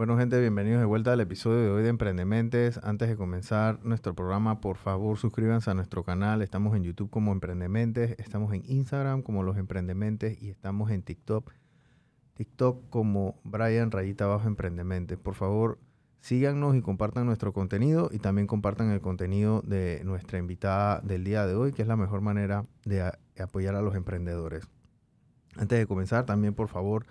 Bueno, 0.00 0.16
gente, 0.16 0.40
bienvenidos 0.40 0.80
de 0.80 0.86
vuelta 0.86 1.12
al 1.12 1.20
episodio 1.20 1.58
de 1.58 1.68
hoy 1.68 1.82
de 1.82 1.90
Emprendementes. 1.90 2.80
Antes 2.82 3.10
de 3.10 3.16
comenzar 3.18 3.84
nuestro 3.84 4.14
programa, 4.14 4.62
por 4.62 4.78
favor, 4.78 5.18
suscríbanse 5.18 5.70
a 5.70 5.74
nuestro 5.74 6.04
canal. 6.04 6.40
Estamos 6.40 6.74
en 6.74 6.84
YouTube 6.84 7.10
como 7.10 7.32
Emprendementes, 7.32 8.18
estamos 8.18 8.54
en 8.54 8.62
Instagram 8.64 9.20
como 9.20 9.42
Los 9.42 9.58
Emprendementes 9.58 10.40
y 10.42 10.48
estamos 10.48 10.90
en 10.90 11.02
TikTok. 11.02 11.52
TikTok 12.32 12.88
como 12.88 13.38
Brian 13.44 13.90
Rayita 13.90 14.24
Abajo 14.24 14.48
Emprendementes. 14.48 15.18
Por 15.18 15.34
favor, 15.34 15.78
síganos 16.20 16.74
y 16.76 16.80
compartan 16.80 17.26
nuestro 17.26 17.52
contenido 17.52 18.08
y 18.10 18.20
también 18.20 18.46
compartan 18.46 18.90
el 18.92 19.02
contenido 19.02 19.60
de 19.66 20.00
nuestra 20.06 20.38
invitada 20.38 21.02
del 21.02 21.24
día 21.24 21.46
de 21.46 21.56
hoy, 21.56 21.72
que 21.74 21.82
es 21.82 21.88
la 21.88 21.96
mejor 21.96 22.22
manera 22.22 22.64
de 22.86 23.12
apoyar 23.38 23.74
a 23.74 23.82
los 23.82 23.94
emprendedores. 23.94 24.66
Antes 25.58 25.78
de 25.78 25.86
comenzar, 25.86 26.24
también 26.24 26.54
por 26.54 26.68
favor 26.68 27.04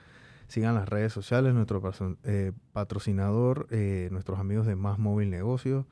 sigan 0.49 0.73
las 0.75 0.89
redes 0.89 1.13
sociales, 1.13 1.53
nuestro 1.53 1.81
eh, 2.23 2.51
patrocinador, 2.73 3.67
eh, 3.69 4.09
nuestros 4.11 4.39
amigos 4.39 4.65
de 4.65 4.75
Más 4.75 4.97
Móvil 4.97 5.29
Negocios, 5.29 5.85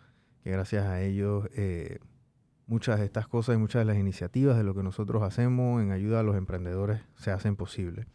que 0.44 0.50
gracias 0.50 0.86
a 0.88 1.02
ellos 1.02 1.48
eh, 1.56 2.00
muchas 2.66 3.00
de 3.00 3.06
estas 3.06 3.28
cosas 3.28 3.56
y 3.56 3.60
muchas 3.60 3.82
de 3.82 3.86
las 3.86 3.98
iniciativas 3.98 4.58
de 4.58 4.64
lo 4.64 4.74
que 4.74 4.82
nosotros 4.82 5.22
hacemos 5.22 5.82
en 5.82 5.92
ayuda 5.92 6.22
a 6.22 6.24
los 6.24 6.36
emprendedores 6.36 7.02
se 7.16 7.32
hacen 7.32 7.56
posible. 7.56 8.08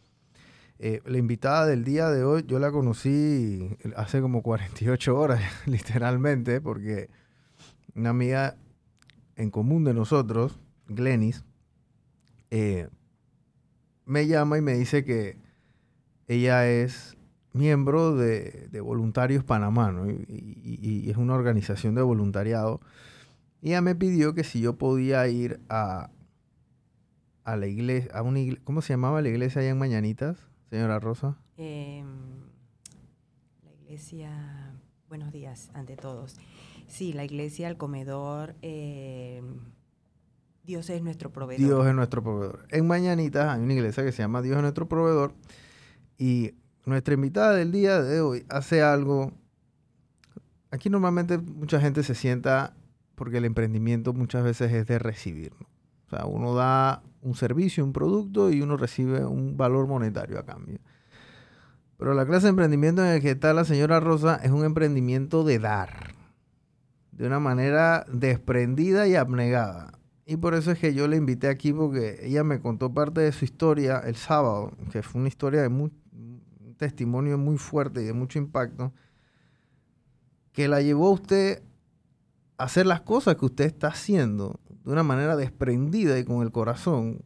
la 0.79 1.17
invitada 1.17 1.65
del 1.65 1.85
día 1.85 2.09
de 2.09 2.25
hoy 2.25 2.43
yo 2.45 2.59
la 2.59 2.71
conocí 2.71 3.77
hace 3.95 4.19
como 4.19 4.43
48 4.43 5.17
horas, 5.17 5.41
literalmente, 5.65 6.59
porque 6.59 7.09
una 7.95 8.09
amiga 8.09 8.57
en 9.37 9.49
común 9.49 9.85
de 9.85 9.93
nosotros, 9.93 10.59
Glenis, 10.89 11.45
me 14.05 14.27
llama 14.27 14.57
y 14.57 14.61
me 14.61 14.73
dice 14.73 15.05
que 15.05 15.42
ella 16.27 16.67
es 16.69 17.17
miembro 17.53 18.15
de, 18.15 18.69
Voluntarios 18.81 19.43
Panamá, 19.43 19.93
y, 20.27 21.09
es 21.09 21.17
una 21.17 21.35
organización 21.35 21.95
de 21.95 22.01
voluntariado. 22.01 22.81
Y 23.61 23.69
ella 23.69 23.81
me 23.81 23.95
pidió 23.95 24.33
que 24.33 24.43
si 24.43 24.59
yo 24.59 24.77
podía 24.77 25.27
ir 25.27 25.59
a, 25.69 26.09
a 27.43 27.55
la 27.55 27.67
iglesia, 27.67 28.11
a 28.13 28.21
una 28.21 28.39
iglesia, 28.39 28.61
¿cómo 28.65 28.81
se 28.81 28.93
llamaba 28.93 29.21
la 29.21 29.29
iglesia 29.29 29.61
allá 29.61 29.69
en 29.69 29.77
Mañanitas, 29.77 30.37
señora 30.69 30.99
Rosa? 30.99 31.37
Em, 31.55 32.05
la 33.63 33.71
iglesia, 33.71 34.73
buenos 35.07 35.31
días 35.31 35.69
ante 35.73 35.95
todos. 35.95 36.35
Sí, 36.87 37.13
la 37.13 37.23
iglesia, 37.23 37.69
el 37.69 37.77
comedor, 37.77 38.55
em, 38.61 39.59
Dios 40.63 40.89
es 40.89 41.01
nuestro 41.01 41.31
proveedor. 41.31 41.65
Dios 41.65 41.87
es 41.87 41.93
nuestro 41.93 42.23
proveedor. 42.23 42.65
En 42.69 42.87
Mañanitas 42.87 43.49
hay 43.49 43.61
una 43.61 43.73
iglesia 43.73 44.03
que 44.03 44.11
se 44.11 44.23
llama 44.23 44.41
Dios 44.41 44.57
es 44.57 44.61
nuestro 44.61 44.87
proveedor 44.87 45.33
y 46.23 46.55
nuestra 46.85 47.15
invitada 47.15 47.51
del 47.51 47.73
día 47.73 48.01
de 48.01 48.21
hoy 48.21 48.45
hace 48.47 48.81
algo. 48.81 49.33
Aquí 50.71 50.89
normalmente 50.89 51.37
mucha 51.37 51.81
gente 51.81 52.01
se 52.01 52.15
sienta 52.15 52.77
porque 53.15 53.39
el 53.39 53.45
emprendimiento 53.45 54.13
muchas 54.13 54.45
veces 54.45 54.71
es 54.71 54.87
de 54.87 54.99
recibir. 54.99 55.51
O 56.07 56.09
sea, 56.09 56.25
uno 56.25 56.55
da 56.55 57.03
un 57.21 57.35
servicio, 57.35 57.83
un 57.83 57.91
producto 57.91 58.51
y 58.51 58.61
uno 58.61 58.77
recibe 58.77 59.25
un 59.25 59.57
valor 59.57 59.85
monetario 59.85 60.39
a 60.39 60.45
cambio. 60.45 60.79
Pero 61.97 62.13
la 62.13 62.25
clase 62.25 62.45
de 62.45 62.51
emprendimiento 62.51 63.03
en 63.03 63.15
el 63.15 63.21
que 63.21 63.31
está 63.31 63.53
la 63.53 63.65
señora 63.65 63.99
Rosa 63.99 64.39
es 64.41 64.51
un 64.51 64.63
emprendimiento 64.63 65.43
de 65.43 65.59
dar. 65.59 66.13
De 67.11 67.27
una 67.27 67.41
manera 67.41 68.05
desprendida 68.09 69.09
y 69.09 69.15
abnegada. 69.15 69.99
Y 70.25 70.37
por 70.37 70.53
eso 70.53 70.71
es 70.71 70.79
que 70.79 70.93
yo 70.93 71.09
la 71.09 71.17
invité 71.17 71.49
aquí 71.49 71.73
porque 71.73 72.21
ella 72.21 72.45
me 72.45 72.61
contó 72.61 72.93
parte 72.93 73.19
de 73.19 73.33
su 73.33 73.43
historia 73.43 73.99
el 73.99 74.15
sábado, 74.15 74.71
que 74.93 75.03
fue 75.03 75.19
una 75.19 75.27
historia 75.27 75.61
de, 75.61 75.69
testimonio 76.77 77.37
muy 77.37 77.57
fuerte 77.57 78.01
y 78.01 78.05
de 78.05 78.13
mucho 78.13 78.39
impacto, 78.39 78.93
que 80.51 80.67
la 80.67 80.81
llevó 80.81 81.07
a 81.07 81.11
usted 81.11 81.63
a 82.57 82.65
hacer 82.65 82.85
las 82.85 83.01
cosas 83.01 83.35
que 83.35 83.45
usted 83.45 83.65
está 83.65 83.87
haciendo 83.87 84.59
de 84.83 84.91
una 84.91 85.03
manera 85.03 85.35
desprendida 85.35 86.19
y 86.19 86.23
con 86.23 86.41
el 86.41 86.51
corazón, 86.51 87.23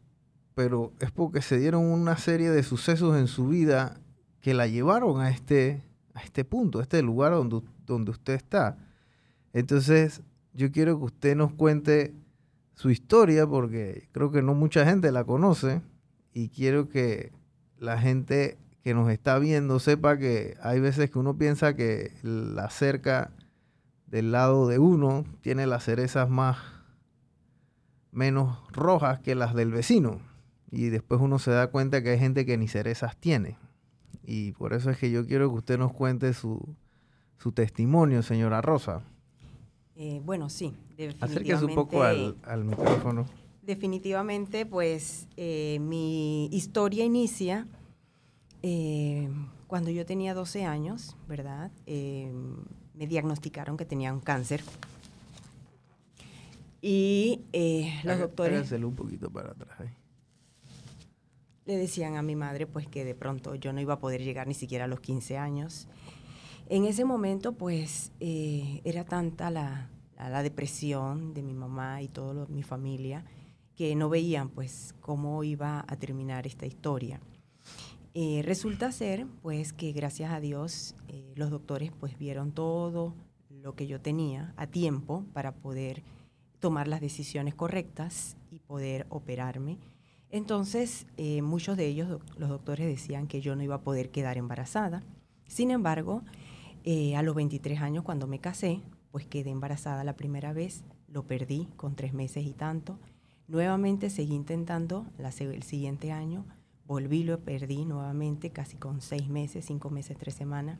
pero 0.54 0.92
es 1.00 1.10
porque 1.10 1.42
se 1.42 1.58
dieron 1.58 1.84
una 1.84 2.16
serie 2.16 2.50
de 2.50 2.62
sucesos 2.62 3.16
en 3.16 3.26
su 3.26 3.48
vida 3.48 4.00
que 4.40 4.54
la 4.54 4.66
llevaron 4.66 5.20
a 5.20 5.30
este, 5.30 5.82
a 6.14 6.22
este 6.22 6.44
punto, 6.44 6.78
a 6.78 6.82
este 6.82 7.02
lugar 7.02 7.32
donde, 7.32 7.62
donde 7.84 8.10
usted 8.12 8.34
está. 8.34 8.78
Entonces, 9.52 10.22
yo 10.52 10.70
quiero 10.72 10.98
que 10.98 11.04
usted 11.04 11.36
nos 11.36 11.52
cuente 11.52 12.14
su 12.74 12.90
historia 12.90 13.46
porque 13.46 14.08
creo 14.12 14.30
que 14.30 14.42
no 14.42 14.54
mucha 14.54 14.84
gente 14.84 15.10
la 15.10 15.24
conoce 15.24 15.82
y 16.32 16.48
quiero 16.48 16.88
que 16.88 17.32
la 17.78 17.98
gente 17.98 18.56
que 18.88 18.94
nos 18.94 19.10
está 19.10 19.38
viendo 19.38 19.80
sepa 19.80 20.16
que 20.16 20.56
hay 20.62 20.80
veces 20.80 21.10
que 21.10 21.18
uno 21.18 21.36
piensa 21.36 21.76
que 21.76 22.10
la 22.22 22.70
cerca 22.70 23.30
del 24.06 24.32
lado 24.32 24.66
de 24.66 24.78
uno 24.78 25.26
tiene 25.42 25.66
las 25.66 25.84
cerezas 25.84 26.30
más 26.30 26.56
menos 28.12 28.56
rojas 28.72 29.20
que 29.20 29.34
las 29.34 29.52
del 29.52 29.72
vecino. 29.72 30.22
Y 30.70 30.86
después 30.88 31.20
uno 31.20 31.38
se 31.38 31.50
da 31.50 31.66
cuenta 31.66 32.02
que 32.02 32.12
hay 32.12 32.18
gente 32.18 32.46
que 32.46 32.56
ni 32.56 32.66
cerezas 32.66 33.14
tiene. 33.18 33.58
Y 34.24 34.52
por 34.52 34.72
eso 34.72 34.88
es 34.88 34.96
que 34.96 35.10
yo 35.10 35.26
quiero 35.26 35.50
que 35.50 35.58
usted 35.58 35.78
nos 35.78 35.92
cuente 35.92 36.32
su, 36.32 36.58
su 37.36 37.52
testimonio, 37.52 38.22
señora 38.22 38.62
Rosa. 38.62 39.02
Eh, 39.96 40.22
bueno, 40.24 40.48
sí, 40.48 40.74
definitivamente. 40.96 41.64
un 41.66 41.74
poco 41.74 42.02
al, 42.04 42.64
micrófono. 42.64 43.26
Definitivamente, 43.60 44.64
pues 44.64 45.28
eh, 45.36 45.76
mi 45.78 46.46
historia 46.46 47.04
inicia 47.04 47.66
eh, 48.62 49.28
cuando 49.66 49.90
yo 49.90 50.04
tenía 50.06 50.34
12 50.34 50.64
años, 50.64 51.16
¿verdad? 51.28 51.70
Eh, 51.86 52.32
me 52.94 53.06
diagnosticaron 53.06 53.76
que 53.76 53.84
tenía 53.84 54.12
un 54.12 54.20
cáncer. 54.20 54.62
Y 56.80 57.42
eh, 57.52 58.00
los 58.04 58.18
doctores... 58.18 58.70
un 58.72 58.94
poquito 58.94 59.30
para 59.30 59.50
atrás. 59.50 59.90
Le 61.66 61.76
decían 61.76 62.16
a 62.16 62.22
mi 62.22 62.34
madre 62.34 62.66
pues 62.66 62.86
que 62.86 63.04
de 63.04 63.14
pronto 63.14 63.54
yo 63.54 63.72
no 63.72 63.80
iba 63.80 63.94
a 63.94 63.98
poder 63.98 64.22
llegar 64.22 64.46
ni 64.46 64.54
siquiera 64.54 64.84
a 64.86 64.88
los 64.88 65.00
15 65.00 65.36
años. 65.36 65.86
En 66.68 66.84
ese 66.84 67.04
momento 67.04 67.52
pues 67.52 68.12
era 68.20 69.04
tanta 69.04 69.50
la, 69.50 69.90
la, 70.16 70.42
depresión 70.42 71.34
de 71.34 71.42
mi 71.42 71.54
mamá 71.54 72.00
y 72.00 72.08
toda 72.08 72.46
mi 72.46 72.62
familia 72.62 73.24
que 73.76 73.94
no 73.94 74.08
veían 74.08 74.48
pues 74.48 74.94
cómo 75.00 75.44
iba 75.44 75.84
a 75.86 75.96
terminar 75.96 76.46
esta 76.46 76.66
historia. 76.66 77.20
Eh, 78.20 78.42
resulta 78.42 78.90
ser, 78.90 79.28
pues, 79.42 79.72
que 79.72 79.92
gracias 79.92 80.32
a 80.32 80.40
Dios 80.40 80.96
eh, 81.06 81.32
los 81.36 81.50
doctores 81.50 81.92
pues 82.00 82.18
vieron 82.18 82.50
todo 82.50 83.14
lo 83.48 83.76
que 83.76 83.86
yo 83.86 84.00
tenía 84.00 84.54
a 84.56 84.66
tiempo 84.66 85.24
para 85.32 85.54
poder 85.54 86.02
tomar 86.58 86.88
las 86.88 87.00
decisiones 87.00 87.54
correctas 87.54 88.36
y 88.50 88.58
poder 88.58 89.06
operarme. 89.08 89.78
Entonces, 90.30 91.06
eh, 91.16 91.42
muchos 91.42 91.76
de 91.76 91.86
ellos, 91.86 92.20
los 92.36 92.48
doctores, 92.48 92.88
decían 92.88 93.28
que 93.28 93.40
yo 93.40 93.54
no 93.54 93.62
iba 93.62 93.76
a 93.76 93.82
poder 93.82 94.10
quedar 94.10 94.36
embarazada. 94.36 95.04
Sin 95.46 95.70
embargo, 95.70 96.24
a 97.16 97.22
los 97.22 97.36
23 97.36 97.80
años, 97.80 98.02
cuando 98.02 98.26
me 98.26 98.40
casé, 98.40 98.80
pues 99.12 99.28
quedé 99.28 99.50
embarazada 99.50 100.02
la 100.02 100.16
primera 100.16 100.52
vez, 100.52 100.82
lo 101.06 101.24
perdí 101.28 101.68
con 101.76 101.94
tres 101.94 102.14
meses 102.14 102.44
y 102.44 102.52
tanto. 102.52 102.98
Nuevamente 103.46 104.10
seguí 104.10 104.34
intentando 104.34 105.06
el 105.18 105.62
siguiente 105.62 106.10
año, 106.10 106.46
Volví, 106.88 107.22
lo 107.22 107.38
perdí 107.38 107.84
nuevamente, 107.84 108.48
casi 108.48 108.78
con 108.78 109.02
seis 109.02 109.28
meses, 109.28 109.66
cinco 109.66 109.90
meses, 109.90 110.16
tres 110.16 110.34
semanas, 110.34 110.78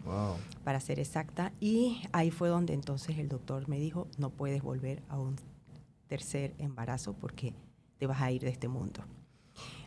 para 0.64 0.80
ser 0.80 0.98
exacta. 0.98 1.52
Y 1.60 2.00
ahí 2.12 2.30
fue 2.30 2.48
donde 2.48 2.72
entonces 2.72 3.18
el 3.18 3.28
doctor 3.28 3.68
me 3.68 3.78
dijo, 3.78 4.08
no 4.16 4.30
puedes 4.30 4.62
volver 4.62 5.02
a 5.10 5.18
un 5.18 5.36
tercer 6.06 6.54
embarazo 6.56 7.12
porque 7.12 7.52
te 7.98 8.06
vas 8.06 8.22
a 8.22 8.32
ir 8.32 8.40
de 8.40 8.48
este 8.48 8.68
mundo. 8.68 9.04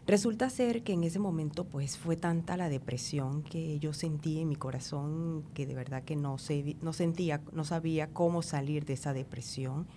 Resulta 0.06 0.50
ser 0.52 0.84
que 0.84 0.94
en 0.94 1.04
ese 1.04 1.18
momento 1.18 1.66
pues 1.66 1.98
fue 1.98 2.16
tanta 2.16 2.56
la 2.56 2.70
depresión 2.70 3.42
que 3.42 3.80
yo 3.80 3.92
sentí 3.92 4.40
en 4.40 4.50
mi 4.50 4.56
corazón 4.56 5.44
que 5.56 5.66
de 5.66 5.74
verdad 5.74 6.03
que 6.03 6.16
no, 6.16 6.38
no 6.82 6.94
sentía, 6.94 7.41
no 7.52 7.64
sabía 7.64 8.14
cómo 8.14 8.44
salir 8.44 8.85
de 8.85 8.94
esa 8.94 9.14
depresión. 9.14 9.88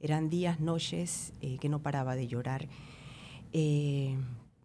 Eran 0.00 0.30
días, 0.30 0.60
noches 0.60 1.34
eh, 1.42 1.58
que 1.58 1.68
no 1.68 1.80
paraba 1.80 2.14
de 2.14 2.26
llorar. 2.26 2.68
Eh, 3.52 4.16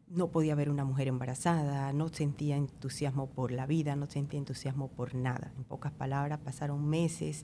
no 0.10 0.30
podía 0.30 0.56
ver 0.56 0.70
una 0.70 0.84
mujer 0.84 1.08
embarazada, 1.08 1.94
no 1.94 2.10
sentía 2.10 2.58
entusiasmo 2.58 3.30
por 3.30 3.52
la 3.52 3.66
vida, 3.66 3.96
no 3.96 4.08
sentía 4.08 4.40
entusiasmo 4.40 4.90
por 4.90 5.16
nada. 5.16 5.54
En 5.58 5.64
pocas 5.64 5.92
palabras, 5.92 6.40
pasaron 6.40 6.88
meses 6.88 7.44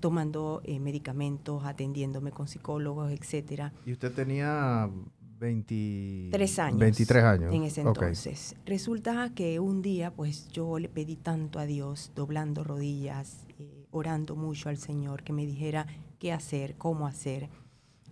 tomando 0.00 0.60
eh, 0.64 0.78
medicamentos, 0.78 1.64
atendiéndome 1.64 2.30
con 2.30 2.48
psicólogos, 2.48 3.10
etcétera. 3.12 3.72
¿Y 3.86 3.92
usted 3.92 4.12
tenía 4.12 4.90
23 5.38 6.58
años? 6.58 6.78
23 6.80 7.24
años. 7.24 7.54
En 7.54 7.62
ese 7.62 7.80
entonces. 7.80 8.54
Resulta 8.66 9.32
que 9.34 9.58
un 9.58 9.80
día, 9.80 10.12
pues 10.12 10.48
yo 10.48 10.78
le 10.78 10.90
pedí 10.90 11.16
tanto 11.16 11.58
a 11.58 11.64
Dios, 11.64 12.12
doblando 12.14 12.62
rodillas, 12.62 13.46
eh, 13.58 13.86
orando 13.90 14.36
mucho 14.36 14.68
al 14.68 14.76
Señor, 14.76 15.22
que 15.22 15.32
me 15.32 15.46
dijera 15.46 15.86
qué 16.18 16.32
hacer, 16.32 16.76
cómo 16.76 17.06
hacer, 17.06 17.48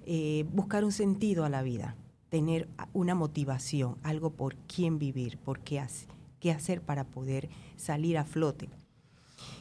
eh, 0.06 0.46
buscar 0.50 0.84
un 0.84 0.92
sentido 0.92 1.44
a 1.44 1.50
la 1.50 1.62
vida 1.62 1.96
tener 2.34 2.66
una 2.92 3.14
motivación, 3.14 3.96
algo 4.02 4.30
por 4.30 4.56
quién 4.56 4.98
vivir, 4.98 5.38
por 5.38 5.60
qué, 5.60 5.78
hacer, 5.78 6.08
qué 6.40 6.50
hacer 6.50 6.82
para 6.82 7.04
poder 7.04 7.48
salir 7.76 8.18
a 8.18 8.24
flote. 8.24 8.68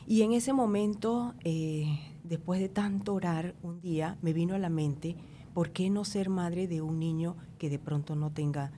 Y 0.08 0.24
en 0.24 0.34
ese 0.34 0.54
momento, 0.54 1.36
eh, 1.44 2.00
después 2.24 2.60
de 2.60 2.70
tanto 2.70 3.14
orar, 3.14 3.54
un 3.62 3.80
día 3.80 4.18
me 4.24 4.34
vino 4.34 4.56
a 4.56 4.58
la 4.58 4.70
mente, 4.70 5.16
¿por 5.54 5.70
qué 5.70 5.92
no 5.92 6.04
ser 6.04 6.32
madre 6.32 6.68
de 6.68 6.82
un 6.82 6.98
niño 6.98 7.36
que 7.60 7.70
de 7.70 7.78
pronto 7.78 8.16
no 8.16 8.32
tenga 8.32 8.72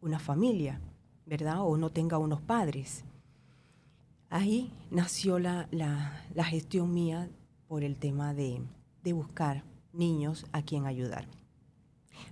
una 0.00 0.18
familia, 0.18 0.80
¿verdad? 1.24 1.60
O 1.60 1.76
no 1.76 1.90
tenga 1.90 2.18
unos 2.18 2.40
padres. 2.40 3.04
Ahí 4.28 4.72
nació 4.90 5.38
la, 5.38 5.68
la, 5.70 6.44
gestión 6.44 6.92
mía 6.92 7.30
por 7.68 7.84
el 7.84 7.94
tema 7.94 8.34
de, 8.34 8.60
de 9.04 9.12
buscar 9.12 9.62
niños 9.92 10.46
a 10.50 10.62
quien 10.62 10.84
ayudar. 10.84 11.28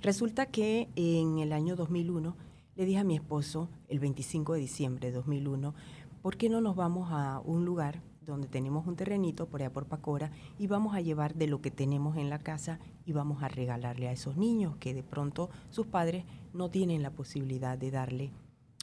Resulta 0.02 0.46
que 0.46 0.88
en 0.96 1.38
el 1.38 1.52
año 1.52 1.76
2001 1.76 2.36
le 2.76 2.84
dije 2.84 2.98
a 2.98 3.04
mi 3.04 3.14
esposo, 3.14 3.68
el 3.88 4.00
25 4.00 4.54
de 4.54 4.60
diciembre 4.60 5.08
de 5.08 5.14
2001, 5.14 5.74
¿por 6.22 6.36
qué 6.36 6.48
no 6.48 6.60
nos 6.60 6.76
vamos 6.76 7.08
a 7.10 7.40
un 7.44 7.64
lugar 7.64 8.02
donde 8.24 8.48
tenemos 8.48 8.86
un 8.86 8.96
terrenito 8.96 9.46
por 9.46 9.60
allá 9.60 9.72
por 9.72 9.86
Pacora 9.86 10.30
y 10.58 10.66
vamos 10.66 10.94
a 10.94 11.00
llevar 11.00 11.34
de 11.34 11.46
lo 11.46 11.60
que 11.60 11.70
tenemos 11.70 12.16
en 12.16 12.30
la 12.30 12.38
casa 12.38 12.80
y 13.04 13.12
vamos 13.12 13.42
a 13.42 13.48
regalarle 13.48 14.08
a 14.08 14.12
esos 14.12 14.36
niños 14.36 14.76
que 14.78 14.94
de 14.94 15.02
pronto 15.02 15.50
sus 15.70 15.86
padres 15.86 16.24
no 16.52 16.70
tienen 16.70 17.02
la 17.02 17.10
posibilidad 17.10 17.78
de 17.78 17.90
darle 17.90 18.32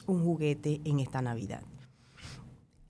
un 0.06 0.24
juguete 0.24 0.80
en 0.84 1.00
esta 1.00 1.22
Navidad. 1.22 1.62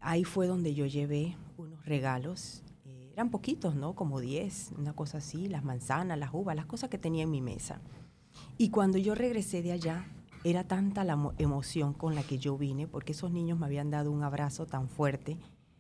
Ahí 0.00 0.24
fue 0.24 0.46
donde 0.46 0.74
yo 0.74 0.86
llevé 0.86 1.36
unos 1.56 1.84
regalos, 1.84 2.62
eh, 2.84 3.10
eran 3.12 3.30
poquitos, 3.30 3.74
¿no? 3.76 3.94
Como 3.94 4.20
10, 4.20 4.72
una 4.78 4.94
cosa 4.94 5.18
así, 5.18 5.48
las 5.48 5.64
manzanas, 5.64 6.18
las 6.18 6.30
uvas, 6.32 6.56
las 6.56 6.66
cosas 6.66 6.90
que 6.90 6.98
tenía 6.98 7.22
en 7.22 7.30
mi 7.30 7.40
mesa. 7.40 7.80
Y 8.58 8.70
cuando 8.70 8.98
yo 8.98 9.14
regresé 9.14 9.62
de 9.62 9.72
allá, 9.72 10.06
era 10.44 10.64
tanta 10.64 11.04
la 11.04 11.18
emoción 11.38 11.92
con 11.92 12.14
la 12.14 12.22
que 12.22 12.38
yo 12.38 12.58
vine, 12.58 12.88
porque 12.88 13.12
esos 13.12 13.30
niños 13.30 13.58
me 13.58 13.66
habían 13.66 13.90
dado 13.90 14.10
un 14.10 14.22
abrazo 14.22 14.66
tan 14.66 14.88
fuerte 14.88 15.38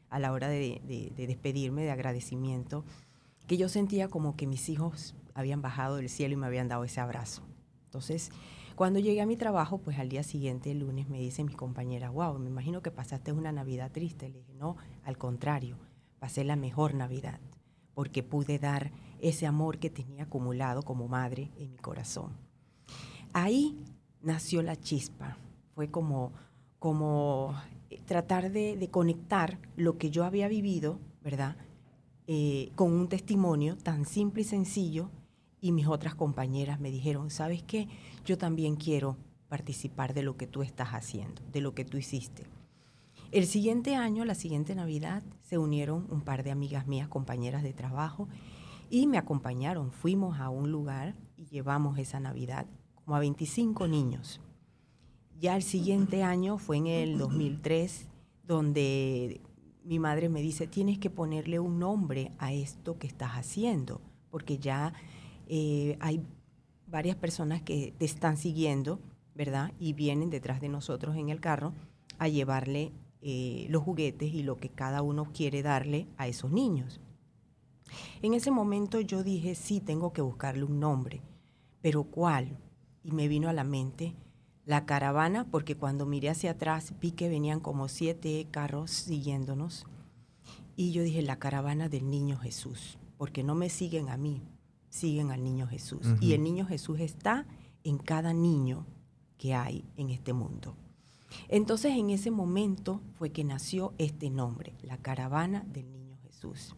a 0.08 0.18
la 0.18 0.32
hora 0.32 0.48
de, 0.48 1.12
despedirme, 1.16 1.82
de 1.82 1.90
agradecimiento, 1.90 2.84
que 3.46 3.56
yo 3.56 3.68
sentía 3.68 4.08
como 4.08 4.36
que 4.36 4.46
mis 4.46 4.68
hijos 4.68 5.14
habían 5.34 5.62
bajado 5.62 5.96
del 5.96 6.08
cielo 6.08 6.34
y 6.34 6.36
me 6.36 6.46
habían 6.46 6.68
dado 6.68 6.84
ese 6.84 7.00
abrazo. 7.00 7.42
Entonces, 7.86 8.30
cuando 8.76 9.00
llegué 9.00 9.20
a 9.20 9.26
mi 9.26 9.36
trabajo, 9.36 9.78
pues 9.78 9.98
al 9.98 10.08
día 10.08 10.22
siguiente, 10.22 10.70
el 10.70 10.80
lunes, 10.80 11.08
me 11.08 11.18
dicen 11.18 11.46
mis 11.46 11.56
compañeras, 11.56 12.12
wow, 12.12 12.38
me 12.38 12.48
imagino 12.48 12.82
que 12.82 12.90
pasaste 12.90 13.32
una 13.32 13.52
Navidad 13.52 13.90
triste. 13.90 14.28
Le 14.28 14.38
dije, 14.38 14.54
no, 14.54 14.76
al 15.04 15.18
contrario, 15.18 15.76
pasé 16.18 16.44
la 16.44 16.56
mejor 16.56 16.94
Navidad, 16.94 17.40
porque 17.94 18.22
pude 18.22 18.58
dar 18.58 18.92
ese 19.20 19.46
amor 19.46 19.78
que 19.78 19.90
tenía 19.90 20.24
acumulado 20.24 20.82
como 20.82 21.08
madre 21.08 21.50
en 21.56 21.70
mi 21.70 21.78
corazón. 21.78 22.41
Ahí 23.32 23.78
nació 24.20 24.62
la 24.62 24.76
chispa, 24.76 25.38
fue 25.74 25.90
como, 25.90 26.32
como 26.78 27.54
tratar 28.04 28.50
de, 28.50 28.88
conectar 28.90 29.58
lo 29.76 29.96
que 29.98 30.10
yo 30.10 30.24
había 30.24 30.48
vivido, 30.48 30.98
¿verdad? 31.22 31.56
Eh, 32.26 32.70
con 32.74 32.92
un 32.92 33.08
testimonio 33.08 33.76
tan 33.76 34.04
simple 34.04 34.42
y 34.42 34.44
sencillo 34.44 35.10
y 35.60 35.72
mis 35.72 35.86
otras 35.86 36.14
compañeras 36.14 36.78
me 36.80 36.90
dijeron, 36.90 37.30
¿sabes 37.30 37.62
qué? 37.62 37.88
Yo 38.24 38.36
también 38.36 38.76
quiero 38.76 39.16
participar 39.48 40.12
de 40.12 40.22
lo 40.22 40.36
que 40.36 40.46
tú 40.46 40.62
estás 40.62 40.90
haciendo, 40.90 41.40
de 41.52 41.60
lo 41.60 41.74
que 41.74 41.84
tú 41.84 41.96
hiciste. 41.96 42.44
El 43.30 43.46
siguiente 43.46 43.96
año, 43.96 44.24
la 44.24 44.34
siguiente 44.34 44.74
Navidad, 44.74 45.22
se 45.40 45.56
unieron 45.56 46.06
un 46.10 46.20
par 46.20 46.42
de 46.42 46.50
amigas 46.50 46.86
mías, 46.86 47.08
compañeras 47.08 47.62
de 47.62 47.72
trabajo, 47.72 48.28
y 48.90 49.06
me 49.06 49.16
acompañaron. 49.16 49.90
Fuimos 49.90 50.38
a 50.38 50.50
un 50.50 50.70
lugar 50.70 51.14
y 51.36 51.46
llevamos 51.46 51.98
esa 51.98 52.20
Navidad 52.20 52.66
a 53.14 53.20
25 53.20 53.88
niños. 53.88 54.40
Ya 55.40 55.56
el 55.56 55.62
siguiente 55.62 56.22
año 56.22 56.58
fue 56.58 56.76
en 56.76 56.86
el 56.86 57.18
2003, 57.18 58.06
donde 58.46 59.40
mi 59.84 59.98
madre 59.98 60.28
me 60.28 60.40
dice, 60.40 60.66
tienes 60.66 60.98
que 60.98 61.10
ponerle 61.10 61.58
un 61.58 61.78
nombre 61.78 62.32
a 62.38 62.52
esto 62.52 62.98
que 62.98 63.06
estás 63.06 63.32
haciendo, 63.32 64.00
porque 64.30 64.58
ya 64.58 64.92
eh, 65.48 65.96
hay 66.00 66.22
varias 66.86 67.16
personas 67.16 67.62
que 67.62 67.92
te 67.98 68.04
están 68.04 68.36
siguiendo, 68.36 69.00
¿verdad? 69.34 69.72
Y 69.80 69.94
vienen 69.94 70.30
detrás 70.30 70.60
de 70.60 70.68
nosotros 70.68 71.16
en 71.16 71.30
el 71.30 71.40
carro 71.40 71.72
a 72.18 72.28
llevarle 72.28 72.92
eh, 73.22 73.66
los 73.70 73.82
juguetes 73.82 74.32
y 74.32 74.42
lo 74.42 74.56
que 74.56 74.68
cada 74.68 75.02
uno 75.02 75.32
quiere 75.32 75.62
darle 75.62 76.06
a 76.16 76.28
esos 76.28 76.52
niños. 76.52 77.00
En 78.22 78.34
ese 78.34 78.50
momento 78.50 79.00
yo 79.00 79.22
dije, 79.22 79.54
sí, 79.54 79.80
tengo 79.80 80.12
que 80.12 80.22
buscarle 80.22 80.64
un 80.64 80.80
nombre, 80.80 81.22
pero 81.80 82.04
¿cuál? 82.04 82.56
Y 83.04 83.12
me 83.12 83.28
vino 83.28 83.48
a 83.48 83.52
la 83.52 83.64
mente 83.64 84.14
la 84.64 84.86
caravana, 84.86 85.44
porque 85.50 85.76
cuando 85.76 86.06
miré 86.06 86.30
hacia 86.30 86.52
atrás 86.52 86.94
vi 87.00 87.12
que 87.12 87.28
venían 87.28 87.60
como 87.60 87.88
siete 87.88 88.46
carros 88.50 88.90
siguiéndonos. 88.90 89.86
Y 90.76 90.92
yo 90.92 91.02
dije, 91.02 91.22
la 91.22 91.38
caravana 91.38 91.88
del 91.88 92.08
niño 92.08 92.38
Jesús, 92.38 92.98
porque 93.18 93.42
no 93.42 93.54
me 93.54 93.68
siguen 93.68 94.08
a 94.08 94.16
mí, 94.16 94.42
siguen 94.88 95.30
al 95.30 95.42
niño 95.42 95.66
Jesús. 95.66 96.06
Y 96.20 96.32
el 96.32 96.42
niño 96.42 96.64
Jesús 96.64 97.00
está 97.00 97.46
en 97.84 97.98
cada 97.98 98.32
niño 98.32 98.86
que 99.36 99.54
hay 99.54 99.84
en 99.96 100.10
este 100.10 100.32
mundo. 100.32 100.76
Entonces 101.48 101.92
en 101.96 102.10
ese 102.10 102.30
momento 102.30 103.00
fue 103.14 103.30
que 103.30 103.44
nació 103.44 103.94
este 103.98 104.30
nombre, 104.30 104.74
la 104.82 104.98
caravana 104.98 105.64
del 105.72 105.90
niño 105.90 106.16
Jesús. 106.22 106.76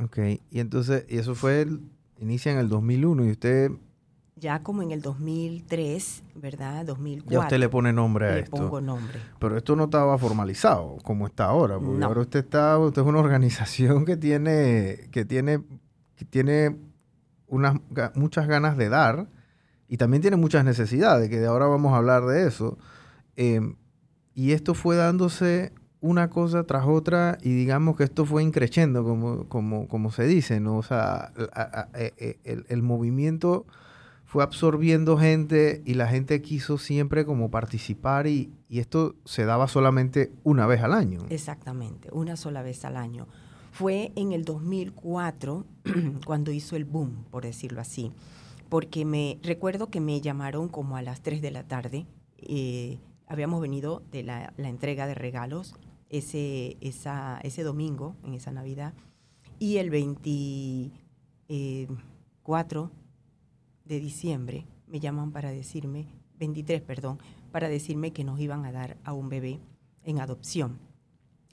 Ok, 0.00 0.18
y 0.50 0.60
entonces, 0.60 1.04
y 1.08 1.18
eso 1.18 1.34
fue, 1.34 1.66
inicia 2.18 2.52
en 2.52 2.58
el 2.58 2.68
2001 2.68 3.26
y 3.26 3.30
usted 3.30 3.70
ya 4.36 4.62
como 4.62 4.82
en 4.82 4.90
el 4.90 5.00
2003, 5.00 6.22
¿verdad? 6.34 6.84
2004. 6.86 7.32
Ya 7.32 7.40
usted 7.40 7.58
le 7.58 7.68
pone 7.68 7.92
nombre 7.92 8.26
a 8.26 8.38
esto. 8.38 8.56
Le 8.56 8.62
pongo 8.62 8.80
nombre. 8.80 9.20
Pero 9.38 9.56
esto 9.56 9.76
no 9.76 9.84
estaba 9.84 10.18
formalizado 10.18 10.96
como 11.02 11.26
está 11.26 11.46
ahora, 11.46 11.78
porque 11.78 12.04
ahora 12.04 12.20
usted 12.20 12.40
está, 12.40 12.78
usted 12.78 13.02
es 13.02 13.08
una 13.08 13.20
organización 13.20 14.04
que 14.04 14.16
tiene, 14.16 15.08
que 15.12 15.24
tiene, 15.24 15.62
que 16.16 16.24
tiene 16.24 16.76
unas, 17.46 17.76
muchas 18.14 18.48
ganas 18.48 18.76
de 18.76 18.88
dar 18.88 19.28
y 19.88 19.96
también 19.98 20.20
tiene 20.20 20.36
muchas 20.36 20.64
necesidades, 20.64 21.28
que 21.28 21.38
de 21.38 21.46
ahora 21.46 21.66
vamos 21.66 21.92
a 21.92 21.98
hablar 21.98 22.24
de 22.24 22.46
eso. 22.46 22.76
Em, 23.36 23.76
y 24.34 24.52
esto 24.52 24.74
fue 24.74 24.96
dándose 24.96 25.72
una 26.00 26.28
cosa 26.28 26.64
tras 26.64 26.86
otra 26.86 27.38
y 27.40 27.54
digamos 27.54 27.96
que 27.96 28.04
esto 28.04 28.26
fue 28.26 28.42
increciendo, 28.42 29.04
como, 29.04 29.48
como, 29.48 29.86
como 29.86 30.10
se 30.10 30.24
dice, 30.24 30.58
¿no? 30.58 30.76
O 30.78 30.82
sea, 30.82 31.32
e, 31.94 32.12
e, 32.18 32.38
el, 32.44 32.66
el 32.68 32.82
movimiento 32.82 33.64
fue 34.24 34.42
absorbiendo 34.42 35.16
gente 35.16 35.82
y 35.84 35.94
la 35.94 36.08
gente 36.08 36.42
quiso 36.42 36.78
siempre 36.78 37.24
como 37.24 37.50
participar 37.50 38.26
y, 38.26 38.52
esto 38.68 39.14
se 39.24 39.44
daba 39.44 39.68
solamente 39.68 40.32
una 40.42 40.66
vez 40.66 40.82
al 40.82 40.94
año. 40.94 41.20
Exactamente, 41.28 42.08
una 42.10 42.36
sola 42.36 42.60
vez 42.60 42.84
al 42.84 42.96
año. 42.96 43.28
Fue 43.70 44.10
en 44.16 44.32
el 44.32 44.44
2004 44.44 45.64
cuando 46.26 46.50
hizo 46.50 46.74
el 46.74 46.84
boom, 46.84 47.24
por 47.30 47.44
decirlo 47.44 47.80
así, 47.80 48.10
porque 48.68 49.04
me 49.04 49.38
recuerdo 49.44 49.90
que 49.90 50.00
me 50.00 50.20
llamaron 50.20 50.68
como 50.68 50.96
a 50.96 51.02
las 51.02 51.22
3 51.22 51.40
de 51.40 51.52
la 51.52 51.62
tarde. 51.62 52.04
Eh, 52.38 52.98
habíamos 53.28 53.60
venido 53.60 54.02
de 54.10 54.24
la, 54.24 54.52
entrega 54.56 55.06
de 55.06 55.14
regalos 55.14 55.76
ese, 56.10 56.76
esa, 56.80 57.38
ese 57.44 57.62
domingo, 57.62 58.16
en 58.24 58.34
esa 58.34 58.50
Navidad, 58.50 58.92
y 59.60 59.76
el 59.76 59.90
24 59.90 62.90
de 63.84 64.00
diciembre 64.00 64.66
me 64.86 65.00
llaman 65.00 65.32
para 65.32 65.50
decirme, 65.50 66.06
23, 66.38 66.82
perdón, 66.82 67.18
para 67.52 67.68
decirme 67.68 68.12
que 68.12 68.24
nos 68.24 68.40
iban 68.40 68.64
a 68.64 68.72
dar 68.72 68.96
a 69.04 69.12
un 69.12 69.28
bebé 69.28 69.60
en 70.04 70.20
adopción. 70.20 70.78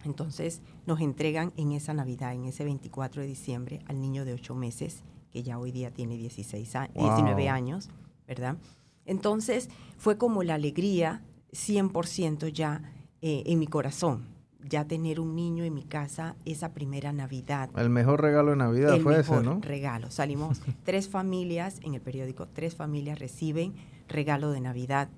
Entonces 0.04 0.62
nos 0.86 1.00
entregan 1.02 1.54
en 1.58 1.72
esa 1.72 1.94
Navidad, 1.94 2.34
en 2.34 2.46
ese 2.46 2.64
24 2.64 3.22
de 3.22 3.28
diciembre, 3.28 3.80
al 3.86 4.02
niño 4.02 4.26
de 4.26 4.34
8 4.34 4.56
meses, 4.56 5.04
que 5.32 5.44
ya 5.44 5.60
hoy 5.60 5.72
día 5.72 5.92
tiene 5.92 6.18
16 6.18 6.74
19 6.94 7.50
años, 7.50 7.90
¿verdad? 8.28 8.58
Entonces 9.06 9.70
fue 9.98 10.18
como 10.18 10.44
la 10.44 10.56
alegría 10.56 11.24
100% 11.54 12.52
ya 12.52 12.82
eh, 13.22 13.44
en 13.46 13.60
mi 13.60 13.68
corazón, 13.68 14.26
ya 14.64 14.86
tener 14.86 15.20
un 15.20 15.36
niño 15.36 15.64
en 15.64 15.74
mi 15.74 15.84
casa 15.84 16.36
esa 16.46 16.74
primera 16.74 17.14
Navidad. 17.14 17.70
El 17.76 17.90
mejor 17.90 18.22
regalo 18.22 18.52
de 18.52 18.58
Navidad 18.58 19.00
fue 19.00 19.20
ese, 19.20 19.42
¿no? 19.42 19.60
regalo. 19.62 20.12
Salimos 20.12 20.62
tres 20.84 21.10
familias, 21.10 21.80
en 21.84 21.94
el 21.94 22.02
periódico, 22.02 22.48
tres 22.48 22.76
familias 22.76 23.20
reciben 23.20 23.74
regalo 24.08 24.52
de 24.52 24.62
Navidad 24.62 25.10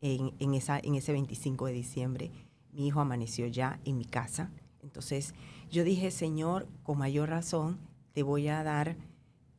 en, 0.00 0.32
en, 0.38 0.54
esa, 0.54 0.78
en 0.78 0.94
ese 0.94 1.12
25 1.12 1.66
de 1.66 1.72
diciembre. 1.72 2.30
Mi 2.72 2.86
hijo 2.86 3.00
amaneció 3.00 3.46
ya 3.46 3.80
en 3.84 3.98
mi 3.98 4.04
casa. 4.04 4.50
Entonces 4.82 5.34
yo 5.70 5.84
dije, 5.84 6.10
Señor, 6.10 6.66
con 6.82 6.98
mayor 6.98 7.28
razón, 7.28 7.78
te 8.12 8.22
voy 8.22 8.48
a 8.48 8.62
dar, 8.62 8.96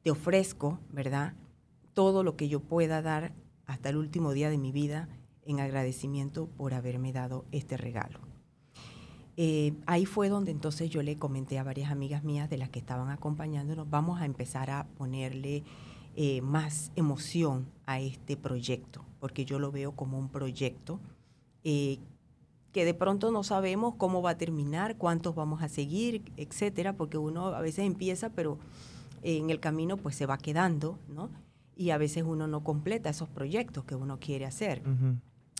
te 0.04 0.12
ofrezco, 0.12 0.80
¿verdad? 0.92 1.34
Todo 1.94 2.24
lo 2.24 2.36
que 2.36 2.50
yo 2.50 2.60
pueda 2.60 3.02
dar 3.02 3.34
hasta 3.66 3.90
el 3.90 3.98
último 3.98 4.34
día 4.34 4.50
de 4.50 4.58
mi 4.58 4.72
vida 4.72 5.10
en 5.46 5.60
agradecimiento 5.60 6.48
por 6.48 6.74
haberme 6.74 7.12
dado 7.12 7.46
este 7.52 7.78
regalo. 7.78 8.29
Eh, 9.42 9.72
ahí 9.86 10.06
fue 10.06 10.28
donde 10.28 10.52
entonces 10.52 10.90
yo 10.90 11.02
le 11.02 11.16
comenté 11.16 11.60
a 11.60 11.64
varias 11.64 11.92
amigas 11.92 12.26
mías 12.26 12.50
de 12.50 12.58
las 12.58 12.68
que 12.70 12.80
estaban 12.80 13.10
acompañándonos, 13.10 13.90
vamos 13.90 14.20
a 14.20 14.26
empezar 14.26 14.70
a 14.70 14.86
ponerle 14.98 15.64
eh, 16.18 16.42
más 16.42 16.92
emoción 16.98 17.66
a 17.86 18.02
este 18.02 18.36
proyecto, 18.36 19.06
porque 19.22 19.46
yo 19.46 19.58
lo 19.58 19.72
veo 19.72 19.94
como 19.94 20.20
un 20.20 20.28
proyecto 20.28 21.00
eh, 21.64 22.00
que 22.74 22.84
de 22.84 22.94
pronto 22.94 23.32
no 23.32 23.44
sabemos 23.46 23.96
cómo 23.96 24.22
va 24.22 24.32
a 24.32 24.38
terminar, 24.38 24.98
cuántos 24.98 25.36
vamos 25.36 25.64
a 25.64 25.70
seguir, 25.70 26.22
etcétera, 26.36 26.98
porque 26.98 27.18
uno 27.18 27.46
a 27.46 27.62
veces 27.62 27.86
empieza, 27.86 28.32
pero 28.32 28.58
en 29.24 29.52
el 29.52 29.62
camino 29.62 29.96
pues 29.96 30.18
se 30.18 30.26
va 30.26 30.38
quedando, 30.38 31.00
¿no? 31.08 31.30
Y 31.78 31.92
a 31.92 31.98
veces 31.98 32.26
uno 32.28 32.48
no 32.48 32.62
completa 32.66 33.10
esos 33.10 33.30
proyectos 33.30 33.86
que 33.86 33.96
uno 33.96 34.20
quiere 34.20 34.46
hacer. 34.46 34.82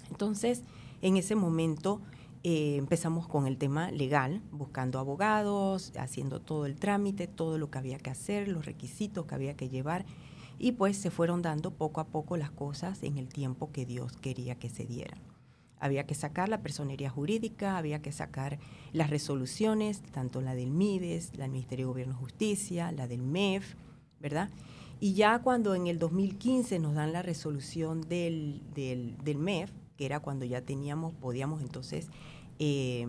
Entonces, 0.10 0.64
en 1.02 1.16
ese 1.16 1.36
momento 1.36 2.02
eh, 2.44 2.78
empezamos 2.78 3.28
con 3.28 3.48
el 3.48 3.58
tema 3.58 3.92
legal, 3.92 4.42
buscando 4.52 5.00
abogados, 5.00 5.92
haciendo 5.98 6.42
todo 6.42 6.66
el 6.66 6.76
trámite, 6.76 7.28
todo 7.28 7.58
lo 7.58 7.70
que 7.70 7.78
había 7.78 7.98
que 7.98 8.10
hacer, 8.10 8.48
los 8.48 8.66
requisitos 8.66 9.26
que 9.26 9.36
había 9.36 9.56
que 9.56 9.70
llevar, 9.70 10.06
y 10.58 10.74
pues 10.74 10.98
se 10.98 11.12
fueron 11.12 11.42
dando 11.42 11.72
poco 11.72 12.02
a 12.02 12.08
poco 12.08 12.38
las 12.38 12.52
cosas 12.52 13.04
en 13.04 13.18
el 13.18 13.30
tiempo 13.30 13.72
que 13.72 13.86
Dios 13.86 14.18
quería 14.18 14.56
que 14.56 14.70
se 14.70 14.86
dieran. 14.86 15.20
Había 15.80 16.06
que 16.06 16.16
sacar 16.16 16.50
la 16.50 16.62
personería 16.62 17.10
jurídica, 17.10 17.78
había 17.78 18.02
que 18.02 18.12
sacar 18.12 18.60
las 18.92 19.10
resoluciones, 19.10 20.02
tanto 20.02 20.42
la 20.42 20.54
del 20.54 20.72
MIDES, 20.72 21.38
la 21.38 21.44
del 21.44 21.52
Ministerio 21.52 21.86
de 21.86 21.92
Gobierno 21.92 22.16
y 22.16 22.22
Justicia, 22.22 22.92
la 22.92 23.08
del 23.08 23.22
MEF, 23.22 23.76
¿verdad? 24.20 24.50
Y 25.00 25.14
ya 25.14 25.40
cuando 25.40 25.76
en 25.76 25.88
el 25.88 25.98
2015 25.98 26.80
nos 26.80 26.96
dan 26.96 27.14
la 27.14 27.22
resolución 27.22 28.02
del, 28.02 28.62
del, 28.74 29.38
MEF, 29.38 29.72
que 30.00 30.06
era 30.06 30.22
cuando 30.22 30.46
ya 30.46 30.62
teníamos, 30.62 31.14
podíamos 31.14 31.62
entonces 31.62 32.08
eh, 32.58 33.06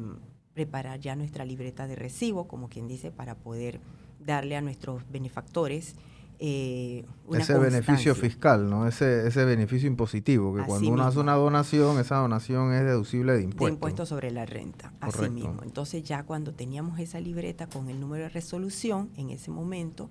preparar 0.54 0.98
ya 0.98 1.14
nuestra 1.14 1.44
libreta 1.44 1.86
de 1.86 1.94
recibo, 1.94 2.48
como 2.48 2.68
quien 2.68 2.88
dice, 2.88 3.12
para 3.12 3.36
poder 3.36 3.80
darle 4.18 4.56
a 4.56 4.60
nuestros 4.60 5.08
benefactores 5.08 5.94
eh, 6.40 7.04
ese 7.32 7.56
beneficio 7.58 8.16
fiscal, 8.16 8.68
¿no? 8.68 8.88
Ese, 8.88 9.28
ese 9.28 9.44
beneficio 9.44 9.86
impositivo, 9.86 10.52
que 10.52 10.64
cuando 10.64 10.90
uno 10.90 11.04
hace 11.04 11.20
una 11.20 11.34
donación, 11.34 12.00
esa 12.00 12.16
donación 12.16 12.74
es 12.74 12.82
deducible 12.82 13.34
de 13.34 13.42
impuestos. 13.42 13.66
De 13.66 13.72
impuestos 13.72 14.08
sobre 14.08 14.32
la 14.32 14.44
renta, 14.44 14.92
así 14.98 15.30
mismo. 15.30 15.60
Entonces 15.62 16.02
ya 16.02 16.24
cuando 16.24 16.54
teníamos 16.54 16.98
esa 16.98 17.20
libreta 17.20 17.68
con 17.68 17.88
el 17.88 18.00
número 18.00 18.24
de 18.24 18.30
resolución, 18.30 19.10
en 19.16 19.30
ese 19.30 19.52
momento, 19.52 20.10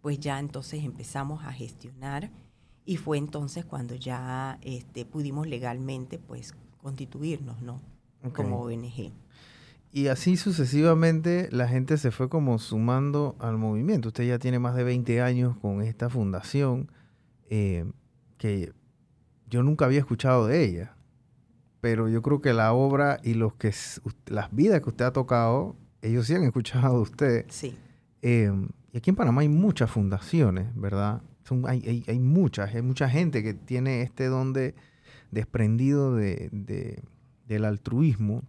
pues 0.00 0.20
ya 0.20 0.38
entonces 0.38 0.84
empezamos 0.84 1.42
a 1.44 1.52
gestionar 1.52 2.30
y 2.84 2.96
fue 2.96 3.18
entonces 3.18 3.64
cuando 3.64 3.94
ya 3.94 4.58
este, 4.62 5.04
pudimos 5.04 5.46
legalmente 5.46 6.18
pues 6.18 6.54
constituirnos, 6.82 7.60
¿no? 7.62 7.80
Como 8.34 8.60
ONG. 8.60 9.12
Y 9.92 10.06
así 10.06 10.36
sucesivamente 10.36 11.48
la 11.50 11.66
gente 11.66 11.98
se 11.98 12.10
fue 12.10 12.28
como 12.28 12.58
sumando 12.58 13.36
al 13.40 13.58
movimiento. 13.58 14.08
Usted 14.08 14.26
ya 14.26 14.38
tiene 14.38 14.58
más 14.58 14.76
de 14.76 14.84
20 14.84 15.20
años 15.20 15.56
con 15.56 15.82
esta 15.82 16.08
fundación 16.08 16.90
eh, 17.48 17.90
que 18.38 18.72
yo 19.48 19.62
nunca 19.62 19.86
había 19.86 19.98
escuchado 19.98 20.46
de 20.46 20.64
ella. 20.64 20.96
Pero 21.80 22.08
yo 22.08 22.22
creo 22.22 22.40
que 22.40 22.52
la 22.52 22.72
obra 22.72 23.20
y 23.24 23.34
los 23.34 23.54
que 23.54 23.74
las 24.26 24.54
vidas 24.54 24.80
que 24.80 24.90
usted 24.90 25.06
ha 25.06 25.12
tocado, 25.12 25.76
ellos 26.02 26.26
sí 26.26 26.34
han 26.34 26.44
escuchado 26.44 26.96
de 26.96 27.00
usted. 27.00 27.46
Sí. 27.48 27.76
Eh, 28.22 28.52
y 28.92 28.98
aquí 28.98 29.10
en 29.10 29.16
Panamá 29.16 29.40
hay 29.40 29.48
muchas 29.48 29.90
fundaciones, 29.90 30.68
¿verdad? 30.74 31.22
Hay, 31.66 32.18
muchas, 32.18 32.74
hay 32.74 32.82
mucha 32.82 33.08
gente 33.08 33.42
que 33.42 33.54
tiene 33.54 34.02
este 34.02 34.26
don 34.26 34.52
de, 34.52 34.74
desprendido 35.30 36.14
de, 36.14 37.02
del 37.46 37.64
altruismo 37.64 38.42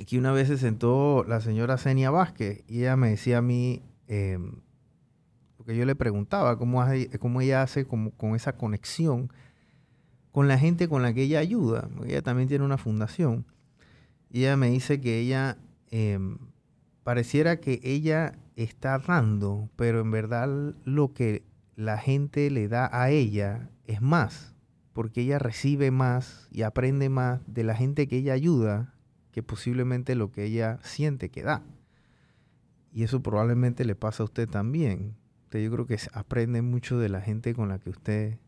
Aquí 0.00 0.16
una 0.16 0.30
vez 0.30 0.46
se 0.46 0.58
sentó 0.58 1.24
la 1.26 1.40
señora 1.40 1.76
Senia 1.76 2.10
Vázquez 2.10 2.62
y 2.68 2.80
ella 2.80 2.96
me 2.96 3.10
decía 3.10 3.38
a 3.38 3.42
mí, 3.42 3.82
em, 4.06 4.60
porque 5.56 5.76
yo 5.76 5.84
le 5.84 5.96
preguntaba 5.96 6.56
cómo, 6.56 6.84
cómo 7.18 7.40
ella 7.40 7.62
hace 7.62 7.84
como, 7.84 8.12
con 8.12 8.36
esa 8.36 8.52
conexión 8.52 9.32
con 10.30 10.46
la 10.46 10.56
gente 10.56 10.88
con 10.88 11.02
la 11.02 11.12
que 11.12 11.22
ella 11.22 11.40
ayuda. 11.40 11.88
Ella 12.06 12.22
también 12.22 12.48
tiene 12.48 12.64
una 12.64 12.78
fundación. 12.78 13.44
Y 14.30 14.40
ella 14.40 14.56
me 14.56 14.70
dice 14.70 15.00
que 15.00 15.18
ella 15.18 15.58
em, 15.90 16.38
pareciera 17.02 17.58
que 17.58 17.80
ella 17.82 18.38
está 18.54 19.00
dando, 19.00 19.68
pero 19.74 20.00
en 20.00 20.12
verdad 20.12 20.76
lo 20.84 21.12
que 21.12 21.42
la 21.78 21.96
gente 21.96 22.50
le 22.50 22.68
da 22.68 22.90
a 22.92 23.10
ella 23.10 23.70
es 23.86 24.02
más, 24.02 24.54
porque 24.92 25.22
ella 25.22 25.38
recibe 25.38 25.90
más 25.90 26.48
y 26.50 26.62
aprende 26.62 27.08
más 27.08 27.40
de 27.46 27.64
la 27.64 27.74
gente 27.74 28.08
que 28.08 28.16
ella 28.18 28.32
ayuda 28.34 28.94
posiblemente 29.42 30.14
lo 30.14 30.30
que 30.30 30.44
ella 30.44 30.78
siente 30.82 31.30
que 31.30 31.42
da. 31.42 31.62
Y 32.92 33.02
eso 33.02 33.22
probablemente 33.22 33.84
le 33.84 33.94
pasa 33.94 34.22
a 34.22 34.26
usted 34.26 34.48
también. 34.48 35.16
Yo 35.50 35.70
creo 35.70 35.86
que 35.86 35.98
aprende 36.12 36.62
mucho 36.62 36.98
de 36.98 37.08
la 37.08 37.20
gente 37.20 37.54
con 37.54 37.68
la 37.68 37.78
que 37.78 37.90
usted 37.90 38.38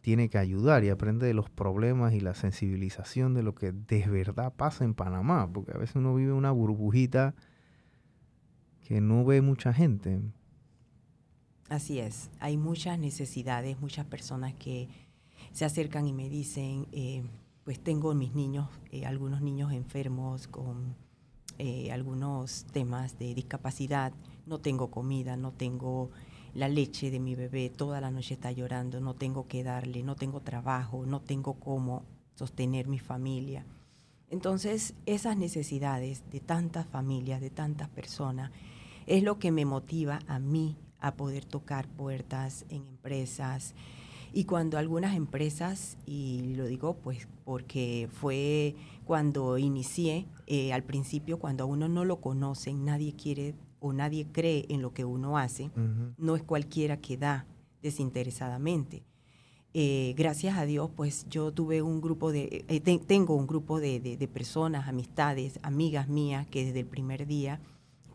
tiene 0.00 0.28
que 0.28 0.38
ayudar 0.38 0.84
y 0.84 0.88
aprende 0.88 1.26
de 1.26 1.34
los 1.34 1.50
problemas 1.50 2.14
y 2.14 2.20
la 2.20 2.34
sensibilización 2.34 3.34
de 3.34 3.42
lo 3.42 3.54
que 3.54 3.72
de 3.72 4.06
verdad 4.08 4.54
pasa 4.54 4.84
en 4.84 4.94
Panamá, 4.94 5.50
porque 5.52 5.72
a 5.72 5.78
veces 5.78 5.96
uno 5.96 6.14
vive 6.14 6.32
una 6.32 6.50
burbujita 6.50 7.34
que 8.80 9.00
no 9.00 9.24
ve 9.24 9.42
mucha 9.42 9.72
gente. 9.72 10.20
Así 11.70 12.00
es, 12.00 12.30
hay 12.40 12.56
muchas 12.56 12.98
necesidades, 12.98 13.80
muchas 13.80 14.04
personas 14.04 14.54
que 14.54 14.88
se 15.52 15.64
acercan 15.64 16.04
y 16.04 16.12
me 16.12 16.28
dicen, 16.28 16.88
eh, 16.90 17.22
pues 17.62 17.78
tengo 17.78 18.12
mis 18.12 18.34
niños, 18.34 18.68
eh, 18.90 19.06
algunos 19.06 19.40
niños 19.40 19.72
enfermos 19.72 20.48
con 20.48 20.96
eh, 21.58 21.92
algunos 21.92 22.64
temas 22.72 23.20
de 23.20 23.36
discapacidad, 23.36 24.12
no 24.46 24.58
tengo 24.58 24.90
comida, 24.90 25.36
no 25.36 25.52
tengo 25.52 26.10
la 26.54 26.66
leche 26.68 27.08
de 27.08 27.20
mi 27.20 27.36
bebé, 27.36 27.70
toda 27.70 28.00
la 28.00 28.10
noche 28.10 28.34
está 28.34 28.50
llorando, 28.50 29.00
no 29.00 29.14
tengo 29.14 29.46
que 29.46 29.62
darle, 29.62 30.02
no 30.02 30.16
tengo 30.16 30.40
trabajo, 30.40 31.06
no 31.06 31.20
tengo 31.20 31.54
cómo 31.54 32.02
sostener 32.34 32.88
mi 32.88 32.98
familia. 32.98 33.64
Entonces, 34.28 34.94
esas 35.06 35.36
necesidades 35.36 36.24
de 36.32 36.40
tantas 36.40 36.88
familias, 36.88 37.40
de 37.40 37.50
tantas 37.50 37.88
personas, 37.90 38.50
es 39.06 39.22
lo 39.22 39.38
que 39.38 39.52
me 39.52 39.64
motiva 39.64 40.18
a 40.26 40.40
mí 40.40 40.76
a 41.00 41.14
poder 41.14 41.44
tocar 41.44 41.88
puertas 41.88 42.64
en 42.68 42.82
empresas, 42.86 43.74
y 44.32 44.44
cuando 44.44 44.78
algunas 44.78 45.16
empresas, 45.16 45.96
y 46.06 46.54
lo 46.54 46.66
digo 46.66 46.96
pues 46.96 47.26
porque 47.44 48.08
fue 48.12 48.76
cuando 49.04 49.58
inicié, 49.58 50.26
eh, 50.46 50.72
al 50.72 50.84
principio 50.84 51.38
cuando 51.38 51.64
a 51.64 51.66
uno 51.66 51.88
no 51.88 52.04
lo 52.04 52.20
conocen, 52.20 52.84
nadie 52.84 53.14
quiere 53.14 53.54
o 53.80 53.92
nadie 53.92 54.26
cree 54.30 54.66
en 54.68 54.82
lo 54.82 54.92
que 54.92 55.04
uno 55.04 55.38
hace, 55.38 55.70
no 56.18 56.36
es 56.36 56.42
cualquiera 56.42 56.98
que 56.98 57.16
da 57.16 57.46
desinteresadamente. 57.82 59.02
Eh, 59.72 60.14
gracias 60.16 60.58
a 60.58 60.66
Dios, 60.66 60.90
pues 60.94 61.26
yo 61.30 61.52
tuve 61.52 61.80
un 61.80 62.00
grupo 62.00 62.30
de, 62.30 62.64
eh, 62.68 62.80
tengo 62.80 63.36
un 63.36 63.46
grupo 63.46 63.80
de, 63.80 64.00
de, 64.00 64.28
personas, 64.28 64.88
amistades, 64.88 65.58
amigas 65.62 66.08
mías, 66.08 66.46
que 66.46 66.64
desde 66.64 66.80
el 66.80 66.86
primer 66.86 67.26
día 67.26 67.60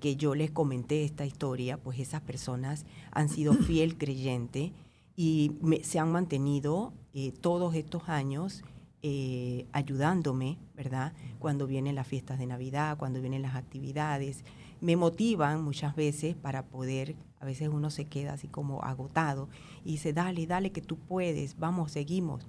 que 0.05 0.17
yo 0.17 0.35
les 0.35 0.51
comenté 0.51 1.03
esta 1.03 1.25
historia, 1.25 1.77
pues 1.77 1.97
esas 1.97 2.21
personas 2.21 2.85
han 3.09 3.27
sido 3.27 3.53
fiel 3.67 3.97
creyente 3.97 4.71
y 5.15 5.53
se 5.81 5.97
han 5.97 6.11
mantenido 6.11 6.93
eh, 7.15 7.31
todos 7.31 7.73
estos 7.73 8.07
años 8.07 8.63
eh, 9.01 9.65
ayudándome, 9.71 10.59
¿verdad? 10.75 11.13
Cuando 11.39 11.65
vienen 11.65 11.95
las 11.95 12.05
fiestas 12.05 12.37
de 12.37 12.45
Navidad, 12.45 12.99
cuando 12.99 13.19
vienen 13.19 13.41
las 13.41 13.55
actividades, 13.55 14.45
me 14.79 14.95
motivan 14.95 15.63
muchas 15.63 15.95
veces 15.95 16.35
para 16.35 16.67
poder, 16.67 17.15
a 17.39 17.45
veces 17.45 17.69
uno 17.69 17.89
se 17.89 18.05
queda 18.05 18.33
así 18.33 18.47
como 18.47 18.83
agotado 18.83 19.49
y 19.83 19.93
dice, 19.93 20.13
dale, 20.13 20.45
dale 20.45 20.71
que 20.71 20.81
tú 20.81 20.97
puedes, 20.97 21.57
vamos, 21.57 21.93
seguimos. 21.93 22.45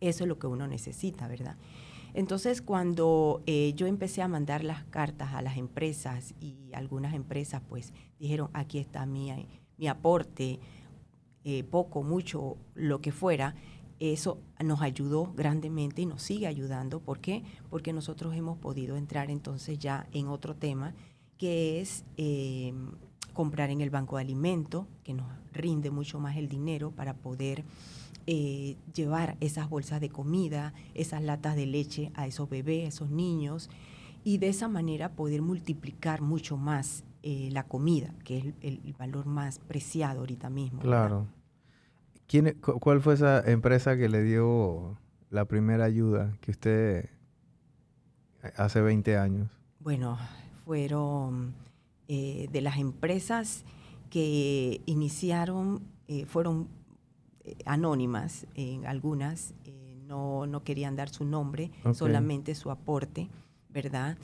Eso 0.00 0.24
es 0.24 0.28
lo 0.28 0.40
que 0.40 0.48
uno 0.48 0.66
necesita, 0.66 1.28
¿verdad? 1.28 1.56
Entonces, 2.14 2.62
cuando 2.62 3.42
eh, 3.46 3.72
yo 3.74 3.86
empecé 3.86 4.22
a 4.22 4.28
mandar 4.28 4.62
las 4.62 4.84
cartas 4.84 5.34
a 5.34 5.42
las 5.42 5.56
empresas 5.56 6.34
y 6.40 6.72
algunas 6.72 7.12
empresas 7.12 7.60
pues 7.68 7.92
dijeron, 8.20 8.50
aquí 8.52 8.78
está 8.78 9.04
mi, 9.04 9.48
mi 9.76 9.88
aporte, 9.88 10.60
eh, 11.42 11.64
poco, 11.64 12.02
mucho, 12.02 12.56
lo 12.74 13.00
que 13.00 13.12
fuera, 13.12 13.54
eso 13.98 14.38
nos 14.62 14.80
ayudó 14.80 15.32
grandemente 15.34 16.02
y 16.02 16.06
nos 16.06 16.22
sigue 16.22 16.46
ayudando. 16.46 17.00
¿Por 17.00 17.18
qué? 17.18 17.42
Porque 17.68 17.92
nosotros 17.92 18.34
hemos 18.34 18.58
podido 18.58 18.96
entrar 18.96 19.30
entonces 19.30 19.78
ya 19.78 20.06
en 20.12 20.28
otro 20.28 20.54
tema, 20.54 20.94
que 21.36 21.80
es 21.80 22.04
em, 22.16 22.92
comprar 23.32 23.70
en 23.70 23.80
el 23.80 23.90
banco 23.90 24.16
de 24.16 24.22
alimentos, 24.22 24.86
que 25.02 25.14
nos 25.14 25.26
rinde 25.52 25.90
mucho 25.90 26.20
más 26.20 26.36
el 26.36 26.48
dinero 26.48 26.92
para 26.92 27.14
poder 27.14 27.64
eh, 28.26 28.76
llevar 28.94 29.36
esas 29.40 29.68
bolsas 29.68 30.00
de 30.00 30.08
comida, 30.08 30.72
esas 30.94 31.22
latas 31.22 31.56
de 31.56 31.66
leche 31.66 32.10
a 32.14 32.26
esos 32.26 32.48
bebés, 32.48 32.84
a 32.84 32.88
esos 32.88 33.10
niños, 33.10 33.68
y 34.24 34.38
de 34.38 34.48
esa 34.48 34.68
manera 34.68 35.12
poder 35.12 35.42
multiplicar 35.42 36.22
mucho 36.22 36.56
más 36.56 37.04
eh, 37.22 37.50
la 37.52 37.64
comida, 37.64 38.14
que 38.24 38.38
es 38.38 38.44
el, 38.62 38.94
valor 38.98 39.26
más 39.26 39.58
preciado 39.58 40.20
ahorita 40.20 40.48
mismo. 40.48 40.80
Claro. 40.80 41.26
¿Quién, 42.26 42.58
¿Cuál 42.60 43.02
fue 43.02 43.14
esa 43.14 43.40
empresa 43.40 43.96
que 43.96 44.08
le 44.08 44.22
dio 44.22 44.98
la 45.28 45.44
primera 45.44 45.84
ayuda 45.84 46.36
que 46.40 46.50
usted 46.50 47.10
hace 48.56 48.80
20 48.80 49.18
años? 49.18 49.50
Bueno, 49.80 50.16
fueron 50.64 51.52
eh, 52.08 52.48
de 52.50 52.60
las 52.62 52.78
empresas 52.78 53.64
que 54.08 54.80
iniciaron, 54.86 55.82
eh, 57.44 57.56
anónimas 57.64 58.46
en 58.54 58.86
algunas, 58.86 59.54
no, 60.06 60.46
no 60.46 60.62
querían 60.64 60.96
dar 60.96 61.08
su 61.08 61.24
nombre, 61.24 61.70
solamente 61.92 62.54
su 62.54 62.70
aporte, 62.70 63.28
¿verdad? 63.68 64.16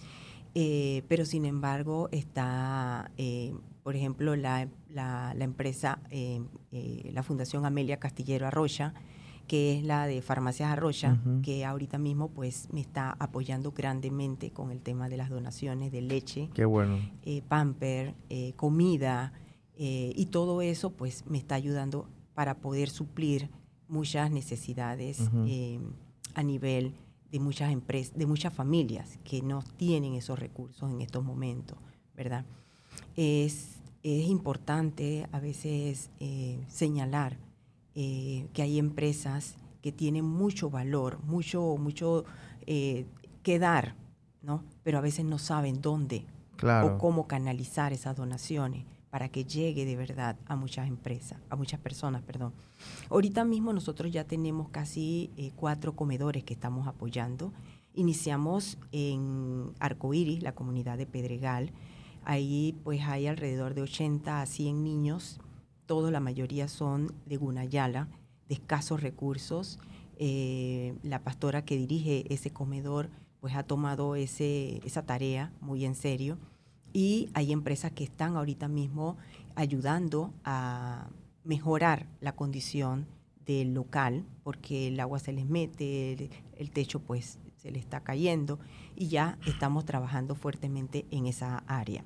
Eh, 0.55 1.03
pero 1.09 1.25
sin 1.25 1.45
embargo 1.45 2.09
está, 2.11 3.11
eh, 3.17 3.55
por 3.83 3.95
ejemplo, 3.95 4.35
la, 4.37 4.69
la, 4.89 5.35
empresa, 5.39 6.01
eh, 6.11 6.41
la 7.13 7.23
Fundación 7.23 7.65
Amelia 7.67 7.99
Castillero 7.99 8.47
Arrocha, 8.47 8.95
que 9.47 9.79
es 9.79 9.85
la 9.85 10.07
de 10.07 10.23
Farmacias 10.23 10.71
Arrocha, 10.71 11.19
que 11.43 11.65
ahorita 11.65 11.99
mismo 11.99 12.29
pues 12.29 12.69
me 12.73 12.81
está 12.81 13.17
apoyando 13.19 13.73
grandemente 13.73 14.53
con 14.53 14.71
el 14.71 14.81
tema 14.81 15.09
de 15.09 15.17
las 15.17 15.29
donaciones 15.29 15.91
de 15.91 16.03
leche, 16.03 16.51
Qué 16.55 16.65
bueno. 16.65 17.01
pamper, 17.49 18.15
comida, 18.55 19.33
y 19.77 20.27
todo 20.27 20.63
eso 20.63 20.91
pues 20.91 21.25
me 21.27 21.39
está 21.39 21.57
ayudando 21.57 22.07
para 22.35 22.59
poder 22.59 22.91
suplir 22.91 23.51
muchas 23.89 24.31
necesidades 24.31 25.21
a 26.35 26.43
nivel 26.43 26.95
de 27.31 27.39
muchas 27.39 27.71
empresas, 27.71 28.17
de 28.17 28.27
muchas 28.27 28.53
familias 28.53 29.19
que 29.25 29.43
no 29.43 29.63
tienen 29.77 30.15
esos 30.15 30.39
recursos 30.39 30.91
en 30.91 31.01
estos 31.01 31.25
momentos, 31.25 31.79
¿verdad? 32.15 32.45
Es, 33.17 33.81
es 34.03 34.27
importante 34.27 35.29
a 35.33 35.41
veces 35.41 36.11
eh, 36.19 36.59
señalar 36.69 37.39
eh, 37.95 38.49
que 38.53 38.63
hay 38.63 38.79
empresas 38.79 39.57
que 39.81 39.93
tienen 39.93 40.25
mucho 40.25 40.71
valor, 40.71 41.23
mucho, 41.25 41.77
mucho 41.79 42.25
eh, 42.67 43.07
que 43.43 43.59
dar, 43.59 43.95
¿no? 44.43 44.65
Pero 44.83 44.99
a 44.99 45.01
veces 45.01 45.25
no 45.25 45.39
saben 45.39 45.81
dónde 45.81 46.25
o 46.63 46.99
cómo 46.99 47.27
canalizar 47.27 47.93
esas 47.93 48.17
donaciones 48.17 48.85
para 49.11 49.29
que 49.29 49.45
llegue 49.45 49.85
de 49.85 49.97
verdad 49.97 50.37
a 50.47 50.57
muchas 50.57 50.89
empresas, 50.89 51.41
a 51.51 51.57
muchas 51.57 51.81
personas, 51.81 52.23
perdón. 52.23 52.53
Ahorita 53.11 53.45
mismo 53.45 53.73
nosotros 53.73 54.11
ya 54.13 54.25
tenemos 54.25 54.69
casi 54.69 55.31
eh, 55.37 55.51
cuatro 55.57 55.95
comedores 55.97 56.45
que 56.45 56.55
estamos 56.55 56.87
apoyando. 56.87 57.53
Iniciamos 57.95 58.79
en 58.93 59.73
Arcoíris, 59.81 60.43
la 60.43 60.55
comunidad 60.55 60.97
de 60.97 61.07
Pedregal. 61.07 61.73
Ahí 62.25 62.77
pues 62.85 63.03
hay 63.03 63.27
alrededor 63.27 63.75
de 63.75 63.83
80 63.83 64.41
a 64.41 64.47
100 64.47 64.85
niños, 64.85 65.41
todos 65.87 66.13
la 66.13 66.21
mayoría 66.21 66.69
son 66.69 67.13
de 67.27 67.37
Gunayala, 67.37 68.09
de 68.49 68.55
escasos 68.55 69.03
recursos. 69.03 69.81
Eh, 70.19 70.95
la 71.03 71.25
pastora 71.25 71.65
que 71.65 71.77
dirige 71.77 72.33
ese 72.33 72.51
comedor 72.51 73.11
pues 73.41 73.57
ha 73.57 73.63
tomado 73.63 74.15
ese, 74.17 74.81
esa 74.85 75.05
tarea 75.07 75.51
muy 75.61 75.87
en 75.87 75.95
serio 75.95 76.39
y 76.93 77.31
hay 77.35 77.53
empresas 77.53 77.93
que 77.93 78.05
están 78.05 78.37
ahorita 78.37 78.69
mismo 78.69 79.17
ayudando 79.55 80.33
a 80.45 81.09
mejorar 81.45 82.07
la 82.21 82.33
condición 82.33 83.07
del 83.47 83.75
local 83.75 84.25
porque 84.43 84.89
el 84.89 85.01
agua 85.01 85.19
se 85.19 85.33
les 85.33 85.47
mete, 85.47 86.31
el, 86.57 86.71
techo 86.71 87.01
pues 87.01 87.39
se 87.57 87.71
le 87.71 87.79
está 87.79 88.01
cayendo 88.01 88.59
y 88.97 89.09
ya 89.09 89.39
estamos 89.47 89.85
trabajando 89.85 90.35
fuertemente 90.35 91.07
en 91.11 91.27
esa 91.27 91.59
área. 91.67 92.05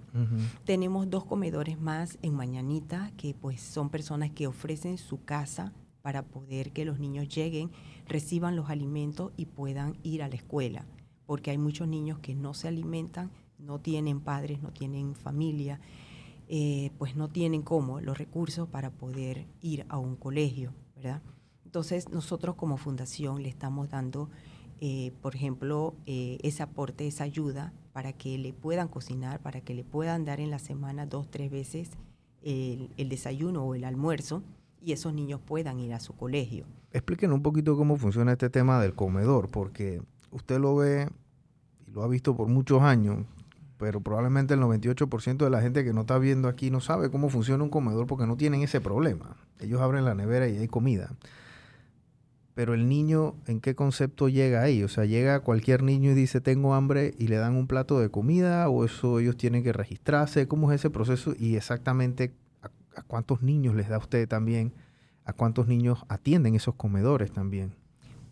Tenemos 0.64 1.10
dos 1.10 1.24
comedores 1.24 1.80
más 1.80 2.18
en 2.22 2.34
Mañanita 2.34 3.12
que 3.16 3.34
pues 3.34 3.60
son 3.60 3.90
personas 3.90 4.30
que 4.30 4.46
ofrecen 4.46 4.98
su 4.98 5.22
casa 5.24 5.72
para 6.02 6.22
poder 6.22 6.72
que 6.72 6.84
los 6.84 6.98
niños 6.98 7.28
lleguen, 7.28 7.70
reciban 8.06 8.56
los 8.56 8.68
alimentos 8.68 9.32
y 9.36 9.46
puedan 9.46 9.96
ir 10.02 10.22
a 10.22 10.28
la 10.28 10.34
escuela, 10.34 10.84
porque 11.24 11.50
hay 11.50 11.58
muchos 11.58 11.88
niños 11.88 12.18
que 12.18 12.34
no 12.34 12.52
se 12.52 12.68
alimentan 12.68 13.30
no 13.64 13.78
tienen 13.80 14.20
padres, 14.20 14.62
no 14.62 14.70
tienen 14.70 15.14
familia, 15.14 15.80
eh, 16.48 16.90
pues 16.98 17.16
no 17.16 17.28
tienen 17.28 17.62
cómo 17.62 18.00
los 18.00 18.18
recursos 18.18 18.68
para 18.68 18.90
poder 18.90 19.46
ir 19.62 19.86
a 19.88 19.98
un 19.98 20.16
colegio, 20.16 20.72
¿verdad? 20.94 21.22
Entonces 21.64 22.08
nosotros 22.10 22.54
como 22.54 22.76
fundación 22.76 23.42
le 23.42 23.48
estamos 23.48 23.88
dando, 23.88 24.28
eh, 24.80 25.12
por 25.22 25.34
ejemplo, 25.34 25.94
eh, 26.06 26.38
ese 26.42 26.62
aporte, 26.62 27.06
esa 27.06 27.24
ayuda 27.24 27.72
para 27.92 28.12
que 28.12 28.36
le 28.38 28.52
puedan 28.52 28.88
cocinar, 28.88 29.40
para 29.40 29.60
que 29.60 29.74
le 29.74 29.84
puedan 29.84 30.24
dar 30.24 30.40
en 30.40 30.50
la 30.50 30.58
semana 30.58 31.06
dos, 31.06 31.30
tres 31.30 31.50
veces 31.50 31.90
el, 32.42 32.90
el 32.96 33.08
desayuno 33.08 33.64
o 33.64 33.74
el 33.74 33.84
almuerzo 33.84 34.42
y 34.80 34.92
esos 34.92 35.14
niños 35.14 35.40
puedan 35.40 35.80
ir 35.80 35.94
a 35.94 36.00
su 36.00 36.14
colegio. 36.14 36.66
Expliquen 36.92 37.32
un 37.32 37.42
poquito 37.42 37.76
cómo 37.76 37.96
funciona 37.96 38.32
este 38.32 38.50
tema 38.50 38.80
del 38.80 38.94
comedor, 38.94 39.50
porque 39.50 40.02
usted 40.30 40.60
lo 40.60 40.76
ve 40.76 41.08
y 41.86 41.90
lo 41.90 42.02
ha 42.02 42.08
visto 42.08 42.36
por 42.36 42.48
muchos 42.48 42.82
años, 42.82 43.24
pero 43.78 44.00
probablemente 44.00 44.54
el 44.54 44.60
98% 44.60 45.36
de 45.36 45.50
la 45.50 45.60
gente 45.60 45.84
que 45.84 45.92
no 45.92 46.02
está 46.02 46.18
viendo 46.18 46.48
aquí 46.48 46.70
no 46.70 46.80
sabe 46.80 47.10
cómo 47.10 47.28
funciona 47.28 47.64
un 47.64 47.70
comedor 47.70 48.06
porque 48.06 48.26
no 48.26 48.36
tienen 48.36 48.62
ese 48.62 48.80
problema. 48.80 49.36
Ellos 49.60 49.80
abren 49.80 50.04
la 50.04 50.14
nevera 50.14 50.48
y 50.48 50.56
hay 50.56 50.68
comida. 50.68 51.10
Pero 52.54 52.72
el 52.72 52.88
niño, 52.88 53.34
¿en 53.46 53.60
qué 53.60 53.74
concepto 53.74 54.28
llega 54.28 54.62
ahí? 54.62 54.84
O 54.84 54.88
sea, 54.88 55.04
llega 55.04 55.40
cualquier 55.40 55.82
niño 55.82 56.12
y 56.12 56.14
dice, 56.14 56.40
tengo 56.40 56.74
hambre 56.74 57.14
y 57.18 57.26
le 57.26 57.36
dan 57.36 57.56
un 57.56 57.66
plato 57.66 57.98
de 57.98 58.10
comida 58.10 58.68
o 58.68 58.84
eso 58.84 59.18
ellos 59.18 59.36
tienen 59.36 59.64
que 59.64 59.72
registrarse. 59.72 60.46
¿Cómo 60.46 60.70
es 60.70 60.80
ese 60.80 60.90
proceso? 60.90 61.34
Y 61.36 61.56
exactamente 61.56 62.32
a, 62.62 63.02
cuántos 63.02 63.42
niños 63.42 63.74
les 63.74 63.88
da 63.88 63.98
usted 63.98 64.28
también, 64.28 64.72
a 65.24 65.32
cuántos 65.32 65.66
niños 65.66 66.04
atienden 66.08 66.54
esos 66.54 66.76
comedores 66.76 67.32
también. 67.32 67.74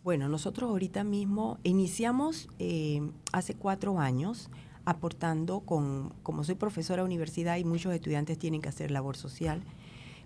Bueno, 0.05 0.29
nosotros 0.29 0.69
ahorita 0.69 1.03
mismo 1.03 1.59
iniciamos 1.63 2.47
eh, 2.59 3.01
hace 3.33 3.55
cuatro 3.55 3.99
años 3.99 4.49
aportando 4.85 5.61
con, 5.61 6.13
como 6.23 6.43
soy 6.43 6.55
profesora 6.55 7.01
de 7.01 7.07
universidad 7.07 7.57
y 7.57 7.63
muchos 7.63 7.93
estudiantes 7.93 8.37
tienen 8.37 8.61
que 8.61 8.69
hacer 8.69 8.91
labor 8.91 9.17
social, 9.17 9.63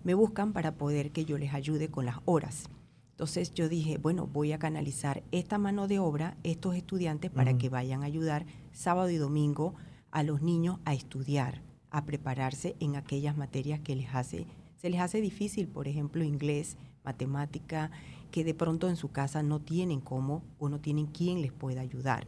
me 0.04 0.14
buscan 0.14 0.54
para 0.54 0.76
poder 0.76 1.12
que 1.12 1.26
yo 1.26 1.38
les 1.38 1.54
ayude 1.54 1.90
con 1.90 2.06
las 2.06 2.18
horas. 2.26 2.70
Entonces 3.12 3.54
yo 3.54 3.68
dije, 3.68 3.98
bueno, 3.98 4.28
voy 4.28 4.52
a 4.52 4.60
canalizar 4.60 5.24
esta 5.32 5.58
mano 5.58 5.88
de 5.88 6.00
obra, 6.00 6.38
estos 6.44 6.76
estudiantes, 6.76 7.32
para 7.32 7.58
que 7.58 7.70
vayan 7.70 8.04
a 8.04 8.06
ayudar 8.06 8.46
sábado 8.74 9.10
y 9.10 9.18
domingo 9.18 9.74
a 10.12 10.22
los 10.24 10.42
niños 10.42 10.80
a 10.86 10.94
estudiar, 10.94 11.62
a 11.90 12.06
prepararse 12.06 12.76
en 12.80 12.96
aquellas 12.96 13.36
materias 13.36 13.80
que 13.80 13.96
les 13.96 14.14
hace, 14.14 14.46
se 14.76 14.90
les 14.92 15.02
hace 15.02 15.20
difícil, 15.20 15.68
por 15.68 15.88
ejemplo, 15.88 16.24
inglés, 16.24 16.78
matemática, 17.04 17.90
que 18.32 18.44
de 18.44 18.54
pronto 18.54 18.90
en 18.90 18.96
su 18.96 19.10
casa 19.10 19.42
no 19.42 19.60
tienen 19.60 20.00
cómo 20.00 20.44
o 20.60 20.70
no 20.70 20.80
tienen 20.80 21.08
quien 21.08 21.42
les 21.42 21.52
pueda 21.52 21.82
ayudar. 21.82 22.26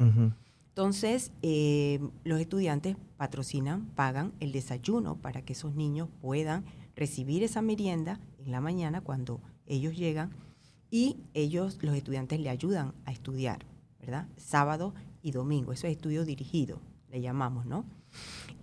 Entonces, 0.80 1.34
eh, 1.42 2.00
los 2.24 2.39
estudiantes 2.39 2.96
patrocinan, 3.18 3.88
pagan 3.96 4.32
el 4.39 4.54
desayuno 4.54 5.18
para 5.18 5.42
que 5.42 5.52
esos 5.52 5.76
niños 5.76 6.08
puedan 6.22 6.63
recibir 6.96 7.44
esa 7.44 7.62
merienda 7.62 8.22
en 8.38 8.54
la 8.54 8.62
mañana 8.62 9.02
cuando 9.02 9.42
ellos 9.65 9.98
llegan 9.98 10.32
y 10.89 11.18
ellos, 11.34 11.80
los 11.82 11.98
estudiantes, 11.98 12.39
le 12.39 12.50
ayudan 12.50 12.94
a 13.04 13.12
estudiar, 13.12 13.65
¿verdad? 14.00 14.30
Sábado 14.38 14.94
y 15.22 15.32
domingo, 15.32 15.74
eso 15.74 15.86
es 15.86 15.98
estudio 15.98 16.24
dirigido, 16.24 16.80
le 17.10 17.20
llamamos, 17.20 17.65
¿no? 17.65 17.84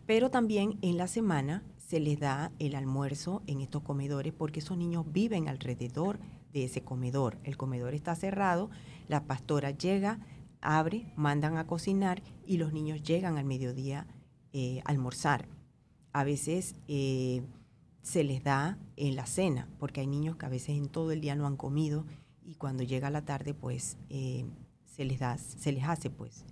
Pero 0.07 0.31
también 0.31 0.79
en 0.81 0.97
la 0.97 1.09
semana 1.09 1.65
se 1.77 2.01
les 2.01 2.19
da 2.19 2.51
el 2.59 2.77
almuerzo 2.77 3.43
en 3.47 3.61
estos 3.61 3.83
comedores 3.83 4.33
porque 4.33 4.61
esos 4.61 4.79
niños 4.79 5.05
viven 5.13 5.49
alrededor 5.49 6.19
de 6.55 6.65
ese 6.65 6.81
comedor. 6.81 7.37
El 7.45 7.59
comedor 7.59 7.93
está 7.93 8.15
cerrado, 8.15 8.71
la 9.07 9.25
pastora 9.25 9.73
llega, 9.73 10.19
abre, 10.67 11.13
mandan 11.17 11.57
a 11.57 11.67
cocinar 11.67 12.23
y 12.45 12.59
los 12.59 12.73
niños 12.73 13.03
llegan 13.03 13.39
al 13.39 13.45
mediodía 13.45 14.07
eh, 14.53 14.81
a 14.85 14.91
almorzar. 14.91 15.49
A 16.13 16.25
veces 16.25 16.75
eh, 16.89 17.43
se 18.03 18.25
les 18.25 18.43
da 18.43 18.79
en 18.97 19.15
la 19.15 19.27
cena, 19.27 19.69
porque 19.79 20.01
hay 20.01 20.07
niños 20.09 20.37
que 20.37 20.47
a 20.47 20.51
veces 20.51 20.71
en 20.71 20.89
todo 20.89 21.13
el 21.13 21.21
día 21.21 21.37
no 21.37 21.47
han 21.47 21.57
comido 21.57 22.05
y 22.43 22.57
cuando 22.57 22.83
llega 22.83 23.11
la 23.11 23.25
tarde 23.25 23.55
pues 23.55 23.97
eh, 24.09 24.45
se, 24.85 25.05
les 25.05 25.21
da, 25.21 25.39
se 25.39 25.73
les 25.73 25.85
hace 25.85 26.11
pues 26.11 26.45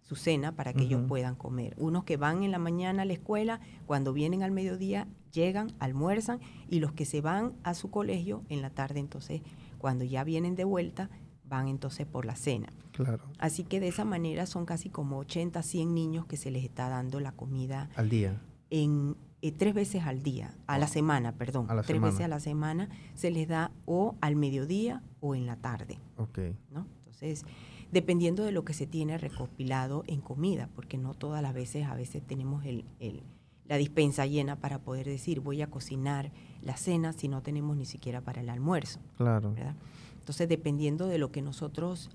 su 0.00 0.14
cena 0.14 0.54
para 0.54 0.72
que 0.72 0.84
ellos 0.84 1.02
puedan 1.08 1.34
comer. 1.34 1.74
Unos 1.78 2.04
que 2.04 2.16
van 2.16 2.44
en 2.44 2.52
la 2.52 2.58
mañana 2.58 3.02
a 3.02 3.04
la 3.04 3.14
escuela, 3.14 3.60
cuando 3.86 4.12
vienen 4.12 4.42
al 4.42 4.52
mediodía 4.52 5.08
llegan, 5.32 5.72
almuerzan 5.80 6.40
y 6.68 6.78
los 6.78 6.92
que 6.92 7.04
se 7.04 7.20
van 7.20 7.54
a 7.64 7.74
su 7.74 7.90
colegio 7.90 8.44
en 8.48 8.62
la 8.62 8.70
tarde 8.70 9.00
entonces 9.00 9.42
cuando 9.78 10.04
ya 10.04 10.24
vienen 10.24 10.54
de 10.54 10.64
vuelta 10.64 11.10
van 11.48 11.68
entonces 11.68 12.06
por 12.06 12.24
la 12.24 12.36
cena. 12.36 12.68
Claro. 12.92 13.24
Así 13.38 13.64
que 13.64 13.80
de 13.80 13.88
esa 13.88 14.04
manera 14.04 14.46
son 14.46 14.66
casi 14.66 14.88
como 14.88 15.18
80, 15.18 15.62
100 15.62 15.94
niños 15.94 16.26
que 16.26 16.36
se 16.36 16.50
les 16.50 16.64
está 16.64 16.88
dando 16.88 17.20
la 17.20 17.32
comida. 17.32 17.90
Al 17.96 18.08
día. 18.08 18.40
En 18.70 19.16
eh, 19.42 19.52
tres 19.52 19.74
veces 19.74 20.04
al 20.04 20.22
día, 20.22 20.56
a 20.66 20.78
la 20.78 20.88
semana, 20.88 21.32
perdón. 21.32 21.66
A 21.68 21.74
la 21.74 21.82
tres 21.82 22.00
veces 22.00 22.22
a 22.22 22.28
la 22.28 22.40
semana 22.40 22.88
se 23.14 23.30
les 23.30 23.46
da 23.46 23.72
o 23.84 24.16
al 24.20 24.36
mediodía 24.36 25.02
o 25.20 25.34
en 25.34 25.44
la 25.44 25.56
tarde. 25.56 25.98
Ok. 26.16 26.38
¿no? 26.70 26.86
Entonces, 26.98 27.44
dependiendo 27.92 28.44
de 28.44 28.52
lo 28.52 28.64
que 28.64 28.72
se 28.72 28.86
tiene 28.86 29.18
recopilado 29.18 30.02
en 30.06 30.20
comida, 30.20 30.70
porque 30.74 30.96
no 30.96 31.12
todas 31.12 31.42
las 31.42 31.52
veces, 31.52 31.86
a 31.86 31.94
veces 31.94 32.22
tenemos 32.26 32.64
el, 32.64 32.86
el, 33.00 33.22
la 33.66 33.76
dispensa 33.76 34.24
llena 34.26 34.56
para 34.56 34.78
poder 34.78 35.06
decir 35.06 35.40
voy 35.40 35.62
a 35.62 35.68
cocinar 35.68 36.32
la 36.62 36.76
cena 36.76 37.12
si 37.12 37.28
no 37.28 37.42
tenemos 37.42 37.76
ni 37.76 37.84
siquiera 37.84 38.20
para 38.20 38.40
el 38.40 38.48
almuerzo. 38.48 39.00
Claro. 39.16 39.52
¿verdad? 39.52 39.76
Entonces, 40.24 40.48
dependiendo 40.48 41.06
de 41.06 41.18
lo 41.18 41.30
que 41.30 41.42
nosotros 41.42 42.08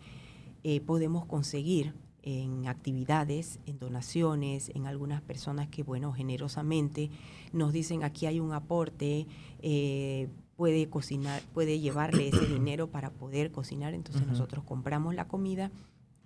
eh, 0.63 0.81
podemos 0.81 1.27
conseguir 1.27 1.93
en 2.23 2.67
actividades, 2.67 3.59
en 3.67 3.77
donaciones, 3.77 4.71
en 4.73 4.87
algunas 4.87 5.21
personas 5.21 5.67
que, 5.67 5.83
bueno, 5.83 6.11
generosamente 6.11 7.11
nos 7.53 7.71
dicen 7.71 8.03
aquí 8.03 8.25
hay 8.25 8.39
un 8.39 8.51
aporte, 8.51 9.27
eh, 9.61 10.27
puede 10.55 10.89
cocinar, 10.89 11.43
puede 11.53 11.79
llevarle 11.79 12.29
ese 12.29 12.47
dinero 12.47 12.87
para 12.87 13.11
poder 13.11 13.51
cocinar, 13.51 13.93
entonces 13.93 14.25
nosotros 14.25 14.63
compramos 14.63 15.13
la 15.13 15.27
comida 15.27 15.69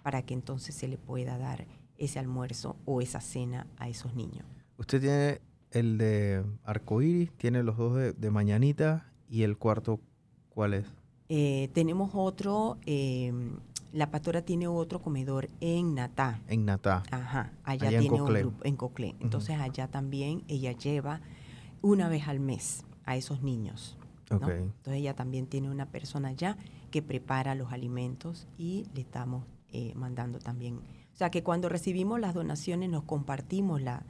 para 0.03 0.21
que 0.21 0.33
entonces 0.33 0.73
se 0.75 0.87
le 0.87 0.97
pueda 0.97 1.37
dar 1.37 1.67
ese 1.97 2.17
almuerzo 2.17 2.77
o 2.85 3.01
esa 3.01 3.19
cena 3.19 3.67
a 3.75 3.89
esos 3.89 4.15
niños. 4.15 4.45
Usted 4.77 5.01
tiene 5.01 5.41
el 5.71 5.97
de 5.97 6.45
arcoíris, 6.63 7.33
tiene 7.33 7.61
los 7.61 7.75
dos 7.75 7.97
de, 8.15 8.31
mañanita 8.31 9.11
y 9.27 9.43
el 9.43 9.57
cuarto, 9.57 9.99
¿cuál 10.47 10.75
es? 10.75 10.85
Eh, 11.29 11.69
tenemos 11.73 12.11
otro, 12.13 12.77
em, 12.85 13.57
la 13.91 14.11
pastora 14.11 14.41
tiene 14.41 14.67
otro 14.67 15.01
comedor 15.01 15.49
en 15.59 15.95
Natá. 15.95 16.41
En 16.47 16.65
Natá. 16.65 17.03
Ajá, 17.11 17.53
allá, 17.63 17.89
tiene 17.89 18.21
un 18.21 18.33
grupo 18.33 18.63
en 18.63 18.75
Coclé. 18.75 19.15
Entonces 19.19 19.59
allá 19.59 19.87
también 19.87 20.43
ella 20.47 20.71
lleva 20.73 21.21
una 21.81 22.09
vez 22.09 22.27
al 22.27 22.39
mes 22.39 22.83
a 23.05 23.15
esos 23.15 23.41
niños. 23.41 23.97
Entonces 24.29 24.71
ella 24.87 25.15
también 25.15 25.47
tiene 25.47 25.69
una 25.69 25.85
persona 25.85 26.29
allá 26.29 26.57
que 26.89 27.01
prepara 27.01 27.55
los 27.55 27.71
alimentos 27.71 28.47
y 28.57 28.87
le 28.93 29.01
estamos 29.01 29.45
eh, 29.69 29.93
mandando 29.95 30.39
también. 30.39 30.77
O 30.77 31.15
sea 31.15 31.29
que 31.29 31.43
cuando 31.43 31.69
recibimos 31.69 32.19
las 32.19 32.33
donaciones 32.33 32.89
nos 32.89 33.03
compartimos 33.03 33.81
las 33.81 34.03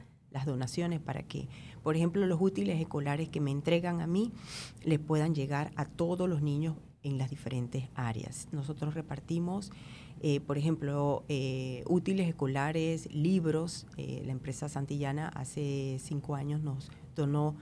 donaciones 0.46 1.00
para 1.00 1.22
que, 1.22 1.48
por 1.82 1.96
ejemplo, 1.96 2.26
los 2.26 2.40
útiles 2.40 2.80
escolares 2.80 3.28
que 3.28 3.40
me 3.40 3.50
entregan 3.50 4.00
a 4.00 4.06
mí 4.06 4.32
les 4.82 4.98
puedan 4.98 5.34
llegar 5.34 5.72
a 5.76 5.84
todos 5.84 6.28
los 6.28 6.40
niños 6.42 6.76
en 7.04 7.16
las 7.18 7.30
diferentes 7.30 7.88
áreas. 7.94 8.48
Nosotros 8.50 8.94
repartimos, 8.94 9.70
eh, 10.20 10.40
por 10.40 10.58
ejemplo, 10.58 11.22
eh, 11.28 11.84
útiles 11.86 12.28
escolares, 12.28 13.08
libros. 13.14 13.86
la 13.96 14.32
empresa 14.32 14.68
Santillana 14.68 15.28
hace 15.28 15.98
cinco 16.00 16.34
años 16.34 16.60
nos 16.60 16.90
donó 17.14 17.54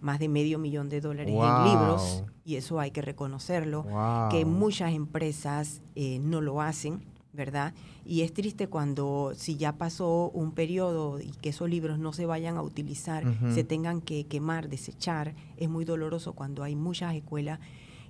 más 0.00 0.18
de 0.18 0.28
medio 0.28 0.58
millón 0.58 0.88
de 0.88 1.00
dólares 1.00 1.34
en 1.34 1.64
libros, 1.64 2.24
y 2.44 2.56
eso 2.56 2.80
hay 2.80 2.90
que 2.90 3.02
reconocerlo, 3.02 3.84
que 4.30 4.44
muchas 4.44 4.92
empresas 4.92 5.82
eh, 5.94 6.18
no 6.20 6.40
lo 6.40 6.60
hacen, 6.60 7.00
¿verdad? 7.32 7.74
Y 8.04 8.22
es 8.22 8.32
triste 8.32 8.68
cuando 8.68 9.32
si 9.34 9.56
ya 9.56 9.72
pasó 9.72 10.30
un 10.32 10.52
periodo 10.52 11.20
y 11.20 11.32
que 11.42 11.50
esos 11.50 11.68
libros 11.68 11.98
no 11.98 12.12
se 12.12 12.24
vayan 12.24 12.56
a 12.56 12.62
utilizar, 12.62 13.24
se 13.52 13.64
tengan 13.64 14.00
que 14.00 14.24
quemar, 14.24 14.68
desechar, 14.68 15.34
es 15.56 15.68
muy 15.68 15.84
doloroso 15.84 16.34
cuando 16.34 16.62
hay 16.62 16.76
muchas 16.76 17.14
escuelas 17.14 17.58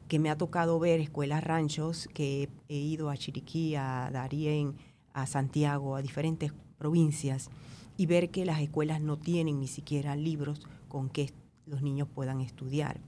que 0.09 0.19
me 0.19 0.31
ha 0.31 0.39
tocado 0.39 0.79
ver, 0.79 1.01
escuelas 1.01 1.43
ranchos, 1.43 2.09
que 2.15 2.49
he 2.69 2.77
ido 2.77 3.11
a 3.11 3.17
Chiriquí, 3.17 3.75
a 3.75 4.11
Darién, 4.13 4.75
a 5.13 5.27
Santiago, 5.27 5.97
a 5.97 6.03
diferentes 6.03 6.53
provincias, 6.79 7.51
y 7.97 8.07
ver 8.07 8.31
que 8.31 8.45
las 8.45 8.61
escuelas 8.61 9.01
no 9.01 9.17
tienen 9.17 9.59
ni 9.59 9.69
siquiera 9.69 10.15
libros 10.17 10.61
con 10.89 11.09
que 11.09 11.33
los 11.67 11.83
niños 11.83 12.09
puedan 12.15 12.41
estudiar. 12.41 13.01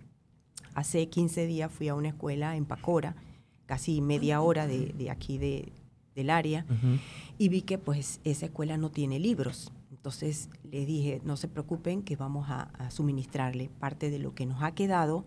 Hace 0.75 1.09
15 1.09 1.47
días 1.47 1.73
fui 1.73 1.89
a 1.89 1.95
una 1.95 2.09
escuela 2.09 2.57
en 2.57 2.65
Pacora, 2.65 3.17
casi 3.67 4.01
media 4.01 4.41
hora 4.41 4.67
de, 4.67 5.11
aquí 5.11 5.39
de, 5.39 5.73
del 6.15 6.31
área, 6.31 6.65
y 7.37 7.49
vi 7.49 7.63
que 7.63 7.79
pues 7.79 8.21
esa 8.25 8.47
escuela 8.47 8.77
no 8.77 8.91
tiene 8.91 9.19
libros. 9.19 9.73
Entonces 9.91 10.49
le 10.71 10.87
dije, 10.87 11.21
no 11.25 11.37
se 11.37 11.49
preocupen 11.49 12.03
que 12.03 12.17
vamos 12.17 12.47
a, 12.49 12.91
suministrarle 12.91 13.69
parte 13.79 14.11
de 14.11 14.19
lo 14.19 14.35
que 14.35 14.47
nos 14.47 14.63
ha 14.63 14.73
quedado, 14.73 15.25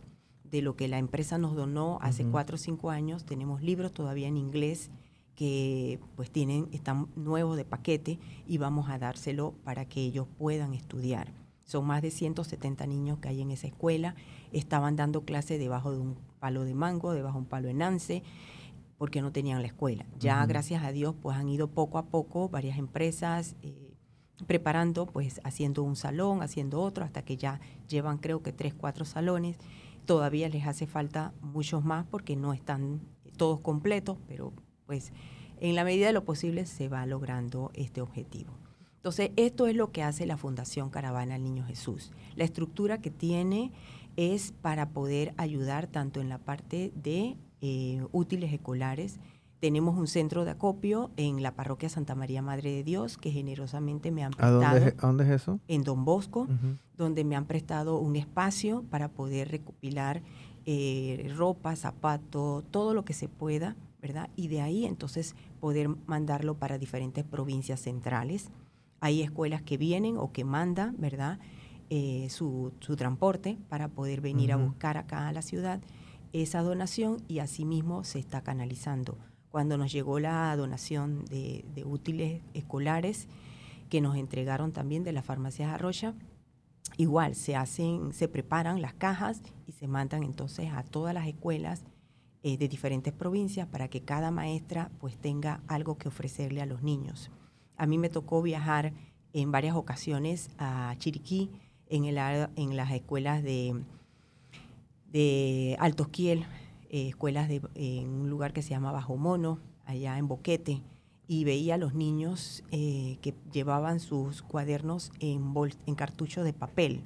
de 0.51 0.61
lo 0.61 0.75
que 0.75 0.87
la 0.87 0.97
empresa 0.97 1.37
nos 1.37 1.55
donó 1.55 1.97
hace 2.01 2.25
cuatro 2.25 2.55
o 2.55 2.59
cinco 2.59 2.89
años. 2.89 3.25
Tenemos 3.25 3.61
libros 3.61 3.93
todavía 3.93 4.27
en 4.27 4.37
inglés 4.37 4.91
que 5.35 5.99
pues 6.15 6.29
tienen, 6.29 6.67
están 6.71 7.07
nuevos 7.15 7.57
de 7.57 7.65
paquete 7.65 8.19
y 8.45 8.57
vamos 8.57 8.89
a 8.89 8.99
dárselo 8.99 9.53
para 9.63 9.85
que 9.85 10.01
ellos 10.01 10.27
puedan 10.37 10.73
estudiar. 10.73 11.33
Son 11.63 11.85
más 11.85 12.01
de 12.01 12.11
170 12.11 12.85
niños 12.85 13.19
que 13.19 13.29
hay 13.29 13.41
en 13.41 13.51
esa 13.51 13.67
escuela. 13.67 14.15
Estaban 14.51 14.97
dando 14.97 15.23
clase 15.23 15.57
debajo 15.57 15.93
de 15.93 15.99
un 15.99 16.17
palo 16.39 16.65
de 16.65 16.73
mango, 16.73 17.13
debajo 17.13 17.37
de 17.37 17.43
un 17.43 17.49
palo 17.49 17.67
de 17.69 17.73
nance, 17.73 18.23
porque 18.97 19.21
no 19.21 19.31
tenían 19.31 19.61
la 19.61 19.67
escuela. 19.67 20.05
Ya, 20.19 20.45
gracias 20.45 20.83
a 20.83 20.91
Dios, 20.91 21.15
pues 21.21 21.37
han 21.37 21.47
ido 21.47 21.69
poco 21.69 21.97
a 21.97 22.07
poco 22.07 22.49
varias 22.49 22.77
empresas 22.77 23.55
eh, 23.61 23.93
preparando, 24.47 25.05
pues 25.05 25.39
haciendo 25.43 25.83
un 25.83 25.95
salón, 25.95 26.41
haciendo 26.41 26.81
otro, 26.81 27.05
hasta 27.05 27.23
que 27.23 27.37
ya 27.37 27.61
llevan 27.87 28.17
creo 28.17 28.43
que 28.43 28.51
tres, 28.51 28.73
cuatro 28.73 29.05
salones. 29.05 29.57
Todavía 30.05 30.49
les 30.49 30.65
hace 30.65 30.87
falta 30.87 31.33
muchos 31.41 31.83
más 31.83 32.05
porque 32.05 32.35
no 32.35 32.53
están 32.53 33.01
todos 33.37 33.59
completos, 33.59 34.17
pero 34.27 34.53
pues 34.85 35.13
en 35.59 35.75
la 35.75 35.83
medida 35.83 36.07
de 36.07 36.13
lo 36.13 36.25
posible 36.25 36.65
se 36.65 36.89
va 36.89 37.05
logrando 37.05 37.71
este 37.73 38.01
objetivo. 38.01 38.51
Entonces, 38.97 39.31
esto 39.35 39.65
es 39.65 39.75
lo 39.75 39.91
que 39.91 40.03
hace 40.03 40.27
la 40.27 40.37
Fundación 40.37 40.91
Caravana 40.91 41.35
al 41.35 41.43
Niño 41.43 41.65
Jesús. 41.65 42.11
La 42.35 42.43
estructura 42.43 42.99
que 42.99 43.09
tiene 43.09 43.71
es 44.15 44.51
para 44.61 44.89
poder 44.89 45.33
ayudar 45.37 45.87
tanto 45.87 46.21
en 46.21 46.29
la 46.29 46.37
parte 46.37 46.91
de 46.95 47.35
eh, 47.61 48.05
útiles 48.11 48.53
escolares. 48.53 49.19
Tenemos 49.61 49.95
un 49.95 50.07
centro 50.07 50.43
de 50.43 50.51
acopio 50.51 51.11
en 51.17 51.43
la 51.43 51.53
parroquia 51.53 51.87
Santa 51.87 52.15
María 52.15 52.41
Madre 52.41 52.71
de 52.71 52.83
Dios 52.83 53.19
que 53.19 53.29
generosamente 53.29 54.09
me 54.09 54.23
han 54.23 54.31
prestado. 54.31 54.59
¿A 54.65 55.05
dónde, 55.05 55.23
es 55.23 55.29
eso? 55.29 55.59
En 55.67 55.83
Don 55.83 56.03
Bosco, 56.03 56.47
donde 56.97 57.23
me 57.23 57.35
han 57.35 57.45
prestado 57.45 57.99
un 57.99 58.15
espacio 58.15 58.83
para 58.89 59.09
poder 59.09 59.51
recopilar 59.51 60.23
eh, 60.65 61.31
ropa, 61.37 61.75
zapatos, 61.75 62.63
todo 62.71 62.95
lo 62.95 63.05
que 63.05 63.13
se 63.13 63.29
pueda, 63.29 63.75
¿verdad? 64.01 64.31
Y 64.35 64.47
de 64.47 64.61
ahí 64.61 64.85
entonces 64.85 65.35
poder 65.59 65.89
mandarlo 66.07 66.55
para 66.55 66.79
diferentes 66.79 67.23
provincias 67.23 67.81
centrales. 67.81 68.49
Hay 68.99 69.21
escuelas 69.21 69.61
que 69.61 69.77
vienen 69.77 70.17
o 70.17 70.31
que 70.31 70.43
mandan, 70.43 70.95
¿verdad? 70.97 71.37
Eh, 71.91 72.29
su, 72.31 72.73
transporte 72.97 73.59
para 73.69 73.89
poder 73.89 74.21
venir 74.21 74.53
a 74.53 74.55
buscar 74.55 74.97
acá 74.97 75.27
a 75.27 75.33
la 75.33 75.43
ciudad 75.43 75.81
esa 76.33 76.61
donación 76.61 77.17
y 77.27 77.39
asimismo 77.39 78.03
se 78.03 78.17
está 78.17 78.41
canalizando. 78.41 79.19
Cuando 79.51 79.77
nos 79.77 79.91
llegó 79.91 80.19
la 80.19 80.55
donación 80.55 81.25
de, 81.25 81.83
útiles 81.85 82.41
escolares 82.53 83.27
que 83.89 83.99
nos 83.99 84.15
entregaron 84.15 84.71
también 84.71 85.03
de 85.03 85.11
las 85.11 85.25
farmacias 85.25 85.73
Arroya, 85.73 86.13
igual 86.97 87.35
se 87.35 87.57
hacen, 87.57 88.13
se 88.13 88.29
preparan 88.29 88.81
las 88.81 88.93
cajas 88.93 89.41
y 89.67 89.73
se 89.73 89.87
mandan 89.87 90.23
entonces 90.23 90.69
a 90.73 90.83
todas 90.83 91.13
las 91.13 91.27
escuelas 91.27 91.83
eh, 92.43 92.57
de 92.57 92.69
diferentes 92.69 93.11
provincias 93.11 93.67
para 93.67 93.89
que 93.89 94.01
cada 94.01 94.31
maestra 94.31 94.89
pues 94.99 95.17
tenga 95.17 95.61
algo 95.67 95.97
que 95.97 96.07
ofrecerle 96.07 96.61
a 96.61 96.65
los 96.65 96.81
niños. 96.81 97.29
A 97.75 97.85
mí 97.85 97.97
me 97.97 98.09
tocó 98.09 98.41
viajar 98.41 98.93
en 99.33 99.51
varias 99.51 99.75
ocasiones 99.75 100.49
a 100.57 100.95
Chiriquí, 100.97 101.51
en, 101.89 102.05
el, 102.05 102.17
en 102.55 102.77
las 102.77 102.91
escuelas 102.91 103.43
de, 103.43 103.75
de 105.11 105.75
Alto 105.79 106.03
Esquiel, 106.03 106.45
eh, 106.93 107.07
escuelas 107.07 107.47
de, 107.47 107.61
en 107.75 108.09
un 108.09 108.29
lugar 108.29 108.51
que 108.51 108.61
se 108.61 108.71
llama 108.71 108.91
Bajo 108.91 109.15
Mono, 109.15 109.59
allá 109.85 110.17
en 110.17 110.27
Boquete, 110.27 110.81
y 111.25 111.45
veía 111.45 111.75
a 111.75 111.77
los 111.77 111.93
niños 111.93 112.65
eh, 112.71 113.17
que 113.21 113.33
llevaban 113.53 114.01
sus 114.01 114.41
cuadernos 114.41 115.13
en, 115.21 115.53
en 115.85 115.95
cartuchos 115.95 116.43
de 116.43 116.51
papel, 116.51 117.05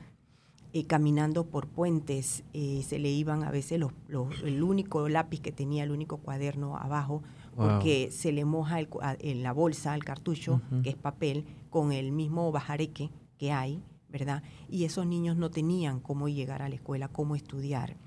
eh, 0.73 0.87
caminando 0.87 1.45
por 1.45 1.67
puentes, 1.67 2.43
se 2.51 2.97
le 2.97 3.11
iban 3.11 3.43
a 3.43 3.51
veces 3.51 3.79
los, 3.79 3.93
el 4.43 4.63
único 4.63 5.07
lápiz 5.07 5.39
que 5.39 5.51
tenía, 5.51 5.83
el 5.83 5.91
único 5.91 6.17
cuaderno 6.17 6.77
abajo, 6.77 7.21
porque 7.55 8.09
se 8.11 8.31
le 8.31 8.43
moja 8.43 8.79
en 8.79 9.43
la 9.43 9.53
bolsa, 9.53 9.93
el 9.93 10.03
cartucho, 10.03 10.61
que 10.81 10.89
es 10.89 10.95
papel, 10.95 11.45
con 11.69 11.91
el 11.91 12.11
mismo 12.11 12.51
bajareque 12.51 13.11
que 13.37 13.51
hay, 13.51 13.83
¿verdad? 14.09 14.41
Y 14.67 14.85
esos 14.85 15.05
niños 15.05 15.37
no 15.37 15.51
tenían 15.51 15.99
cómo 15.99 16.27
llegar 16.27 16.63
a 16.63 16.69
la 16.69 16.75
escuela, 16.75 17.07
cómo 17.07 17.35
estudiar. 17.35 17.97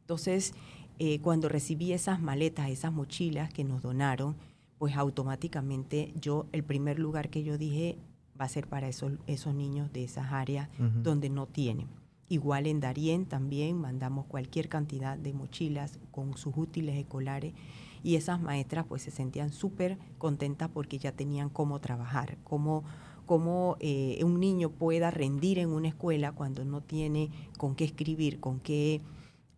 Entonces, 0.00 0.54
eh, 0.98 1.20
cuando 1.20 1.48
recibí 1.48 1.92
esas 1.92 2.20
maletas, 2.20 2.70
esas 2.70 2.92
mochilas 2.92 3.52
que 3.52 3.64
nos 3.64 3.82
donaron, 3.82 4.36
pues 4.78 4.96
automáticamente 4.96 6.12
yo, 6.20 6.46
el 6.52 6.64
primer 6.64 6.98
lugar 6.98 7.30
que 7.30 7.42
yo 7.42 7.58
dije 7.58 7.98
va 8.40 8.44
a 8.44 8.48
ser 8.48 8.68
para 8.68 8.88
esos, 8.88 9.12
esos 9.26 9.54
niños 9.54 9.92
de 9.92 10.04
esas 10.04 10.32
áreas 10.32 10.68
donde 11.02 11.28
no 11.28 11.46
tienen. 11.46 11.88
Igual 12.28 12.66
en 12.66 12.80
Darién 12.80 13.26
también 13.26 13.80
mandamos 13.80 14.26
cualquier 14.26 14.68
cantidad 14.68 15.16
de 15.16 15.32
mochilas 15.32 15.98
con 16.12 16.36
sus 16.36 16.56
útiles 16.56 16.96
escolares 16.96 17.54
y 18.02 18.16
esas 18.16 18.40
maestras 18.40 18.86
pues 18.86 19.02
se 19.02 19.10
sentían 19.10 19.52
súper 19.52 19.98
contentas 20.18 20.68
porque 20.72 20.98
ya 20.98 21.12
tenían 21.12 21.48
cómo 21.48 21.80
trabajar, 21.80 22.38
cómo, 22.44 22.84
cómo 23.26 23.76
eh, 23.80 24.20
un 24.24 24.38
niño 24.38 24.70
pueda 24.70 25.10
rendir 25.10 25.58
en 25.58 25.70
una 25.70 25.88
escuela 25.88 26.32
cuando 26.32 26.64
no 26.64 26.80
tiene 26.80 27.30
con 27.56 27.74
qué 27.74 27.84
escribir, 27.84 28.40
con 28.40 28.60
qué 28.60 29.00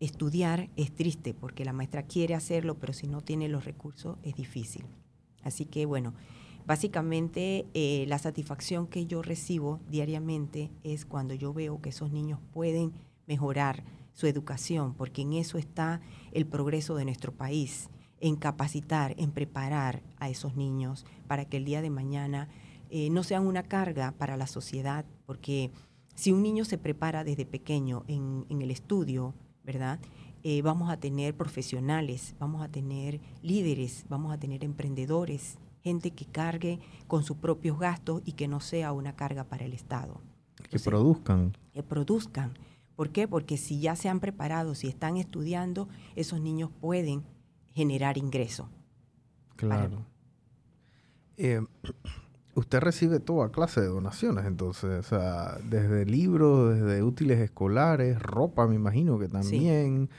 estudiar, 0.00 0.70
es 0.76 0.94
triste 0.94 1.34
porque 1.34 1.64
la 1.64 1.72
maestra 1.72 2.02
quiere 2.02 2.34
hacerlo, 2.34 2.78
pero 2.78 2.92
si 2.92 3.06
no 3.06 3.20
tiene 3.20 3.48
los 3.48 3.64
recursos 3.64 4.18
es 4.22 4.34
difícil. 4.34 4.84
Así 5.42 5.66
que 5.66 5.86
bueno, 5.86 6.14
básicamente 6.66 7.66
eh, 7.74 8.04
la 8.08 8.18
satisfacción 8.18 8.86
que 8.86 9.06
yo 9.06 9.22
recibo 9.22 9.80
diariamente 9.88 10.70
es 10.82 11.04
cuando 11.04 11.34
yo 11.34 11.52
veo 11.52 11.80
que 11.80 11.90
esos 11.90 12.10
niños 12.10 12.40
pueden 12.52 12.92
mejorar 13.26 13.84
su 14.12 14.26
educación, 14.26 14.94
porque 14.94 15.22
en 15.22 15.34
eso 15.34 15.58
está 15.58 16.00
el 16.32 16.46
progreso 16.46 16.96
de 16.96 17.04
nuestro 17.04 17.32
país 17.32 17.88
en 18.20 18.36
capacitar, 18.36 19.14
en 19.18 19.30
preparar 19.30 20.02
a 20.18 20.28
esos 20.28 20.56
niños 20.56 21.06
para 21.26 21.44
que 21.44 21.56
el 21.56 21.64
día 21.64 21.80
de 21.80 21.90
mañana 21.90 22.48
eh, 22.90 23.08
no 23.10 23.22
sean 23.22 23.46
una 23.46 23.62
carga 23.62 24.12
para 24.12 24.36
la 24.36 24.46
sociedad, 24.46 25.04
porque 25.26 25.70
si 26.14 26.32
un 26.32 26.42
niño 26.42 26.64
se 26.64 26.76
prepara 26.76 27.24
desde 27.24 27.46
pequeño 27.46 28.04
en, 28.08 28.44
el 28.50 28.70
estudio, 28.70 29.34
¿verdad? 29.72 30.00
eh, 30.42 30.62
vamos 30.62 30.90
a 30.90 30.98
tener 30.98 31.37
profesionales, 31.37 32.35
vamos 32.38 32.62
a 32.62 32.68
tener 32.68 33.20
líderes, 33.42 34.04
vamos 34.09 34.33
a 34.33 34.38
tener 34.38 34.64
emprendedores, 34.64 35.59
gente 35.83 36.12
que 36.12 36.24
cargue 36.24 36.80
con 37.06 37.24
sus 37.24 37.37
propios 37.37 37.78
gastos 37.78 38.22
y 38.24 38.33
que 38.33 38.48
no 38.48 38.61
sea 38.61 38.92
una 38.92 39.14
carga 39.16 39.44
para 39.44 39.64
el 39.64 39.72
Estado. 39.72 40.20
que 40.70 40.78
produzcan. 40.78 41.56
Que 41.72 41.83
produzcan. 41.83 42.54
¿Por 42.96 43.11
qué? 43.11 43.26
Porque 43.26 43.56
si 43.56 43.80
ya 43.80 43.96
se 43.96 44.09
han 44.09 44.20
preparado, 44.20 44.74
si 44.74 44.88
están 44.88 45.16
estudiando, 45.16 45.88
esos 46.16 46.40
niños 46.40 46.70
pueden 46.80 47.22
generar 47.74 48.18
ingreso. 48.18 48.68
Claro. 49.56 50.04
Eh, 51.37 51.61
usted 52.54 52.80
recibe 52.80 53.20
toda 53.20 53.50
clase 53.50 53.80
de 53.80 53.86
donaciones, 53.86 54.46
entonces, 54.46 54.90
o 54.90 55.02
sea, 55.02 55.58
desde 55.68 56.04
libros, 56.04 56.74
desde 56.78 57.02
útiles 57.02 57.38
escolares, 57.38 58.20
ropa, 58.20 58.66
me 58.66 58.74
imagino 58.74 59.18
que 59.18 59.28
también, 59.28 60.10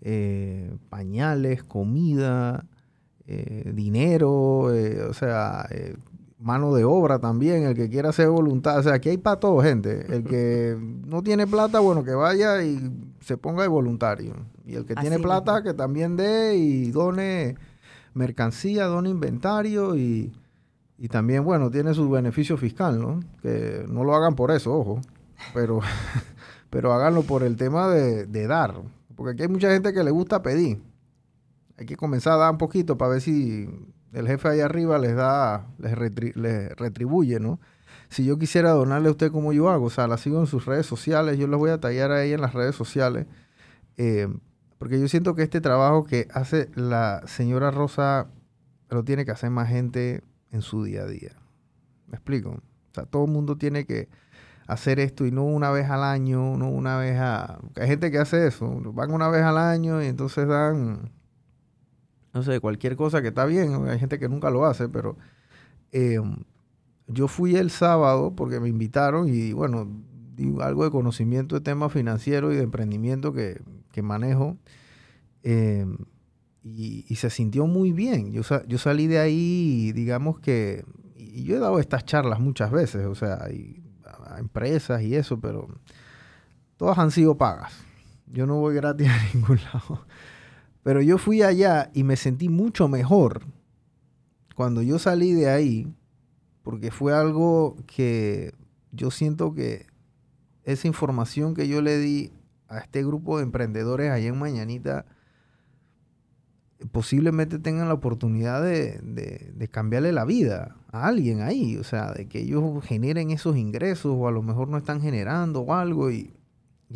eh, 0.00 0.76
pañales, 0.88 1.62
comida, 1.62 2.64
eh, 3.26 3.72
dinero, 3.74 4.74
eh, 4.74 5.02
o 5.02 5.14
sea, 5.14 5.68
mano 6.38 6.74
de 6.74 6.84
obra 6.84 7.18
también, 7.18 7.64
el 7.64 7.74
que 7.74 7.88
quiera 7.88 8.10
hacer 8.10 8.28
voluntad, 8.28 8.78
o 8.78 8.82
sea, 8.82 8.94
aquí 8.94 9.08
hay 9.08 9.16
para 9.16 9.40
todo, 9.40 9.62
gente. 9.62 10.06
El 10.14 10.24
que 10.24 10.76
no 11.06 11.22
tiene 11.22 11.46
plata, 11.46 11.80
bueno, 11.80 12.04
que 12.04 12.14
vaya 12.14 12.62
y 12.62 12.78
se 13.20 13.36
ponga 13.36 13.62
de 13.62 13.68
voluntario. 13.68 14.34
Y 14.66 14.74
el 14.74 14.84
que 14.84 14.94
tiene 14.94 15.18
plata, 15.18 15.62
que 15.62 15.74
también 15.74 16.16
dé 16.16 16.56
y 16.56 16.90
done 16.90 17.56
mercancía, 18.12 18.84
done 18.84 19.08
inventario 19.08 19.96
y 19.96 20.32
y 20.96 21.08
también, 21.08 21.44
bueno, 21.44 21.70
tiene 21.70 21.92
su 21.92 22.08
beneficio 22.08 22.56
fiscal, 22.56 23.00
¿no? 23.00 23.20
Que 23.42 23.84
no 23.88 24.04
lo 24.04 24.14
hagan 24.14 24.36
por 24.36 24.50
eso, 24.50 24.72
ojo, 24.72 25.00
pero, 25.52 25.80
pero 26.70 26.92
háganlo 26.92 27.22
por 27.22 27.42
el 27.42 27.56
tema 27.56 27.88
de, 27.88 28.46
dar. 28.46 28.74
Porque 29.16 29.32
aquí 29.32 29.42
hay 29.42 29.48
mucha 29.48 29.70
gente 29.70 29.92
que 29.92 30.04
le 30.04 30.10
gusta 30.10 30.42
pedir. 30.42 30.80
Hay 31.76 31.86
que 31.86 31.96
comenzar 31.96 32.34
a 32.34 32.36
dar 32.36 32.52
un 32.52 32.58
poquito 32.58 32.96
para 32.96 33.12
ver 33.12 33.20
si 33.20 33.68
el 34.12 34.28
jefe 34.28 34.48
ahí 34.48 34.60
arriba 34.60 34.98
les 34.98 35.16
da, 35.16 35.66
les, 35.78 36.76
retribuye, 36.76 37.40
¿no? 37.40 37.58
Si 38.08 38.24
yo 38.24 38.38
quisiera 38.38 38.70
donarle 38.70 39.08
a 39.08 39.12
usted 39.12 39.32
como 39.32 39.52
yo 39.52 39.70
hago, 39.70 39.86
o 39.86 39.90
sea, 39.90 40.06
la 40.06 40.16
sigo 40.16 40.38
en 40.38 40.46
sus 40.46 40.66
redes 40.66 40.86
sociales, 40.86 41.36
yo 41.38 41.48
les 41.48 41.58
voy 41.58 41.70
a 41.70 41.80
tallar 41.80 42.12
a 42.12 42.22
ella 42.22 42.36
en 42.36 42.40
las 42.40 42.54
redes 42.54 42.76
sociales, 42.76 43.26
eh, 43.96 44.28
porque 44.78 45.00
yo 45.00 45.08
siento 45.08 45.34
que 45.34 45.42
este 45.42 45.60
trabajo 45.60 46.04
que 46.04 46.28
hace 46.32 46.70
la 46.76 47.22
señora 47.26 47.72
Rosa 47.72 48.28
lo 48.90 49.02
tiene 49.02 49.24
que 49.24 49.32
hacer 49.32 49.50
más 49.50 49.68
gente 49.68 50.22
en 50.54 50.62
su 50.62 50.84
día 50.84 51.02
a 51.02 51.06
día. 51.06 51.32
¿Me 52.06 52.14
explico? 52.14 52.50
O 52.50 52.94
sea, 52.94 53.04
todo 53.04 53.24
el 53.24 53.30
mundo 53.32 53.58
tiene 53.58 53.84
que 53.84 54.08
hacer 54.66 55.00
esto 55.00 55.26
y 55.26 55.32
no 55.32 55.44
una 55.44 55.70
vez 55.70 55.90
al 55.90 56.04
año, 56.04 56.56
no 56.56 56.70
una 56.70 56.96
vez 56.96 57.18
a... 57.18 57.58
Hay 57.76 57.88
gente 57.88 58.10
que 58.10 58.18
hace 58.18 58.46
eso, 58.46 58.80
van 58.92 59.10
una 59.10 59.28
vez 59.28 59.42
al 59.42 59.58
año 59.58 60.00
y 60.02 60.06
entonces 60.06 60.46
dan, 60.46 61.10
no 62.32 62.42
sé, 62.42 62.60
cualquier 62.60 62.94
cosa 62.96 63.20
que 63.20 63.28
está 63.28 63.44
bien, 63.44 63.88
hay 63.88 63.98
gente 63.98 64.18
que 64.18 64.28
nunca 64.28 64.50
lo 64.50 64.64
hace, 64.64 64.88
pero 64.88 65.18
eh, 65.90 66.20
yo 67.08 67.26
fui 67.26 67.56
el 67.56 67.70
sábado 67.70 68.34
porque 68.36 68.60
me 68.60 68.68
invitaron 68.68 69.28
y 69.28 69.52
bueno, 69.52 69.88
algo 70.62 70.84
de 70.84 70.90
conocimiento 70.90 71.56
de 71.56 71.62
temas 71.62 71.92
financieros 71.92 72.52
y 72.54 72.56
de 72.56 72.62
emprendimiento 72.62 73.32
que, 73.32 73.60
que 73.90 74.02
manejo. 74.02 74.56
Eh, 75.42 75.84
y, 76.64 77.14
se 77.16 77.28
sintió 77.28 77.66
muy 77.66 77.92
bien. 77.92 78.32
Yo, 78.32 78.42
yo 78.66 78.78
salí 78.78 79.06
de 79.06 79.18
ahí, 79.18 79.92
digamos 79.92 80.40
que, 80.40 80.84
y 81.14 81.44
yo 81.44 81.56
he 81.56 81.58
dado 81.58 81.78
estas 81.78 82.06
charlas 82.06 82.40
muchas 82.40 82.70
veces, 82.70 83.06
o 83.06 83.14
sea, 83.14 83.46
a 84.26 84.38
empresas 84.38 85.02
y 85.02 85.14
eso, 85.14 85.38
pero 85.38 85.68
todas 86.78 86.98
han 86.98 87.10
sido 87.10 87.36
pagas. 87.36 87.72
Yo 88.26 88.46
no 88.46 88.56
voy 88.56 88.74
gratis 88.74 89.08
a 89.10 89.34
ningún 89.34 89.60
lado. 89.72 90.06
Pero 90.82 91.02
yo 91.02 91.18
fui 91.18 91.42
allá 91.42 91.90
y 91.94 92.02
me 92.02 92.16
sentí 92.16 92.48
mucho 92.48 92.88
mejor 92.88 93.42
cuando 94.54 94.82
yo 94.82 94.98
salí 94.98 95.32
de 95.32 95.48
ahí, 95.50 95.92
porque 96.62 96.90
fue 96.90 97.14
algo 97.14 97.76
que 97.86 98.54
yo 98.92 99.10
siento 99.10 99.54
que 99.54 99.86
esa 100.62 100.86
información 100.86 101.54
que 101.54 101.68
yo 101.68 101.82
le 101.82 101.98
di 101.98 102.32
a 102.68 102.78
este 102.78 103.04
grupo 103.04 103.36
de 103.36 103.44
emprendedores 103.44 104.10
allá 104.10 104.28
en 104.28 104.38
Mañanita, 104.38 105.04
posiblemente 106.92 107.58
tengan 107.58 107.88
la 107.88 107.94
oportunidad 107.94 108.62
de, 108.62 109.68
cambiarle 109.70 110.12
la 110.12 110.24
vida 110.24 110.76
a 110.92 111.06
alguien 111.06 111.40
ahí, 111.40 111.76
o 111.76 111.84
sea, 111.84 112.12
de 112.12 112.26
que 112.26 112.40
ellos 112.40 112.84
generen 112.84 113.30
esos 113.30 113.56
ingresos 113.56 114.14
o 114.16 114.28
a 114.28 114.30
lo 114.30 114.42
mejor 114.42 114.68
no 114.68 114.76
están 114.76 115.00
generando 115.00 115.60
o 115.62 115.74
algo 115.74 116.10
y, 116.10 116.32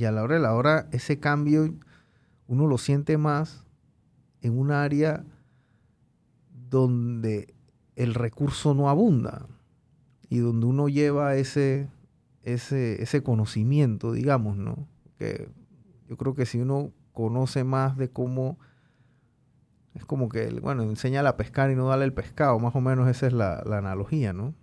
a 0.06 0.12
la 0.12 0.22
hora 0.22 0.34
de 0.36 0.40
la 0.40 0.54
hora 0.54 0.88
ese 0.92 1.18
cambio 1.18 1.74
uno 2.46 2.68
lo 2.68 2.78
siente 2.78 3.18
más 3.18 3.64
en 4.42 4.56
un 4.56 4.70
área 4.70 5.24
donde 6.70 7.52
el 7.96 8.14
recurso 8.14 8.74
no 8.74 8.88
abunda 8.88 9.46
y 10.28 10.38
donde 10.38 10.66
uno 10.66 10.88
lleva 10.88 11.34
ese, 11.34 11.88
ese, 12.44 13.02
ese 13.02 13.24
conocimiento, 13.24 14.12
digamos, 14.12 14.56
¿no? 14.56 14.86
Que 15.18 15.48
yo 16.08 16.16
creo 16.16 16.34
que 16.34 16.46
si 16.46 16.60
uno 16.60 16.92
conoce 17.12 17.64
más 17.64 17.96
de 17.96 18.10
cómo 18.10 18.58
es 19.98 20.04
como 20.04 20.28
que, 20.28 20.48
bueno, 20.60 20.84
enseña 20.84 21.28
a 21.28 21.36
pescar 21.36 21.70
y 21.70 21.74
no 21.74 21.88
darle 21.88 22.04
el 22.04 22.12
pescado, 22.12 22.58
más 22.58 22.74
o 22.74 22.80
menos 22.80 23.08
esa 23.08 23.26
es 23.26 23.32
la, 23.32 23.58
analogía, 23.58 24.32
¿no? 24.32 24.54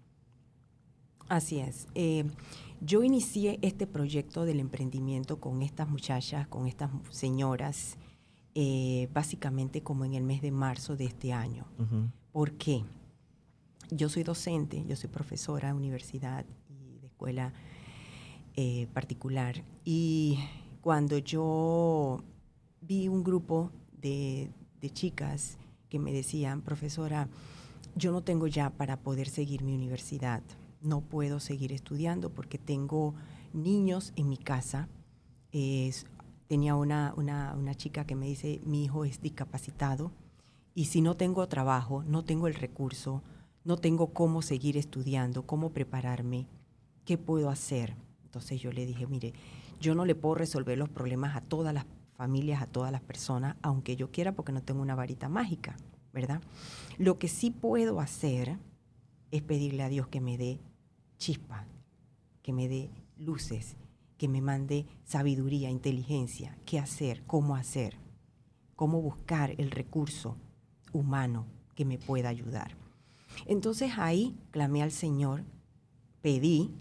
Así 1.28 1.60
es. 1.60 1.88
Eh, 1.93 2.26
yo 2.82 3.04
inicié 3.04 3.60
este 3.62 3.86
proyecto 3.86 4.45
del 4.45 4.60
emprendimiento 4.60 5.39
con 5.39 5.62
estas 5.62 5.89
muchachas, 5.89 6.48
con 6.48 6.67
estas 6.67 6.89
señoras, 7.10 7.98
eh, 8.54 9.10
básicamente 9.13 9.84
como 9.84 10.06
en 10.06 10.13
el 10.13 10.24
mes 10.24 10.41
de 10.41 10.52
marzo 10.52 10.95
de 10.95 11.06
este 11.06 11.34
año. 11.34 11.65
¿Por 12.32 12.54
qué? 12.54 12.86
Yo 13.91 14.08
soy 14.08 14.24
docente, 14.24 14.86
yo 14.88 14.95
soy 14.95 15.10
profesora 15.10 15.69
de 15.69 15.74
universidad 15.74 16.45
y 16.69 17.00
de 17.00 17.08
escuela 17.08 17.54
eh, 18.56 18.88
particular. 18.93 19.63
Y 19.84 20.39
cuando 20.82 21.17
yo 21.17 22.24
vi 22.80 23.10
un 23.10 23.24
grupo 23.24 23.71
de, 23.91 24.52
chicas 24.91 25.58
que 25.89 26.00
me 26.00 26.12
decían, 26.12 26.62
profesora, 26.62 27.28
yo 27.95 28.12
no 28.12 28.21
tengo 28.21 28.48
ya 28.48 28.69
para 28.69 28.98
poder 28.98 29.30
seguir 29.30 29.63
mi 29.63 29.74
universidad, 29.74 30.43
no 30.82 31.02
puedo 31.02 31.39
seguir 31.39 31.71
estudiando 31.71 32.30
porque 32.30 32.58
tengo 32.58 33.15
niños 33.54 34.13
en 34.15 34.30
mi 34.30 34.38
casa. 34.38 34.89
tenía 36.48 36.76
una, 36.76 37.13
una, 37.15 37.76
chica 37.76 38.06
que 38.06 38.15
me 38.15 38.28
dice, 38.28 38.60
mi 38.65 38.84
hijo 38.84 39.06
es 39.06 39.21
discapacitado 39.21 40.12
y 40.74 40.86
si 40.86 41.02
no 41.02 41.15
tengo 41.15 41.48
trabajo, 41.48 42.04
no 42.04 42.24
tengo 42.24 42.48
el 42.48 42.56
recurso, 42.56 43.24
no 43.63 43.78
tengo 43.78 44.08
cómo 44.08 44.41
seguir 44.41 44.78
estudiando, 44.78 45.43
cómo 45.43 45.71
prepararme, 45.71 46.48
¿qué 47.06 47.17
puedo 47.17 47.50
hacer? 47.50 47.95
Entonces 48.26 48.62
yo 48.62 48.71
le 48.71 48.86
dije, 48.86 49.08
mire, 49.08 49.34
yo 49.80 49.95
no 49.95 50.06
le 50.06 50.15
puedo 50.15 50.36
resolver 50.36 50.78
los 50.78 50.89
problemas 50.89 51.36
a 51.36 51.41
todas 51.41 51.74
las 51.74 51.86
familias, 52.15 52.62
a 52.62 52.67
todas 52.67 52.91
las 52.91 53.01
personas, 53.01 53.56
aunque 53.62 53.95
yo 53.95 54.12
quiera 54.12 54.34
porque 54.34 54.51
no 54.51 54.63
tengo 54.63 54.82
una 54.82 54.95
varita 54.95 55.30
mágica, 55.30 55.75
¿verdad? 56.13 56.41
Lo 56.97 57.19
que 57.19 57.28
sí 57.28 57.51
puedo 57.51 57.99
hacer 57.99 58.58
es 59.32 59.41
pedirle 59.41 59.84
a 59.84 59.89
Dios 59.89 60.08
que 60.08 60.21
me 60.21 60.38
dé 60.38 60.60
chispa, 61.17 61.65
que 62.41 62.54
me 62.54 62.67
dé 62.67 62.89
luces, 63.17 63.75
que 64.17 64.28
me 64.28 64.41
mande 64.41 64.86
sabiduría, 65.04 65.69
inteligencia, 65.69 66.58
qué 66.65 66.80
hacer, 66.80 67.23
cómo 67.25 67.56
hacer, 67.56 67.97
cómo 68.75 69.01
buscar 69.01 69.54
el 69.58 69.71
recurso 69.71 70.38
humano 70.93 71.45
que 71.75 71.86
me 71.86 71.97
pueda 71.97 72.30
ayudar. 72.30 72.78
Entonces 73.45 73.91
ahí 73.97 74.38
clamé 74.51 74.82
al 74.82 74.91
Señor, 74.91 75.43
pedí 76.21 76.71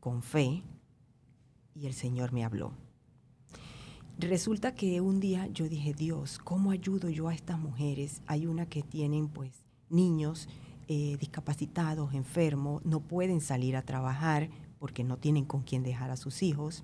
con 0.00 0.22
fe 0.22 0.62
y 1.74 1.86
el 1.86 1.94
Señor 1.94 2.32
me 2.32 2.44
habló. 2.44 2.72
Resulta 4.18 4.74
que 4.74 5.02
un 5.02 5.20
día 5.20 5.46
yo 5.48 5.68
dije, 5.68 5.92
Dios, 5.92 6.38
¿cómo 6.38 6.70
ayudo 6.70 7.10
yo 7.10 7.28
a 7.28 7.34
estas 7.34 7.58
mujeres? 7.58 8.22
Hay 8.26 8.46
una 8.46 8.64
que 8.64 8.82
tienen 8.82 9.28
pues 9.28 9.62
niños 9.90 10.48
eh, 10.88 11.18
discapacitados, 11.20 12.14
enfermos, 12.14 12.82
no 12.86 13.00
pueden 13.00 13.42
salir 13.42 13.76
a 13.76 13.82
trabajar 13.82 14.48
porque 14.78 15.04
no 15.04 15.18
tienen 15.18 15.44
con 15.44 15.60
quién 15.64 15.82
dejar 15.82 16.10
a 16.10 16.16
sus 16.16 16.42
hijos, 16.42 16.82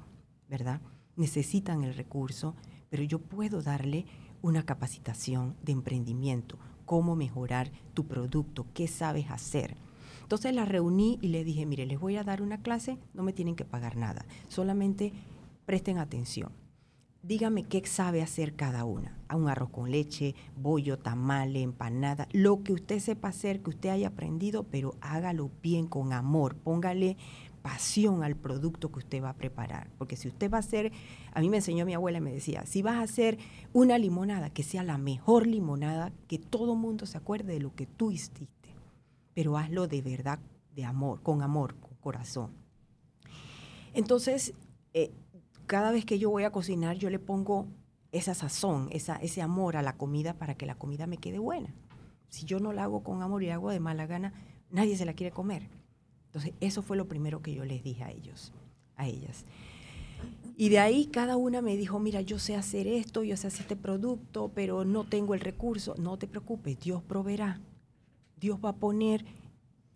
¿verdad? 0.50 0.82
Necesitan 1.16 1.84
el 1.84 1.94
recurso, 1.94 2.54
pero 2.90 3.02
yo 3.02 3.18
puedo 3.18 3.62
darle 3.62 4.04
una 4.42 4.64
capacitación 4.64 5.56
de 5.62 5.72
emprendimiento, 5.72 6.58
cómo 6.84 7.16
mejorar 7.16 7.72
tu 7.94 8.04
producto, 8.06 8.66
qué 8.74 8.86
sabes 8.88 9.30
hacer. 9.30 9.78
Entonces 10.20 10.54
la 10.54 10.66
reuní 10.66 11.18
y 11.22 11.28
le 11.28 11.44
dije, 11.44 11.64
mire, 11.64 11.86
les 11.86 11.98
voy 11.98 12.16
a 12.16 12.24
dar 12.24 12.42
una 12.42 12.60
clase, 12.60 12.98
no 13.14 13.22
me 13.22 13.32
tienen 13.32 13.56
que 13.56 13.64
pagar 13.64 13.96
nada, 13.96 14.26
solamente 14.48 15.14
presten 15.64 15.96
atención 15.96 16.61
dígame 17.22 17.64
qué 17.64 17.84
sabe 17.86 18.22
hacer 18.22 18.54
cada 18.54 18.84
una. 18.84 19.16
A 19.28 19.36
un 19.36 19.48
arroz 19.48 19.70
con 19.70 19.90
leche, 19.90 20.34
bollo, 20.56 20.98
tamal, 20.98 21.56
empanada, 21.56 22.28
lo 22.32 22.62
que 22.62 22.72
usted 22.72 22.98
sepa 22.98 23.28
hacer, 23.28 23.62
que 23.62 23.70
usted 23.70 23.90
haya 23.90 24.08
aprendido, 24.08 24.64
pero 24.64 24.96
hágalo 25.00 25.50
bien, 25.62 25.86
con 25.86 26.12
amor. 26.12 26.56
Póngale 26.56 27.16
pasión 27.62 28.24
al 28.24 28.34
producto 28.36 28.90
que 28.90 28.98
usted 28.98 29.22
va 29.22 29.30
a 29.30 29.36
preparar. 29.36 29.88
Porque 29.96 30.16
si 30.16 30.28
usted 30.28 30.50
va 30.50 30.56
a 30.56 30.60
hacer, 30.60 30.92
a 31.32 31.40
mí 31.40 31.48
me 31.48 31.58
enseñó 31.58 31.86
mi 31.86 31.94
abuela 31.94 32.18
y 32.18 32.22
me 32.22 32.32
decía, 32.32 32.66
si 32.66 32.82
vas 32.82 32.96
a 32.96 33.02
hacer 33.02 33.38
una 33.72 33.98
limonada, 33.98 34.50
que 34.50 34.64
sea 34.64 34.82
la 34.82 34.98
mejor 34.98 35.46
limonada, 35.46 36.12
que 36.26 36.38
todo 36.38 36.74
mundo 36.74 37.06
se 37.06 37.18
acuerde 37.18 37.54
de 37.54 37.60
lo 37.60 37.74
que 37.74 37.86
tú 37.86 38.10
hiciste, 38.10 38.48
pero 39.32 39.56
hazlo 39.56 39.86
de 39.86 40.02
verdad, 40.02 40.40
de 40.74 40.84
amor, 40.84 41.22
con 41.22 41.42
amor, 41.42 41.76
con 41.76 41.94
corazón. 42.00 42.50
Entonces, 43.94 44.54
eh, 44.94 45.12
cada 45.66 45.90
vez 45.90 46.04
que 46.04 46.18
yo 46.18 46.30
voy 46.30 46.44
a 46.44 46.52
cocinar, 46.52 46.96
yo 46.96 47.10
le 47.10 47.18
pongo 47.18 47.66
esa 48.12 48.34
sazón, 48.34 48.88
esa, 48.90 49.16
ese 49.16 49.42
amor 49.42 49.76
a 49.76 49.82
la 49.82 49.96
comida 49.96 50.34
para 50.34 50.54
que 50.54 50.66
la 50.66 50.74
comida 50.74 51.06
me 51.06 51.16
quede 51.16 51.38
buena. 51.38 51.74
Si 52.28 52.44
yo 52.44 52.60
no 52.60 52.72
la 52.72 52.84
hago 52.84 53.02
con 53.02 53.22
amor 53.22 53.42
y 53.42 53.46
la 53.46 53.54
hago 53.54 53.70
de 53.70 53.80
mala 53.80 54.06
gana, 54.06 54.32
nadie 54.70 54.96
se 54.96 55.04
la 55.04 55.14
quiere 55.14 55.32
comer. 55.32 55.68
Entonces, 56.26 56.54
eso 56.60 56.82
fue 56.82 56.96
lo 56.96 57.08
primero 57.08 57.42
que 57.42 57.54
yo 57.54 57.64
les 57.64 57.82
dije 57.82 58.04
a 58.04 58.10
ellos, 58.10 58.52
a 58.96 59.06
ellas. 59.06 59.44
Y 60.56 60.68
de 60.68 60.78
ahí 60.78 61.06
cada 61.06 61.36
una 61.36 61.62
me 61.62 61.76
dijo, 61.76 61.98
mira, 61.98 62.20
yo 62.20 62.38
sé 62.38 62.56
hacer 62.56 62.86
esto, 62.86 63.22
yo 63.22 63.36
sé 63.36 63.48
hacer 63.48 63.62
este 63.62 63.76
producto, 63.76 64.50
pero 64.54 64.84
no 64.84 65.04
tengo 65.04 65.34
el 65.34 65.40
recurso. 65.40 65.94
No 65.98 66.18
te 66.18 66.26
preocupes, 66.26 66.78
Dios 66.78 67.02
proveerá. 67.02 67.60
Dios 68.38 68.58
va 68.64 68.70
a 68.70 68.76
poner 68.76 69.24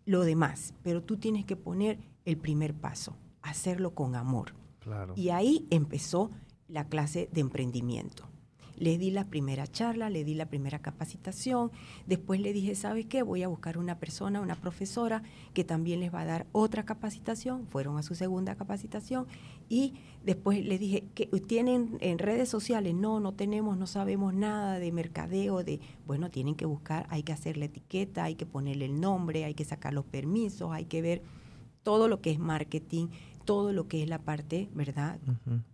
lo 0.05 0.21
demás, 0.21 0.73
pero 0.83 1.03
tú 1.03 1.17
tienes 1.17 1.45
que 1.45 1.55
poner 1.55 1.99
el 2.25 2.37
primer 2.37 2.73
paso, 2.73 3.15
hacerlo 3.41 3.93
con 3.93 4.15
amor. 4.15 4.53
Y 5.15 5.29
ahí 5.29 5.67
empezó 5.69 6.31
la 6.67 6.87
clase 6.87 7.29
de 7.31 7.41
emprendimiento. 7.41 8.27
Le 8.77 8.99
di 8.99 9.09
la 9.09 9.25
primera 9.25 9.65
charla, 9.65 10.11
le 10.11 10.23
di 10.23 10.35
la 10.35 10.45
primera 10.45 10.77
capacitación, 10.79 11.71
después 12.05 12.39
le 12.39 12.53
dije, 12.53 12.75
¿sabes 12.75 13.07
qué? 13.07 13.23
Voy 13.23 13.41
a 13.41 13.47
buscar 13.47 13.79
una 13.79 13.97
persona, 13.97 14.39
una 14.39 14.53
profesora 14.53 15.23
que 15.55 15.63
también 15.63 15.99
les 15.99 16.13
va 16.13 16.21
a 16.21 16.25
dar 16.25 16.45
otra 16.51 16.85
capacitación, 16.85 17.65
fueron 17.67 17.97
a 17.97 18.03
su 18.03 18.13
segunda 18.13 18.55
capacitación. 18.55 19.25
Y 19.67 19.95
después 20.23 20.63
le 20.63 20.77
dije, 20.77 21.05
¿qué, 21.15 21.25
¿tienen 21.25 21.97
en 22.01 22.19
redes 22.19 22.49
sociales? 22.49 22.93
No, 22.93 23.19
no 23.19 23.33
tenemos, 23.33 23.79
no 23.79 23.87
sabemos 23.87 24.35
nada 24.35 24.77
de 24.77 24.91
mercadeo, 24.91 25.63
de, 25.63 25.79
bueno, 26.05 26.29
tienen 26.29 26.53
que 26.53 26.65
buscar, 26.65 27.07
hay 27.09 27.23
que 27.23 27.33
hacer 27.33 27.57
la 27.57 27.65
etiqueta, 27.65 28.25
hay 28.25 28.35
que 28.35 28.45
ponerle 28.45 28.85
el 28.85 29.01
nombre, 29.01 29.43
hay 29.43 29.55
que 29.55 29.65
sacar 29.65 29.91
los 29.91 30.05
permisos, 30.05 30.71
hay 30.71 30.85
que 30.85 31.01
ver 31.01 31.23
todo 31.81 32.07
lo 32.07 32.21
que 32.21 32.31
es 32.31 32.37
marketing, 32.37 33.07
todo 33.47 33.71
lo 33.71 33.87
que 33.87 34.03
es 34.03 34.09
la 34.09 34.19
parte, 34.19 34.69
¿verdad? 34.73 35.19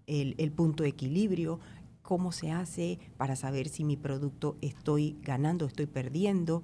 el, 0.06 0.36
el, 0.38 0.52
punto 0.52 0.84
de 0.84 0.90
equilibrio, 0.90 1.60
cómo 2.04 2.32
se 2.32 2.52
hace 2.52 3.00
para 3.18 3.36
saber 3.36 3.68
si 3.68 3.84
mi 3.84 3.98
producto 3.98 4.58
estoy 4.62 5.18
ganando, 5.24 5.66
estoy 5.66 5.88
perdiendo, 5.88 6.62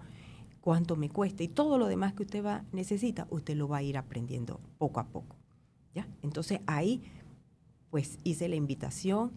cuánto 0.61 0.95
me 0.95 1.09
cuesta 1.09 1.41
y 1.41 1.47
todo 1.47 1.79
lo 1.79 1.87
demás 1.87 2.13
que 2.13 2.21
usted 2.21 2.45
va 2.45 2.63
necesita, 2.73 3.25
usted 3.31 3.57
lo 3.57 3.67
va 3.67 3.77
a 3.77 3.83
ir 3.83 3.97
aprendiendo 3.97 4.59
poco 4.77 4.99
a 4.99 5.07
poco. 5.07 5.35
¿ya? 5.95 6.07
Entonces 6.21 6.59
ahí 6.67 7.01
pues 7.89 8.19
hice 8.23 8.47
la 8.47 8.55
invitación 8.55 9.31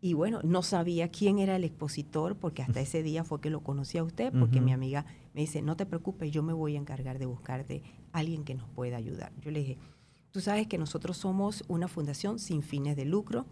y 0.00 0.12
bueno, 0.12 0.38
no 0.44 0.62
sabía 0.62 1.08
quién 1.08 1.40
era 1.40 1.56
el 1.56 1.64
expositor 1.64 2.36
porque 2.36 2.62
hasta 2.62 2.80
ese 2.80 3.02
día 3.02 3.24
fue 3.24 3.40
que 3.40 3.50
lo 3.50 3.64
conocí 3.64 3.98
a 3.98 4.04
usted 4.04 4.32
porque 4.38 4.60
mi 4.60 4.72
amiga 4.72 5.06
me 5.34 5.40
dice, 5.40 5.60
no 5.60 5.76
te 5.76 5.86
preocupes, 5.86 6.30
yo 6.30 6.44
me 6.44 6.52
voy 6.52 6.76
a 6.76 6.78
encargar 6.78 7.18
de 7.18 7.26
buscarte 7.26 7.82
alguien 8.12 8.44
que 8.44 8.54
nos 8.54 8.68
pueda 8.68 8.96
ayudar. 8.96 9.32
Yo 9.40 9.50
le 9.50 9.58
dije, 9.58 9.78
Tú 10.36 10.42
sabes 10.42 10.66
que 10.66 10.76
nosotros 10.76 11.16
somos 11.16 11.64
una 11.66 11.88
fundación 11.88 12.38
sin 12.38 12.62
fines 12.62 12.94
de 12.94 13.06
lucro. 13.06 13.46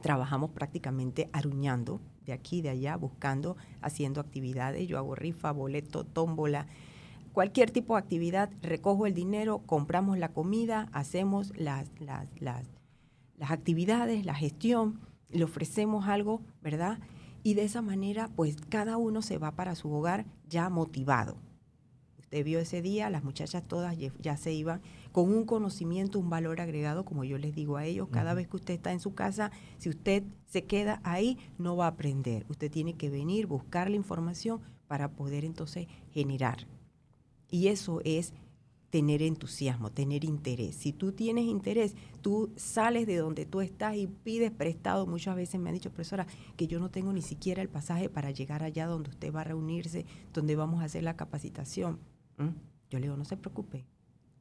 Trabajamos 0.00 0.52
prácticamente 0.52 1.28
aruñando 1.32 2.00
de 2.24 2.32
aquí, 2.32 2.62
de 2.62 2.68
allá, 2.68 2.94
buscando, 2.94 3.56
haciendo 3.80 4.20
actividades. 4.20 4.86
Yo 4.86 4.96
hago 4.96 5.16
rifa, 5.16 5.50
boleto, 5.50 6.04
tómbola, 6.04 6.68
cualquier 7.32 7.72
tipo 7.72 7.94
de 7.94 7.98
actividad. 7.98 8.48
Recojo 8.62 9.06
el 9.06 9.14
dinero, 9.14 9.62
compramos 9.66 10.16
la 10.16 10.28
comida, 10.28 10.88
hacemos 10.92 11.52
las, 11.56 11.90
las, 11.98 12.28
las, 12.40 12.64
las 13.36 13.50
actividades, 13.50 14.24
la 14.24 14.36
gestión, 14.36 15.00
le 15.30 15.42
ofrecemos 15.42 16.06
algo, 16.06 16.42
¿verdad? 16.62 17.00
Y 17.42 17.54
de 17.54 17.64
esa 17.64 17.82
manera, 17.82 18.30
pues 18.36 18.54
cada 18.68 18.98
uno 18.98 19.20
se 19.20 19.38
va 19.38 19.56
para 19.56 19.74
su 19.74 19.92
hogar 19.92 20.26
ya 20.48 20.70
motivado 20.70 21.38
vio 22.42 22.58
ese 22.58 22.82
día, 22.82 23.10
las 23.10 23.22
muchachas 23.22 23.62
todas 23.66 23.96
ya 23.98 24.36
se 24.36 24.52
iban 24.52 24.80
con 25.12 25.32
un 25.32 25.44
conocimiento, 25.44 26.18
un 26.18 26.30
valor 26.30 26.60
agregado, 26.60 27.04
como 27.04 27.22
yo 27.24 27.38
les 27.38 27.54
digo 27.54 27.76
a 27.76 27.84
ellos, 27.84 28.08
cada 28.10 28.34
vez 28.34 28.48
que 28.48 28.56
usted 28.56 28.74
está 28.74 28.92
en 28.92 29.00
su 29.00 29.14
casa, 29.14 29.52
si 29.78 29.88
usted 29.88 30.24
se 30.46 30.64
queda 30.64 31.00
ahí, 31.04 31.38
no 31.58 31.76
va 31.76 31.84
a 31.84 31.90
aprender. 31.90 32.44
Usted 32.48 32.70
tiene 32.70 32.94
que 32.94 33.10
venir, 33.10 33.46
buscar 33.46 33.88
la 33.88 33.96
información 33.96 34.60
para 34.88 35.12
poder 35.12 35.44
entonces 35.44 35.86
generar. 36.10 36.66
Y 37.48 37.68
eso 37.68 38.00
es 38.04 38.32
tener 38.94 39.22
entusiasmo, 39.22 39.90
tener 39.90 40.24
interés. 40.24 40.76
Si 40.76 40.92
tú 40.92 41.10
tienes 41.10 41.46
interés, 41.46 41.96
tú 42.22 42.52
sales 42.54 43.08
de 43.08 43.16
donde 43.16 43.44
tú 43.44 43.60
estás 43.60 43.96
y 43.96 44.06
pides 44.06 44.52
prestado. 44.52 45.04
Muchas 45.06 45.34
veces 45.34 45.60
me 45.60 45.68
han 45.68 45.74
dicho, 45.74 45.90
profesora, 45.90 46.28
que 46.56 46.68
yo 46.68 46.78
no 46.78 46.90
tengo 46.90 47.12
ni 47.12 47.20
siquiera 47.20 47.60
el 47.60 47.68
pasaje 47.68 48.08
para 48.08 48.30
llegar 48.30 48.62
allá 48.62 48.86
donde 48.86 49.10
usted 49.10 49.34
va 49.34 49.40
a 49.40 49.44
reunirse, 49.44 50.06
donde 50.32 50.54
vamos 50.54 50.80
a 50.80 50.84
hacer 50.84 51.02
la 51.02 51.16
capacitación. 51.16 51.98
¿Mm? 52.38 52.48
Yo 52.90 52.98
le 52.98 53.06
digo, 53.06 53.16
no 53.16 53.24
se 53.24 53.36
preocupe, 53.36 53.84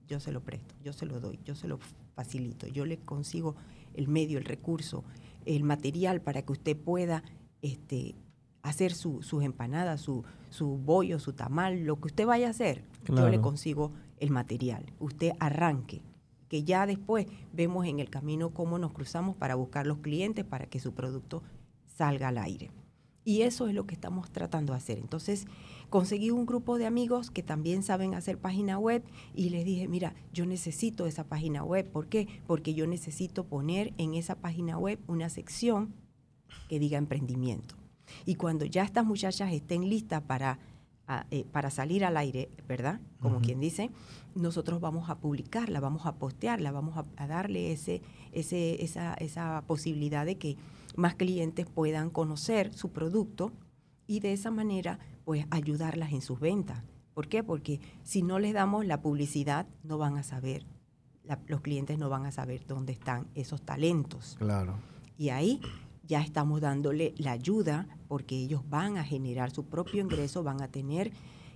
yo 0.08 0.20
se 0.20 0.32
lo 0.32 0.44
presto, 0.44 0.76
yo 0.84 0.94
se 0.94 1.06
lo 1.06 1.20
doy, 1.20 1.40
yo 1.44 1.56
se 1.56 1.68
lo 1.68 1.80
facilito, 2.16 2.68
yo 2.68 2.86
le 2.86 2.98
consigo 2.98 3.56
el 3.94 4.08
medio, 4.08 4.38
el 4.38 4.46
recurso, 4.46 5.04
el 5.46 5.64
material 5.64 6.22
para 6.22 6.44
que 6.44 6.52
usted 6.52 6.78
pueda 6.78 7.24
este, 7.62 8.16
hacer 8.62 8.94
sus 8.94 9.44
empanadas, 9.44 10.02
su, 10.02 10.24
su 10.50 10.78
bollo, 10.78 11.20
su 11.20 11.34
tamal, 11.34 11.84
lo 11.86 12.00
que 12.00 12.08
usted 12.08 12.26
vaya 12.26 12.48
a 12.48 12.52
hacer, 12.52 12.84
yo 13.08 13.30
le 13.30 13.42
consigo 13.42 13.92
el 14.20 14.30
material. 14.30 14.86
Usted 15.00 15.34
arranque, 15.40 16.02
que 16.48 16.64
ya 16.64 16.86
después 16.86 17.28
vemos 17.52 17.86
en 17.88 18.00
el 18.00 18.10
camino 18.10 18.52
cómo 18.52 18.78
nos 18.78 18.94
cruzamos 18.94 19.36
para 19.36 19.56
buscar 19.56 19.88
los 19.88 20.00
clientes 20.00 20.46
para 20.46 20.68
que 20.68 20.80
su 20.80 20.94
producto 20.94 21.44
salga 21.86 22.28
al 22.30 22.38
aire. 22.38 22.72
Y 23.26 23.42
eso 23.42 23.68
es 23.68 23.74
lo 23.74 23.86
que 23.86 23.96
estamos 23.96 24.32
tratando 24.32 24.74
de 24.74 24.78
hacer. 24.78 24.98
Entonces, 24.98 25.46
conseguí 25.94 26.32
un 26.32 26.48
grupo 26.48 26.80
de 26.80 26.88
amigos 26.88 27.30
que 27.30 27.44
también 27.44 27.84
saben 27.84 28.16
hacer 28.16 28.40
página 28.40 28.80
web 28.80 29.04
y 29.36 29.50
les 29.50 29.64
dije, 29.64 29.88
mira, 29.88 30.16
yo 30.34 30.48
necesito 30.48 31.06
esa 31.06 31.24
página 31.24 31.64
web. 31.64 31.88
¿Por 31.88 32.08
qué? 32.08 32.28
Porque 32.48 32.74
yo 32.74 32.88
necesito 32.88 33.44
poner 33.44 33.94
en 34.00 34.16
esa 34.16 34.34
página 34.34 34.80
web 34.80 34.98
una 35.06 35.30
sección 35.30 35.94
que 36.68 36.80
diga 36.80 36.98
emprendimiento. 36.98 37.76
Y 38.26 38.34
cuando 38.34 38.66
ya 38.66 38.84
estas 38.84 39.06
muchachas 39.06 39.54
estén 39.54 39.88
listas 39.88 40.24
para, 40.24 40.58
eh, 41.30 41.46
para 41.52 41.70
salir 41.70 42.04
al 42.06 42.18
aire, 42.18 42.50
¿verdad? 42.68 43.00
Como 43.20 43.40
quien 43.42 43.60
dice, 43.60 43.92
nosotros 44.34 44.82
vamos 44.82 45.12
a 45.12 45.20
publicarla, 45.20 45.80
vamos 45.80 46.08
a 46.08 46.16
postearla, 46.16 46.72
vamos 46.72 46.98
a, 46.98 47.06
a 47.18 47.28
darle 47.28 47.72
ese, 47.72 48.02
ese, 48.32 48.84
esa, 48.84 49.14
esa 49.14 49.64
posibilidad 49.68 50.26
de 50.26 50.40
que 50.40 50.58
más 50.96 51.14
clientes 51.14 51.68
puedan 51.68 52.10
conocer 52.10 52.74
su 52.74 52.90
producto 52.90 53.52
y 54.08 54.22
de 54.22 54.34
esa 54.34 54.50
manera 54.50 54.98
pues 55.24 55.46
ayudarlas 55.50 56.12
en 56.12 56.22
sus 56.22 56.40
ventas. 56.40 56.84
¿Por 57.14 57.28
qué? 57.28 57.44
Porque 57.44 57.80
si 58.04 58.24
no 58.24 58.40
les 58.40 58.54
damos 58.54 58.86
la 58.86 59.02
publicidad 59.02 59.68
no 59.84 59.98
van 59.98 60.18
a 60.18 60.24
saber, 60.24 60.66
los 61.48 61.62
clientes 61.62 61.98
no 61.98 62.10
van 62.10 62.26
a 62.26 62.32
saber 62.32 62.66
dónde 62.66 62.94
están 62.94 63.28
esos 63.36 63.62
talentos. 63.62 64.36
Claro. 64.40 64.76
Y 65.18 65.30
ahí 65.30 65.62
ya 66.04 66.22
estamos 66.22 66.62
dándole 66.62 67.14
la 67.18 67.32
ayuda 67.32 67.88
porque 68.08 68.36
ellos 68.36 68.62
van 68.70 68.98
a 68.98 69.04
generar 69.04 69.52
su 69.52 69.66
propio 69.66 70.02
ingreso, 70.02 70.44
van 70.44 70.62
a 70.62 70.68
tener 70.68 71.12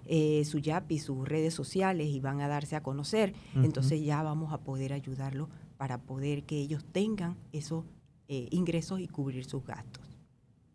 eh, 0.06 0.46
su 0.46 0.60
YAPI, 0.60 1.00
sus 1.00 1.28
redes 1.28 1.54
sociales 1.54 2.08
y 2.08 2.20
van 2.20 2.40
a 2.40 2.48
darse 2.48 2.76
a 2.76 2.84
conocer. 2.84 3.34
Entonces 3.56 4.04
ya 4.04 4.24
vamos 4.24 4.54
a 4.54 4.60
poder 4.60 4.94
ayudarlos 4.94 5.50
para 5.78 5.98
poder 5.98 6.44
que 6.44 6.60
ellos 6.60 6.86
tengan 6.92 7.36
esos 7.52 7.84
eh, 8.30 8.48
ingresos 8.52 9.00
y 9.00 9.08
cubrir 9.08 9.46
sus 9.46 9.66
gastos. 9.66 10.04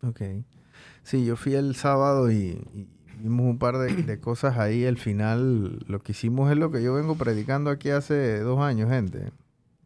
Ok. 0.02 0.20
Sí, 1.03 1.25
yo 1.25 1.37
fui 1.37 1.55
el 1.55 1.75
sábado 1.75 2.31
y, 2.31 2.59
vimos 3.23 3.47
un 3.47 3.59
par 3.59 3.79
de, 3.79 4.18
cosas 4.21 4.59
ahí. 4.59 4.85
Al 4.85 4.99
final, 4.99 5.85
lo 5.87 6.01
que 6.03 6.12
hicimos 6.12 6.51
es 6.51 6.59
lo 6.59 6.71
que 6.71 6.83
yo 6.83 6.95
vengo 6.95 7.16
predicando 7.16 7.71
aquí 7.71 7.90
hace 7.90 8.40
dos 8.40 8.61
años, 8.61 8.90
gente. 8.90 9.31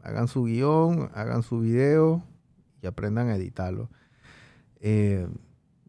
Hagan 0.03 0.29
su 0.29 0.45
guion, 0.45 1.11
hagan 1.15 1.43
su 1.43 1.61
video 1.61 2.23
y 2.83 2.87
aprendan 2.87 3.29
a 3.29 3.37
editarlo. 3.37 3.91
Eh, 4.81 5.27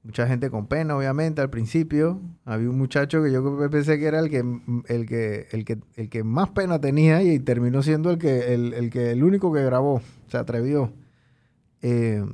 mucha 0.03 0.27
gente 0.27 0.49
con 0.49 0.67
pena, 0.67 0.97
obviamente, 0.97 1.41
al 1.41 1.49
principio. 1.49 2.19
Había 2.45 2.69
un 2.69 2.77
muchacho 2.77 3.21
que 3.21 3.31
yo 3.31 3.69
pensé 3.69 3.99
que 3.99 4.05
era 4.05 4.19
el 4.19 4.29
que, 4.29 4.39
el 4.87 5.05
que, 5.05 5.47
el 5.51 5.65
que, 5.65 5.77
el 5.95 6.09
que 6.09 6.23
más 6.23 6.49
pena 6.49 6.79
tenía 6.79 7.21
y 7.21 7.39
terminó 7.39 7.83
siendo 7.83 8.09
el 8.11 8.17
que, 8.17 8.53
el, 8.53 8.89
que, 8.89 9.11
el 9.11 9.23
único 9.23 9.53
que 9.53 9.63
grabó, 9.63 10.01
se 10.27 10.37
atrevió. 10.37 10.91
Eh, 11.81 12.25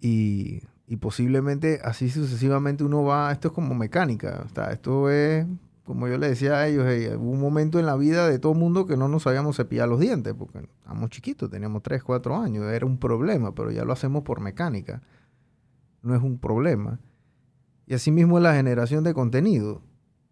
y 0.00 0.62
y 0.86 0.96
posiblemente 0.96 1.80
así 1.82 2.10
sucesivamente 2.10 2.84
uno 2.84 3.02
va, 3.02 3.32
esto 3.32 3.48
es 3.48 3.54
como 3.54 3.74
mecánica, 3.74 4.46
esto 4.70 5.10
es, 5.10 5.46
como 5.84 6.06
yo 6.06 6.16
le 6.16 6.28
decía 6.28 6.58
a 6.58 6.68
ellos, 6.68 6.86
hubo 7.18 7.30
un 7.30 7.40
momento 7.40 7.80
en 7.80 7.86
la 7.86 7.96
vida 7.96 8.28
de 8.28 8.38
todo 8.38 8.54
mundo 8.54 8.86
que 8.86 8.96
no 8.96 9.08
nos 9.08 9.24
sabíamos 9.24 9.56
cepillar 9.56 9.88
los 9.88 9.98
dientes, 9.98 10.34
porque 10.34 10.58
estábamos 10.58 11.10
chiquitos, 11.10 11.50
teníamos 11.50 11.82
3, 11.82 12.02
4 12.02 12.36
años, 12.36 12.64
era 12.66 12.86
un 12.86 12.98
problema, 12.98 13.54
pero 13.54 13.70
ya 13.72 13.84
lo 13.84 13.92
hacemos 13.92 14.22
por 14.22 14.40
mecánica, 14.40 15.02
no 16.02 16.14
es 16.14 16.22
un 16.22 16.38
problema. 16.38 17.00
Y 17.86 17.94
así 17.94 18.10
mismo 18.10 18.40
la 18.40 18.54
generación 18.54 19.04
de 19.04 19.14
contenido. 19.14 19.82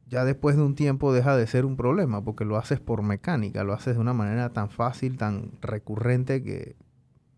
ya 0.07 0.25
después 0.25 0.57
de 0.57 0.63
un 0.63 0.75
tiempo 0.75 1.13
deja 1.13 1.37
de 1.37 1.47
ser 1.47 1.65
un 1.65 1.77
problema 1.77 2.23
porque 2.23 2.45
lo 2.45 2.57
haces 2.57 2.79
por 2.79 3.03
mecánica, 3.03 3.65
lo 3.65 3.73
haces 3.73 3.95
de 3.95 4.01
una 4.01 4.13
manera 4.13 4.53
tan 4.53 4.71
fácil, 4.71 5.17
tan 5.17 5.53
recurrente 5.61 6.43
que, 6.43 6.77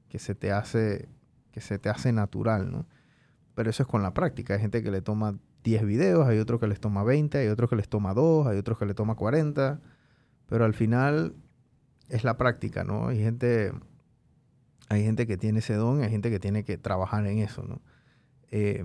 que 0.08 0.18
se 0.18 0.34
te 0.34 0.52
hace 0.52 1.08
que 1.52 1.62
se 1.62 1.78
te 1.78 1.88
hace 1.88 2.12
natural, 2.12 2.70
¿no? 2.70 2.86
Pero 3.56 3.70
eso 3.70 3.82
es 3.82 3.88
con 3.88 4.02
la 4.02 4.12
práctica. 4.12 4.54
Hay 4.54 4.60
gente 4.60 4.82
que 4.82 4.90
le 4.90 5.00
toma 5.00 5.38
10 5.64 5.86
videos, 5.86 6.28
hay 6.28 6.38
otros 6.38 6.60
que 6.60 6.68
les 6.68 6.78
toma 6.78 7.02
20, 7.02 7.38
hay 7.38 7.48
otros 7.48 7.70
que 7.70 7.76
les 7.76 7.88
toma 7.88 8.12
2, 8.12 8.46
hay 8.46 8.58
otros 8.58 8.78
que 8.78 8.84
le 8.84 8.92
toma 8.92 9.14
40, 9.14 9.80
pero 10.46 10.66
al 10.66 10.74
final 10.74 11.34
es 12.10 12.22
la 12.22 12.36
práctica, 12.36 12.84
¿no? 12.84 13.08
Hay 13.08 13.18
gente, 13.18 13.72
hay 14.90 15.02
gente 15.02 15.26
que 15.26 15.38
tiene 15.38 15.60
ese 15.60 15.74
don, 15.74 16.02
hay 16.02 16.10
gente 16.10 16.30
que 16.30 16.38
tiene 16.38 16.64
que 16.64 16.76
trabajar 16.76 17.26
en 17.26 17.38
eso, 17.38 17.64
¿no? 17.64 17.80
Eh, 18.50 18.84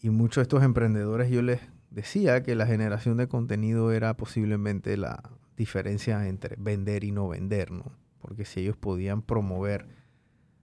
y 0.00 0.08
muchos 0.08 0.36
de 0.36 0.42
estos 0.42 0.62
emprendedores 0.62 1.30
yo 1.30 1.42
les 1.42 1.60
decía 1.90 2.42
que 2.42 2.54
la 2.54 2.66
generación 2.66 3.18
de 3.18 3.28
contenido 3.28 3.92
era 3.92 4.16
posiblemente 4.16 4.96
la 4.96 5.22
diferencia 5.54 6.26
entre 6.26 6.56
vender 6.58 7.04
y 7.04 7.12
no 7.12 7.28
vender, 7.28 7.70
¿no? 7.72 7.92
Porque 8.20 8.46
si 8.46 8.60
ellos 8.60 8.76
podían 8.78 9.20
promover 9.20 9.86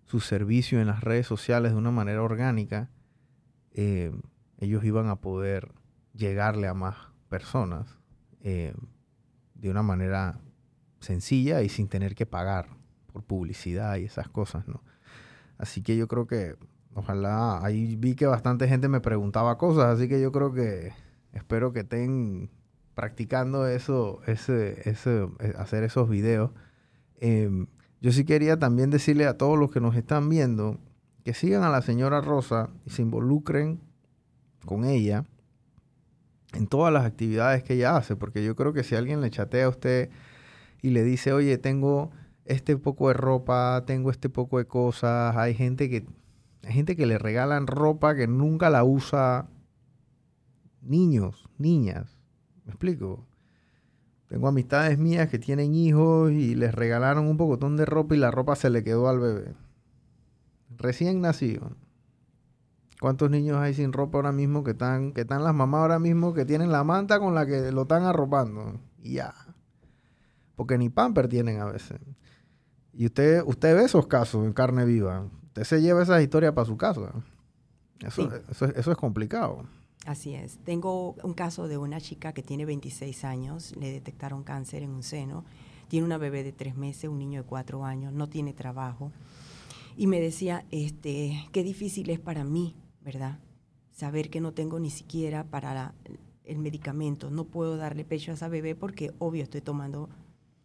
su 0.05 0.19
servicio 0.19 0.81
en 0.81 0.87
las 0.87 1.03
redes 1.03 1.27
sociales 1.27 1.73
de 1.73 1.77
una 1.77 1.91
manera 1.91 2.23
orgánica, 2.23 2.89
eh, 3.75 4.11
ellos 4.57 4.83
iban 4.85 5.09
a 5.09 5.17
poder 5.17 5.71
llegarle 6.13 6.67
a 6.67 6.73
más 6.73 6.95
personas 7.29 7.97
eh, 8.41 8.73
de 9.53 9.69
una 9.69 9.83
manera 9.83 10.39
sencilla 11.01 11.61
y 11.61 11.69
sin 11.69 11.89
tener 11.89 12.15
que 12.15 12.25
pagar 12.25 12.69
por 13.11 13.23
publicidad 13.23 13.97
y 13.97 14.05
esas 14.05 14.29
cosas, 14.29 14.67
¿no? 14.67 14.81
Así 15.57 15.81
que 15.81 15.97
yo 15.97 16.07
creo 16.07 16.25
que, 16.25 16.55
ojalá, 16.93 17.63
ahí 17.63 17.95
vi 17.95 18.15
que 18.15 18.25
bastante 18.25 18.67
gente 18.67 18.87
me 18.87 19.01
preguntaba 19.01 19.57
cosas, 19.57 19.85
así 19.85 20.07
que 20.07 20.21
yo 20.21 20.31
creo 20.31 20.53
que 20.53 20.93
espero 21.33 21.73
que 21.73 21.81
estén 21.81 22.49
practicando 22.93 23.67
eso, 23.67 24.21
ese, 24.25 24.89
ese, 24.89 25.27
eh, 25.39 25.53
hacer 25.57 25.83
esos 25.83 26.09
videos. 26.09 26.51
Em, 27.17 27.67
yo 28.01 28.11
sí 28.11 28.25
quería 28.25 28.57
también 28.57 28.89
decirle 28.89 29.25
a 29.25 29.37
todos 29.37 29.59
los 29.59 29.71
que 29.71 29.81
nos 29.81 29.95
están 29.95 30.29
viendo 30.29 30.79
que 31.25 31.33
sigan 31.33 31.63
a 31.63 31.71
la 31.71 31.81
señora 31.81 32.21
Rosa 32.21 32.69
y 32.85 32.91
se 32.91 33.01
involucren 33.01 33.81
con 34.63 34.85
ella 34.85 35.25
en 36.53 36.67
todas 36.67 36.93
las 36.93 37.03
actividades 37.03 37.63
que 37.63 37.73
ella 37.73 37.97
hace, 37.97 38.15
porque 38.15 38.45
yo 38.45 38.55
creo 38.55 38.73
que 38.73 38.83
si 38.83 38.93
alguien 38.93 39.21
le 39.21 39.31
chatea 39.31 39.65
a 39.65 39.69
usted 39.69 40.11
y 40.83 40.91
le 40.91 41.03
dice, 41.03 41.33
oye, 41.33 41.57
tengo 41.57 42.11
este 42.45 42.77
poco 42.77 43.07
de 43.07 43.15
ropa, 43.15 43.83
tengo 43.87 44.11
este 44.11 44.29
poco 44.29 44.59
de 44.59 44.67
cosas, 44.67 45.35
hay 45.35 45.55
gente 45.55 45.89
que, 45.89 46.05
hay 46.63 46.73
gente 46.73 46.95
que 46.95 47.07
le 47.07 47.17
regalan 47.17 47.65
ropa 47.65 48.15
que 48.15 48.27
nunca 48.27 48.69
la 48.69 48.83
usa, 48.83 49.49
niños, 50.83 51.49
niñas, 51.57 52.19
¿me 52.65 52.73
explico? 52.73 53.25
Tengo 54.27 54.47
amistades 54.47 54.99
mías 54.99 55.27
que 55.27 55.39
tienen 55.39 55.73
hijos 55.73 56.31
y 56.31 56.53
les 56.53 56.73
regalaron 56.73 57.25
un 57.25 57.37
pocotón 57.37 57.77
de 57.77 57.85
ropa 57.85 58.13
y 58.13 58.19
la 58.19 58.29
ropa 58.29 58.55
se 58.55 58.69
le 58.69 58.83
quedó 58.83 59.09
al 59.09 59.19
bebé. 59.19 59.64
Recién 60.77 61.21
nacido. 61.21 61.71
¿Cuántos 62.99 63.29
niños 63.29 63.57
hay 63.57 63.73
sin 63.73 63.93
ropa 63.93 64.17
ahora 64.17 64.31
mismo 64.31 64.63
que 64.63 64.71
están, 64.71 65.11
que 65.11 65.21
están 65.21 65.43
las 65.43 65.53
mamás 65.53 65.81
ahora 65.81 65.99
mismo 65.99 66.33
que 66.33 66.45
tienen 66.45 66.71
la 66.71 66.83
manta 66.83 67.19
con 67.19 67.35
la 67.35 67.45
que 67.45 67.71
lo 67.71 67.83
están 67.83 68.03
arropando? 68.03 68.79
Ya. 68.99 69.33
Porque 70.55 70.77
ni 70.77 70.89
pamper 70.89 71.27
tienen 71.27 71.59
a 71.59 71.65
veces. 71.65 71.99
Y 72.93 73.05
usted, 73.05 73.43
usted 73.45 73.75
ve 73.75 73.83
esos 73.83 74.07
casos 74.07 74.45
en 74.45 74.53
carne 74.53 74.85
viva. 74.85 75.27
Usted 75.47 75.63
se 75.63 75.81
lleva 75.81 76.03
esas 76.03 76.21
historias 76.21 76.53
para 76.53 76.65
su 76.65 76.77
casa. 76.77 77.11
Eso, 77.99 78.29
eso, 78.49 78.65
eso 78.65 78.91
es 78.91 78.97
complicado. 78.97 79.65
Así 80.05 80.35
es. 80.35 80.59
Tengo 80.63 81.15
un 81.23 81.33
caso 81.33 81.67
de 81.67 81.77
una 81.77 81.99
chica 81.99 82.31
que 82.31 82.43
tiene 82.43 82.65
26 82.65 83.25
años, 83.25 83.75
le 83.75 83.91
detectaron 83.91 84.43
cáncer 84.43 84.83
en 84.83 84.91
un 84.91 85.03
seno, 85.03 85.43
tiene 85.87 86.05
una 86.05 86.17
bebé 86.17 86.43
de 86.43 86.51
tres 86.51 86.75
meses, 86.75 87.09
un 87.09 87.17
niño 87.17 87.41
de 87.41 87.47
cuatro 87.47 87.83
años, 87.83 88.13
no 88.13 88.27
tiene 88.29 88.53
trabajo. 88.53 89.11
Y 89.97 90.07
me 90.07 90.19
decía, 90.19 90.65
este, 90.71 91.47
qué 91.51 91.63
difícil 91.63 92.09
es 92.09 92.19
para 92.19 92.43
mí 92.43 92.75
¿verdad? 93.05 93.37
Saber 93.91 94.29
que 94.29 94.41
no 94.41 94.51
tengo 94.51 94.79
ni 94.79 94.89
siquiera 94.89 95.45
para 95.45 95.93
el 96.43 96.57
medicamento, 96.57 97.29
no 97.29 97.45
puedo 97.45 97.77
darle 97.77 98.03
pecho 98.03 98.31
a 98.31 98.33
esa 98.33 98.49
bebé 98.49 98.75
porque 98.75 99.13
obvio 99.19 99.43
estoy 99.43 99.61
tomando 99.61 100.09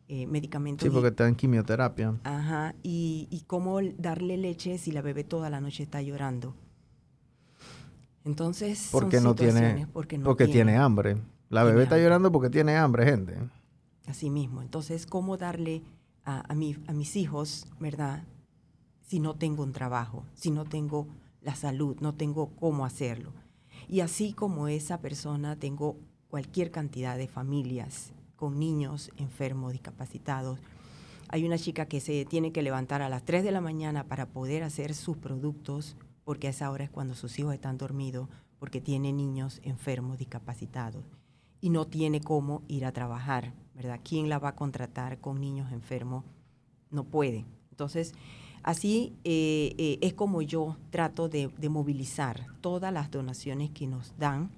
eh, 0.08 0.26
medicamentos. 0.26 0.86
Sí, 0.86 0.90
porque 0.90 1.08
está 1.08 1.28
en 1.28 1.36
quimioterapia. 1.36 2.18
Ajá, 2.24 2.74
y, 2.82 3.28
y 3.30 3.42
cómo 3.42 3.78
darle 3.98 4.38
leche 4.38 4.78
si 4.78 4.90
la 4.90 5.02
bebé 5.02 5.22
toda 5.22 5.50
la 5.50 5.60
noche 5.60 5.82
está 5.82 6.00
llorando. 6.02 6.56
Entonces, 8.24 8.88
porque 8.90 9.20
no 9.20 9.34
tiene, 9.34 9.86
porque, 9.92 10.18
no 10.18 10.34
tiene. 10.34 10.76
hambre. 10.76 11.16
La 11.50 11.62
bebé 11.64 11.84
está 11.84 11.98
llorando 11.98 12.32
porque 12.32 12.50
tiene 12.50 12.76
hambre, 12.76 13.04
gente. 13.04 13.36
Así 14.06 14.30
mismo. 14.30 14.62
Entonces, 14.62 15.06
¿cómo 15.06 15.36
darle 15.36 15.82
a, 16.24 16.40
a, 16.40 16.52
a 16.52 16.92
mis 16.92 17.16
hijos, 17.16 17.66
verdad? 17.78 18.24
Si 19.10 19.18
no 19.18 19.34
tengo 19.34 19.64
un 19.64 19.72
trabajo, 19.72 20.22
si 20.34 20.52
no 20.52 20.64
tengo 20.66 21.08
la 21.40 21.56
salud, 21.56 21.96
no 21.98 22.14
tengo 22.14 22.50
cómo 22.54 22.84
hacerlo. 22.84 23.32
Y 23.88 24.02
así 24.02 24.32
como 24.32 24.68
esa 24.68 25.00
persona, 25.00 25.56
tengo 25.56 25.96
cualquier 26.28 26.70
cantidad 26.70 27.18
de 27.18 27.26
familias 27.26 28.12
con 28.36 28.60
niños 28.60 29.10
enfermos, 29.16 29.72
discapacitados. 29.72 30.60
Hay 31.26 31.44
una 31.44 31.58
chica 31.58 31.86
que 31.86 31.98
se 31.98 32.24
tiene 32.24 32.52
que 32.52 32.62
levantar 32.62 33.02
a 33.02 33.08
las 33.08 33.24
3 33.24 33.42
de 33.42 33.50
la 33.50 33.60
mañana 33.60 34.04
para 34.04 34.26
poder 34.26 34.62
hacer 34.62 34.94
sus 34.94 35.16
productos, 35.16 35.96
porque 36.22 36.46
a 36.46 36.50
esa 36.50 36.70
hora 36.70 36.84
es 36.84 36.90
cuando 36.90 37.16
sus 37.16 37.36
hijos 37.40 37.52
están 37.52 37.78
dormidos, 37.78 38.28
porque 38.60 38.80
tiene 38.80 39.12
niños 39.12 39.58
enfermos, 39.64 40.18
discapacitados, 40.18 41.02
y 41.60 41.70
no 41.70 41.84
tiene 41.84 42.20
cómo 42.20 42.62
ir 42.68 42.84
a 42.84 42.92
trabajar, 42.92 43.54
¿verdad? 43.74 43.98
¿Quién 44.04 44.28
la 44.28 44.38
va 44.38 44.50
a 44.50 44.54
contratar 44.54 45.18
con 45.18 45.40
niños 45.40 45.72
enfermos? 45.72 46.24
No 46.92 47.02
puede. 47.02 47.44
Entonces, 47.72 48.14
Así 48.62 49.14
eh, 49.24 49.74
eh, 49.78 49.98
es 50.02 50.12
como 50.12 50.42
yo 50.42 50.76
trato 50.90 51.28
de, 51.28 51.50
movilizar 51.68 52.46
todas 52.60 52.92
las 52.92 53.10
donaciones 53.10 53.70
que 53.70 53.86
nos 53.86 54.16
dan, 54.18 54.50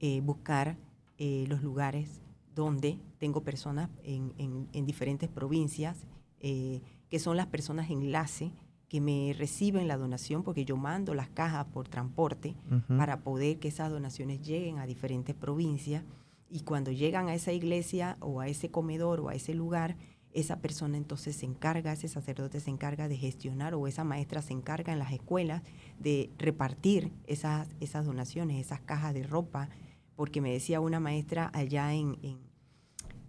eh, 0.00 0.20
buscar 0.20 0.76
los 1.18 1.64
lugares 1.64 2.20
donde 2.54 3.00
tengo 3.18 3.42
personas 3.42 3.90
en, 4.04 4.86
diferentes 4.86 5.28
provincias, 5.28 6.06
que 6.38 7.18
son 7.18 7.36
las 7.36 7.48
personas 7.48 7.90
enlace 7.90 8.52
que 8.88 9.00
me 9.00 9.34
reciben 9.36 9.88
la 9.88 9.96
donación, 9.96 10.44
porque 10.44 10.64
yo 10.64 10.76
mando 10.76 11.14
las 11.14 11.28
cajas 11.28 11.66
por 11.66 11.88
transporte 11.88 12.54
para 12.86 13.24
poder 13.24 13.58
que 13.58 13.66
esas 13.66 13.90
donaciones 13.90 14.42
lleguen 14.42 14.78
a 14.78 14.86
diferentes 14.86 15.34
provincias. 15.34 16.04
Y 16.48 16.60
cuando 16.60 16.92
llegan 16.92 17.26
a 17.26 17.34
esa 17.34 17.50
iglesia 17.50 18.16
o 18.20 18.38
a 18.38 18.46
ese 18.46 18.70
comedor 18.70 19.18
o 19.18 19.28
a 19.28 19.34
ese 19.34 19.54
lugar, 19.54 19.96
esa 20.38 20.60
persona 20.60 20.96
entonces 20.96 21.36
se 21.36 21.46
encarga, 21.46 21.92
ese 21.92 22.08
sacerdote 22.08 22.60
se 22.60 22.70
encarga 22.70 23.08
de 23.08 23.16
gestionar 23.16 23.74
o 23.74 23.86
esa 23.86 24.04
maestra 24.04 24.40
se 24.40 24.52
encarga 24.52 24.92
en 24.92 24.98
las 24.98 25.12
escuelas 25.12 25.62
de 25.98 26.30
repartir 26.38 27.12
esas, 27.26 27.68
esas 27.80 28.06
donaciones, 28.06 28.64
esas 28.64 28.80
cajas 28.80 29.14
de 29.14 29.24
ropa, 29.24 29.68
porque 30.14 30.40
me 30.40 30.52
decía 30.52 30.80
una 30.80 31.00
maestra 31.00 31.50
allá 31.52 31.92
en, 31.92 32.18
en, 32.22 32.38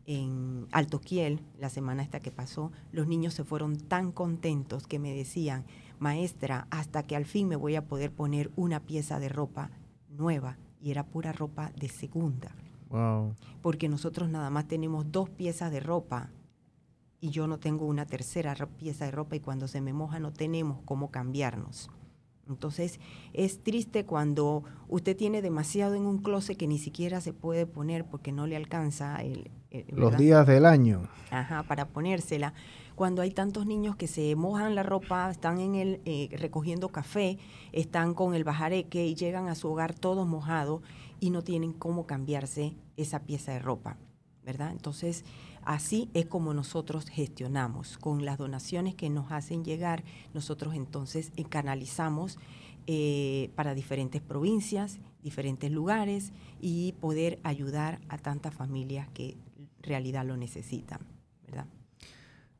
en 0.05 0.67
Altoquiel, 0.71 1.41
la 1.57 1.69
semana 1.69 2.03
esta 2.03 2.19
que 2.19 2.31
pasó, 2.31 2.71
los 2.91 3.07
niños 3.07 3.33
se 3.33 3.43
fueron 3.43 3.77
tan 3.77 4.11
contentos 4.11 4.85
que 4.85 4.99
me 4.99 5.13
decían, 5.13 5.65
maestra, 5.97 6.67
hasta 6.69 7.03
que 7.03 7.15
al 7.15 7.25
fin 7.25 7.47
me 7.47 7.55
voy 7.55 7.75
a 7.75 7.85
poder 7.85 8.11
poner 8.11 8.51
una 8.55 8.81
pieza 8.81 9.19
de 9.19 9.29
ropa 9.29 9.71
nueva, 10.09 10.57
y 10.81 10.91
era 10.91 11.05
pura 11.05 11.31
ropa 11.31 11.71
de 11.75 11.89
segunda. 11.89 12.55
Porque 13.61 13.87
nosotros 13.87 14.29
nada 14.29 14.49
más 14.49 14.67
tenemos 14.67 15.11
dos 15.11 15.29
piezas 15.29 15.71
de 15.71 15.79
ropa 15.79 16.31
y 17.21 17.29
yo 17.31 17.47
no 17.47 17.59
tengo 17.59 17.85
una 17.85 18.05
tercera 18.05 18.55
pieza 18.77 19.05
de 19.05 19.11
ropa 19.11 19.35
y 19.35 19.39
cuando 19.39 19.67
se 19.67 19.81
me 19.81 19.93
moja 19.93 20.19
no 20.19 20.31
tenemos 20.31 20.79
cómo 20.85 21.11
cambiarnos. 21.11 21.89
Entonces 22.47 22.99
es 23.33 23.61
triste 23.63 24.05
cuando 24.05 24.63
usted 24.87 25.15
tiene 25.15 25.41
demasiado 25.41 25.93
en 25.93 26.05
un 26.05 26.17
closet 26.17 26.57
que 26.57 26.67
ni 26.67 26.79
siquiera 26.79 27.21
se 27.21 27.31
puede 27.31 27.67
poner 27.67 28.05
porque 28.05 28.31
no 28.31 28.47
le 28.47 28.55
alcanza 28.55 29.17
el, 29.21 29.51
los 29.89 30.17
días 30.17 30.47
del 30.47 30.65
año. 30.65 31.07
Ajá, 31.29 31.63
para 31.63 31.87
ponérsela. 31.87 32.53
Cuando 32.95 33.21
hay 33.21 33.31
tantos 33.31 33.65
niños 33.65 33.95
que 33.95 34.07
se 34.07 34.35
mojan 34.35 34.75
la 34.75 34.83
ropa, 34.83 35.29
están 35.29 35.59
en 35.59 35.75
el 35.75 36.01
eh, 36.05 36.29
recogiendo 36.37 36.89
café, 36.89 37.37
están 37.71 38.13
con 38.13 38.33
el 38.33 38.43
bajareque 38.43 39.05
y 39.05 39.15
llegan 39.15 39.47
a 39.47 39.55
su 39.55 39.69
hogar 39.69 39.93
todos 39.93 40.27
mojados 40.27 40.81
y 41.19 41.29
no 41.29 41.43
tienen 41.43 41.71
cómo 41.71 42.07
cambiarse 42.07 42.73
esa 42.97 43.19
pieza 43.19 43.53
de 43.53 43.59
ropa, 43.59 43.97
¿verdad? 44.43 44.71
Entonces 44.71 45.23
Así 45.63 46.09
es 46.13 46.25
como 46.25 46.53
nosotros 46.53 47.09
gestionamos. 47.09 47.97
Con 47.97 48.25
las 48.25 48.37
donaciones 48.37 48.95
que 48.95 49.09
nos 49.09 49.31
hacen 49.31 49.63
llegar, 49.63 50.03
nosotros 50.33 50.75
entonces 50.75 51.31
canalizamos 51.49 52.37
eh, 52.87 53.51
para 53.55 53.75
diferentes 53.75 54.21
provincias, 54.21 54.99
diferentes 55.21 55.71
lugares 55.71 56.31
y 56.59 56.93
poder 56.93 57.39
ayudar 57.43 57.99
a 58.09 58.17
tantas 58.17 58.53
familias 58.53 59.07
que 59.13 59.37
en 59.57 59.69
realidad 59.83 60.25
lo 60.25 60.37
necesitan, 60.37 60.99
¿verdad? 61.45 61.65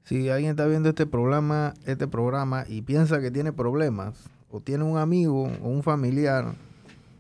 Si 0.03 0.29
alguien 0.29 0.51
está 0.51 0.67
viendo 0.67 0.89
este 0.89 1.05
programa, 1.05 1.73
este 1.85 2.07
programa 2.07 2.65
y 2.67 2.81
piensa 2.81 3.21
que 3.21 3.31
tiene 3.31 3.53
problemas 3.53 4.29
o 4.51 4.59
tiene 4.59 4.83
un 4.83 4.97
amigo 4.97 5.43
o 5.63 5.67
un 5.67 5.83
familiar 5.83 6.53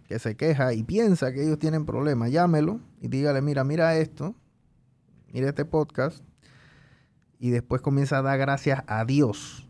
que 0.07 0.19
se 0.19 0.35
queja 0.35 0.73
y 0.73 0.83
piensa 0.83 1.31
que 1.31 1.43
ellos 1.43 1.59
tienen 1.59 1.85
problemas, 1.85 2.31
llámelo 2.31 2.79
y 3.01 3.07
dígale, 3.07 3.41
mira, 3.41 3.63
mira 3.63 3.95
esto, 3.97 4.35
mira 5.33 5.49
este 5.49 5.65
podcast, 5.65 6.23
y 7.39 7.49
después 7.51 7.81
comienza 7.81 8.17
a 8.17 8.21
dar 8.21 8.37
gracias 8.37 8.83
a 8.87 9.05
Dios, 9.05 9.67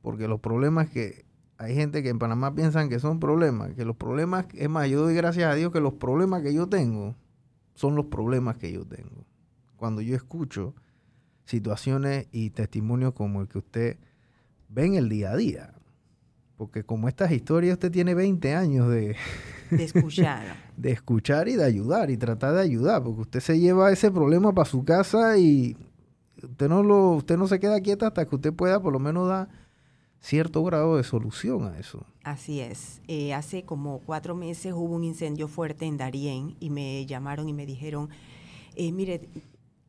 porque 0.00 0.28
los 0.28 0.40
problemas 0.40 0.88
que 0.88 1.26
hay 1.58 1.74
gente 1.74 2.02
que 2.02 2.08
en 2.08 2.18
Panamá 2.18 2.54
piensan 2.54 2.88
que 2.88 2.98
son 2.98 3.20
problemas, 3.20 3.74
que 3.74 3.84
los 3.84 3.96
problemas, 3.96 4.46
es 4.54 4.68
más, 4.68 4.88
yo 4.88 5.02
doy 5.02 5.14
gracias 5.14 5.50
a 5.50 5.54
Dios 5.54 5.72
que 5.72 5.80
los 5.80 5.94
problemas 5.94 6.42
que 6.42 6.52
yo 6.52 6.68
tengo 6.68 7.14
son 7.74 7.94
los 7.94 8.06
problemas 8.06 8.56
que 8.56 8.72
yo 8.72 8.84
tengo. 8.84 9.24
Cuando 9.76 10.00
yo 10.00 10.16
escucho 10.16 10.74
situaciones 11.44 12.26
y 12.32 12.50
testimonios 12.50 13.12
como 13.12 13.42
el 13.42 13.48
que 13.48 13.58
usted 13.58 13.98
ve 14.68 14.86
en 14.86 14.94
el 14.94 15.08
día 15.08 15.32
a 15.32 15.36
día, 15.36 15.74
porque 16.56 16.84
como 16.84 17.08
estas 17.08 17.30
historias 17.30 17.74
usted 17.74 17.92
tiene 17.92 18.14
20 18.14 18.54
años 18.54 18.88
de, 18.90 19.16
de 19.76 19.84
escuchar. 19.84 20.56
de 20.76 20.92
escuchar 20.92 21.48
y 21.48 21.56
de 21.56 21.64
ayudar 21.64 22.10
y 22.10 22.16
tratar 22.16 22.54
de 22.54 22.60
ayudar, 22.62 23.02
porque 23.02 23.22
usted 23.22 23.40
se 23.40 23.58
lleva 23.58 23.92
ese 23.92 24.10
problema 24.10 24.52
para 24.52 24.68
su 24.68 24.84
casa 24.84 25.38
y 25.38 25.76
usted 26.42 26.68
no 26.68 26.82
lo 26.82 27.10
usted 27.12 27.36
no 27.36 27.46
se 27.46 27.60
queda 27.60 27.80
quieta 27.80 28.08
hasta 28.08 28.26
que 28.26 28.34
usted 28.34 28.52
pueda 28.52 28.80
por 28.80 28.92
lo 28.92 28.98
menos 28.98 29.28
dar 29.28 29.48
cierto 30.20 30.62
grado 30.62 30.96
de 30.96 31.04
solución 31.04 31.64
a 31.64 31.78
eso. 31.78 32.06
Así 32.22 32.60
es. 32.60 33.00
Eh, 33.08 33.34
hace 33.34 33.64
como 33.64 33.98
cuatro 34.06 34.36
meses 34.36 34.72
hubo 34.72 34.94
un 34.94 35.04
incendio 35.04 35.48
fuerte 35.48 35.84
en 35.84 35.96
Darién 35.96 36.56
y 36.60 36.70
me 36.70 37.04
llamaron 37.06 37.48
y 37.48 37.52
me 37.52 37.66
dijeron, 37.66 38.08
eh, 38.76 38.92
mire, 38.92 39.28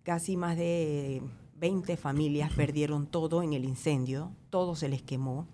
casi 0.02 0.36
más 0.36 0.58
de 0.58 1.22
20 1.60 1.96
familias 1.98 2.52
perdieron 2.56 3.06
todo 3.06 3.44
en 3.44 3.54
el 3.54 3.64
incendio, 3.64 4.32
todo 4.50 4.76
se 4.76 4.90
les 4.90 5.04
quemó 5.04 5.48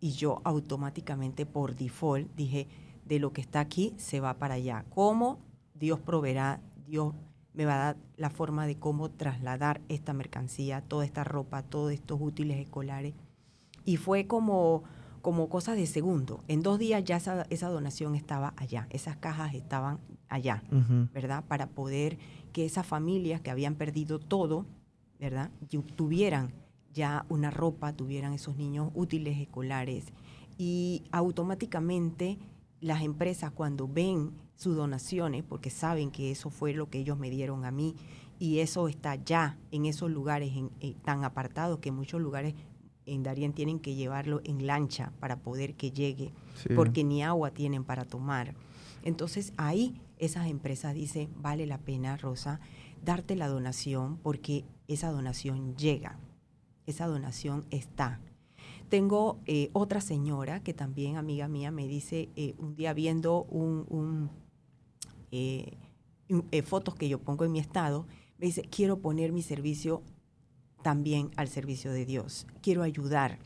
y 0.00 0.12
yo 0.12 0.40
automáticamente 0.44 1.46
por 1.46 1.74
default 1.74 2.28
dije, 2.36 2.68
de 3.08 3.18
lo 3.18 3.32
que 3.32 3.40
está 3.40 3.60
aquí 3.60 3.94
se 3.96 4.20
va 4.20 4.34
para 4.34 4.54
allá. 4.54 4.84
¿Cómo? 4.90 5.38
Dios 5.74 5.98
proveerá, 6.00 6.60
Dios 6.86 7.14
me 7.54 7.64
va 7.64 7.74
a 7.74 7.78
dar 7.78 7.96
la 8.16 8.30
forma 8.30 8.66
de 8.66 8.78
cómo 8.78 9.10
trasladar 9.10 9.80
esta 9.88 10.12
mercancía, 10.12 10.82
toda 10.82 11.04
esta 11.04 11.24
ropa, 11.24 11.62
todos 11.62 11.92
estos 11.92 12.20
útiles 12.20 12.58
escolares 12.58 13.14
y 13.88 13.96
fue 13.96 14.26
como, 14.26 14.82
como 15.22 15.48
cosa 15.48 15.74
de 15.74 15.86
segundo. 15.86 16.44
En 16.46 16.62
dos 16.62 16.78
días 16.78 17.02
ya 17.04 17.16
esa, 17.16 17.46
esa 17.48 17.68
donación 17.68 18.14
estaba 18.14 18.52
allá, 18.58 18.86
esas 18.90 19.16
cajas 19.16 19.54
estaban 19.54 19.98
allá, 20.28 20.62
¿verdad? 21.14 21.42
Para 21.48 21.68
poder 21.68 22.18
que 22.52 22.66
esas 22.66 22.86
familias 22.86 23.40
que 23.40 23.50
habían 23.50 23.76
perdido 23.76 24.18
todo, 24.18 24.66
¿verdad? 25.18 25.50
Tuvieran 25.96 26.52
ya 26.92 27.24
una 27.30 27.50
ropa, 27.50 27.94
tuvieran 27.94 28.34
esos 28.34 28.56
niños 28.56 28.90
útiles 28.94 29.38
escolares 29.38 30.04
y 30.58 31.04
automáticamente 31.10 32.36
las 32.80 33.02
empresas 33.02 33.50
cuando 33.52 33.88
ven 33.88 34.32
sus 34.54 34.76
donaciones, 34.76 35.44
porque 35.44 35.70
saben 35.70 36.10
que 36.10 36.30
eso 36.30 36.50
fue 36.50 36.72
lo 36.72 36.88
que 36.90 36.98
ellos 36.98 37.18
me 37.18 37.30
dieron 37.30 37.64
a 37.64 37.70
mí, 37.70 37.96
y 38.38 38.58
eso 38.60 38.88
está 38.88 39.16
ya 39.16 39.58
en 39.70 39.86
esos 39.86 40.10
lugares 40.10 40.52
eh, 40.80 40.94
tan 41.04 41.24
apartados 41.24 41.80
que 41.80 41.90
muchos 41.90 42.20
lugares 42.20 42.54
en 43.04 43.22
Darien 43.22 43.52
tienen 43.52 43.80
que 43.80 43.94
llevarlo 43.94 44.40
en 44.44 44.66
lancha 44.66 45.12
para 45.18 45.40
poder 45.40 45.74
que 45.74 45.90
llegue, 45.90 46.32
porque 46.74 47.04
ni 47.04 47.22
agua 47.22 47.50
tienen 47.50 47.84
para 47.84 48.04
tomar. 48.04 48.54
Entonces 49.02 49.52
ahí 49.56 50.00
esas 50.18 50.48
empresas 50.48 50.94
dicen, 50.94 51.30
vale 51.36 51.66
la 51.66 51.78
pena, 51.78 52.16
Rosa, 52.16 52.60
darte 53.02 53.36
la 53.36 53.48
donación 53.48 54.18
porque 54.18 54.64
esa 54.88 55.10
donación 55.10 55.76
llega, 55.76 56.18
esa 56.86 57.06
donación 57.06 57.64
está. 57.70 58.20
Tengo 58.88 59.40
eh, 59.44 59.68
otra 59.74 60.00
señora 60.00 60.62
que 60.62 60.72
también, 60.72 61.16
amiga 61.16 61.46
mía, 61.46 61.70
me 61.70 61.86
dice 61.86 62.30
eh, 62.36 62.54
un 62.58 62.74
día 62.74 62.94
viendo 62.94 63.46
eh, 65.30 65.76
fotos 66.64 66.94
que 66.94 67.08
yo 67.08 67.18
pongo 67.18 67.44
en 67.44 67.52
mi 67.52 67.58
estado, 67.58 68.06
me 68.38 68.46
dice, 68.46 68.62
quiero 68.62 69.00
poner 69.00 69.32
mi 69.32 69.42
servicio 69.42 70.02
también 70.82 71.30
al 71.36 71.48
servicio 71.48 71.92
de 71.92 72.06
Dios. 72.06 72.46
Quiero 72.62 72.82
ayudar. 72.82 73.38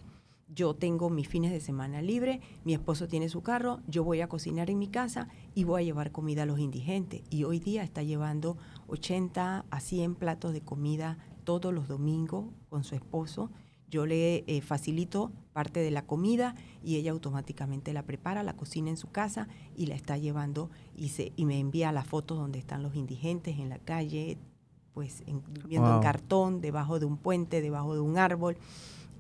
Yo 0.55 0.75
tengo 0.75 1.09
mis 1.09 1.29
fines 1.29 1.51
de 1.51 1.61
semana 1.61 2.03
libre, 2.03 2.41
mi 2.63 2.75
esposo 2.75 3.09
tiene 3.09 3.31
su 3.31 3.43
carro, 3.43 3.81
yo 3.87 4.05
voy 4.05 4.21
a 4.21 4.29
cocinar 4.29 4.69
en 4.69 4.79
mi 4.79 4.87
casa 4.87 5.29
y 5.55 5.65
voy 5.65 5.81
a 5.81 5.85
llevar 5.85 6.13
comida 6.13 6.43
a 6.43 6.47
los 6.47 6.59
indigentes. 6.59 7.23
Y 7.31 7.45
hoy 7.45 7.59
día 7.59 7.83
está 7.83 8.03
llevando 8.03 8.59
80 8.89 9.65
a 9.71 9.81
100 9.81 10.15
platos 10.15 10.53
de 10.53 10.61
comida 10.61 11.17
todos 11.45 11.73
los 11.73 11.89
domingos 11.89 12.53
con 12.69 12.85
su 12.85 12.95
esposo. 12.95 13.51
Yo 13.93 14.07
le 14.07 14.43
eh, 14.47 14.63
facilito 14.63 15.31
parte 15.53 15.81
de 15.81 15.91
la 15.91 16.07
comida 16.07 16.55
y 16.83 16.97
ella 16.97 17.11
automáticamente 17.11 17.93
la 17.93 18.03
prepara, 18.05 18.43
la 18.43 18.57
cocina 18.57 18.89
en 18.89 18.97
su 18.97 19.11
casa 19.11 19.49
y 19.77 19.85
la 19.85 19.95
está 19.95 20.17
llevando 20.17 20.71
y, 20.97 21.11
se, 21.11 21.33
y 21.37 21.45
me 21.45 21.61
envía 21.61 21.93
las 21.93 22.07
fotos 22.07 22.39
donde 22.39 22.59
están 22.59 22.83
los 22.83 22.95
indigentes 22.95 23.59
en 23.59 23.69
la 23.69 23.79
calle, 23.79 24.39
pues 24.95 25.23
en, 25.27 25.43
viendo 25.69 25.95
en 25.95 26.01
cartón, 26.01 26.63
debajo 26.63 26.99
de 26.99 27.05
un 27.05 27.19
puente, 27.19 27.61
debajo 27.61 27.93
de 27.93 28.01
un 28.01 28.17
árbol. 28.17 28.57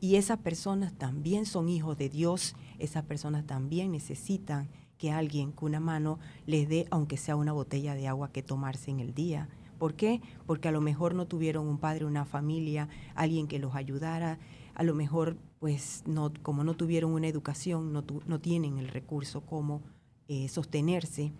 Y 0.01 0.16
esas 0.16 0.39
personas 0.39 0.95
también 0.95 1.45
son 1.45 1.68
hijos 1.68 1.99
de 1.99 2.09
Dios, 2.09 2.57
esas 2.79 3.05
personas 3.05 3.47
también 3.47 3.93
necesitan 3.93 4.70
que 4.97 5.12
alguien 5.12 5.53
con 5.53 5.68
una 5.68 5.81
mano 5.81 6.18
les 6.47 6.66
dé, 6.66 6.87
aunque 6.91 7.18
sea 7.18 7.37
una 7.37 7.53
botella 7.53 7.95
de 7.95 8.09
agua 8.09 8.33
que 8.33 8.43
tomarse 8.43 8.91
en 8.91 9.01
el 9.01 9.12
día. 9.12 9.51
¿Por 9.83 9.95
qué? 9.95 10.23
Porque 10.47 10.68
a 10.68 10.70
lo 10.70 10.81
mejor 10.81 11.14
no 11.16 11.27
tuvieron 11.27 11.66
un 11.66 11.77
padre, 11.77 12.05
una 12.05 12.25
familia, 12.25 12.89
alguien 13.16 13.49
que 13.49 13.59
los 13.59 13.75
ayudara. 13.75 14.39
A 14.75 14.83
lo 14.83 14.95
mejor, 14.95 15.37
pues, 15.59 16.03
no, 16.07 16.33
como 16.43 16.64
no 16.64 16.75
tuvieron 16.75 17.12
una 17.12 17.29
educación, 17.29 17.93
no, 17.93 18.05
no 18.27 18.41
tienen 18.41 18.79
el 18.79 18.89
recurso 18.89 19.43
como 19.43 19.83
eh, 20.29 20.49
sostenerse. 20.49 21.33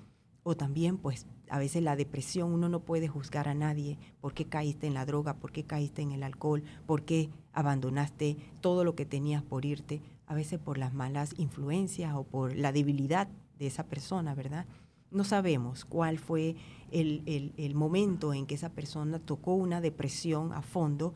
O 0.45 0.57
también, 0.57 0.99
pues, 0.99 1.27
a 1.49 1.59
veces 1.59 1.83
la 1.83 1.97
depresión, 1.97 2.53
uno 2.53 2.69
no 2.69 2.81
puede 2.81 3.09
juzgar 3.09 3.49
a 3.49 3.55
nadie 3.55 3.99
por 4.21 4.35
qué 4.35 4.47
caíste 4.47 4.87
en 4.87 4.95
la 4.95 5.07
droga, 5.07 5.35
por 5.35 5.53
qué 5.53 5.65
caíste 5.65 6.03
en 6.03 6.13
el 6.13 6.23
alcohol, 6.23 6.63
por 6.87 7.05
qué 7.05 7.31
abandonaste 7.53 8.37
todo 8.61 8.85
lo 8.85 8.95
que 8.95 9.07
tenías 9.07 9.43
por 9.43 9.65
irte, 9.65 10.01
a 10.27 10.35
veces 10.35 10.59
por 10.59 10.79
las 10.79 10.95
malas 10.95 11.35
influencias 11.37 12.15
o 12.15 12.25
por 12.25 12.57
la 12.57 12.73
debilidad 12.73 13.29
de 13.59 13.67
esa 13.67 13.85
persona, 13.85 14.35
¿verdad? 14.35 14.67
No 15.11 15.25
sabemos 15.25 15.85
cuál 15.85 16.19
fue 16.19 16.57
el, 16.91 17.73
momento 17.75 18.33
en 18.33 18.47
que 18.47 18.55
esa 18.55 18.71
persona 18.71 19.19
tocó 19.19 19.55
una 19.55 19.81
depresión 19.81 20.53
a 20.53 20.63
fondo 20.63 21.13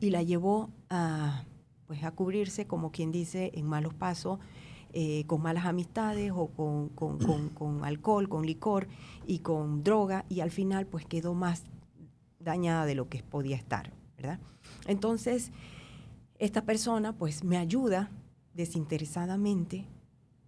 y 0.00 0.10
la 0.10 0.22
llevó 0.22 0.70
a, 0.90 1.44
pues, 1.86 2.04
a 2.04 2.10
cubrirse, 2.10 2.66
como 2.66 2.90
quien 2.90 3.12
dice, 3.12 3.52
en 3.54 3.66
malos 3.66 3.94
pasos 3.94 4.38
eh, 4.98 5.24
con 5.26 5.42
malas 5.42 5.66
amistades 5.66 6.32
o 6.34 6.46
con, 6.46 7.84
alcohol, 7.84 8.28
con 8.30 8.46
licor 8.46 8.88
y 9.26 9.40
con 9.40 9.82
droga 9.82 10.24
y 10.30 10.40
al 10.40 10.50
final 10.50 10.86
pues 10.86 11.04
quedó 11.04 11.34
más 11.34 11.64
dañada 12.40 12.86
de 12.86 12.94
lo 12.94 13.06
que 13.08 13.22
podía 13.22 13.56
estar, 13.56 13.92
¿verdad? 14.16 14.40
Entonces, 14.86 15.50
esta 16.38 16.64
persona 16.64 17.12
pues 17.12 17.44
me 17.44 17.58
ayuda 17.58 18.10
desinteresadamente 18.54 19.86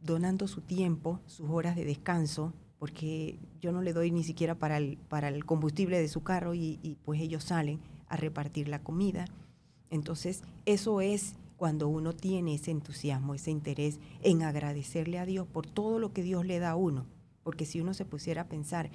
donando 0.01 0.49
su 0.49 0.63
tiempo, 0.63 1.21
sus 1.27 1.51
horas 1.51 1.77
de 1.77 1.85
descanso, 1.85 2.55
porque 2.79 3.39
yo 3.61 3.71
no 3.71 3.83
le 3.83 3.93
doy 3.93 4.13
ni 4.13 4.25
siquiera 4.25 4.55
para 4.55 4.79
el, 4.79 4.97
para 4.97 5.29
el 5.29 5.45
combustible 5.45 6.01
de 6.01 6.09
su 6.09 6.23
carro 6.23 6.55
y, 6.55 6.79
y 6.83 6.95
pues 7.05 7.21
ellos 7.21 7.45
salen 7.45 7.81
a 8.09 8.17
repartir 8.17 8.69
la 8.69 8.83
comida. 8.83 9.27
Entonces, 9.91 10.43
eso 10.67 11.01
es 11.01 11.35
cuando 11.57 11.89
uno 11.89 12.13
tiene 12.13 12.55
ese 12.55 12.71
entusiasmo, 12.71 13.35
ese 13.35 13.51
interés 13.51 13.99
en 14.23 14.43
agradecerle 14.43 15.19
a 15.19 15.27
Dios 15.27 15.47
por 15.47 15.67
todo 15.67 15.99
lo 15.99 16.13
que 16.13 16.23
Dios 16.23 16.47
le 16.47 16.59
da 16.61 16.71
a 16.71 16.77
uno. 16.77 17.07
Porque 17.43 17.67
si 17.67 17.81
uno 17.81 17.95
se 17.95 18.05
pusiera 18.05 18.43
a 18.43 18.49
pensar 18.49 18.91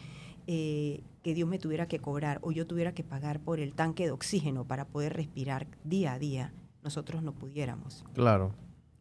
eh, 0.47 1.03
que 1.23 1.33
Dios 1.33 1.49
me 1.49 1.59
tuviera 1.59 1.87
que 1.87 1.99
cobrar 1.99 2.39
o 2.41 2.51
yo 2.51 2.67
tuviera 2.67 2.93
que 2.93 3.03
pagar 3.03 3.39
por 3.39 3.59
el 3.59 3.73
tanque 3.73 4.05
de 4.05 4.11
oxígeno 4.11 4.65
para 4.65 4.85
poder 4.85 5.13
respirar 5.13 5.67
día 5.83 6.13
a 6.13 6.19
día, 6.19 6.53
nosotros 6.83 7.23
no 7.23 7.33
pudiéramos. 7.33 8.05
Claro. 8.13 8.53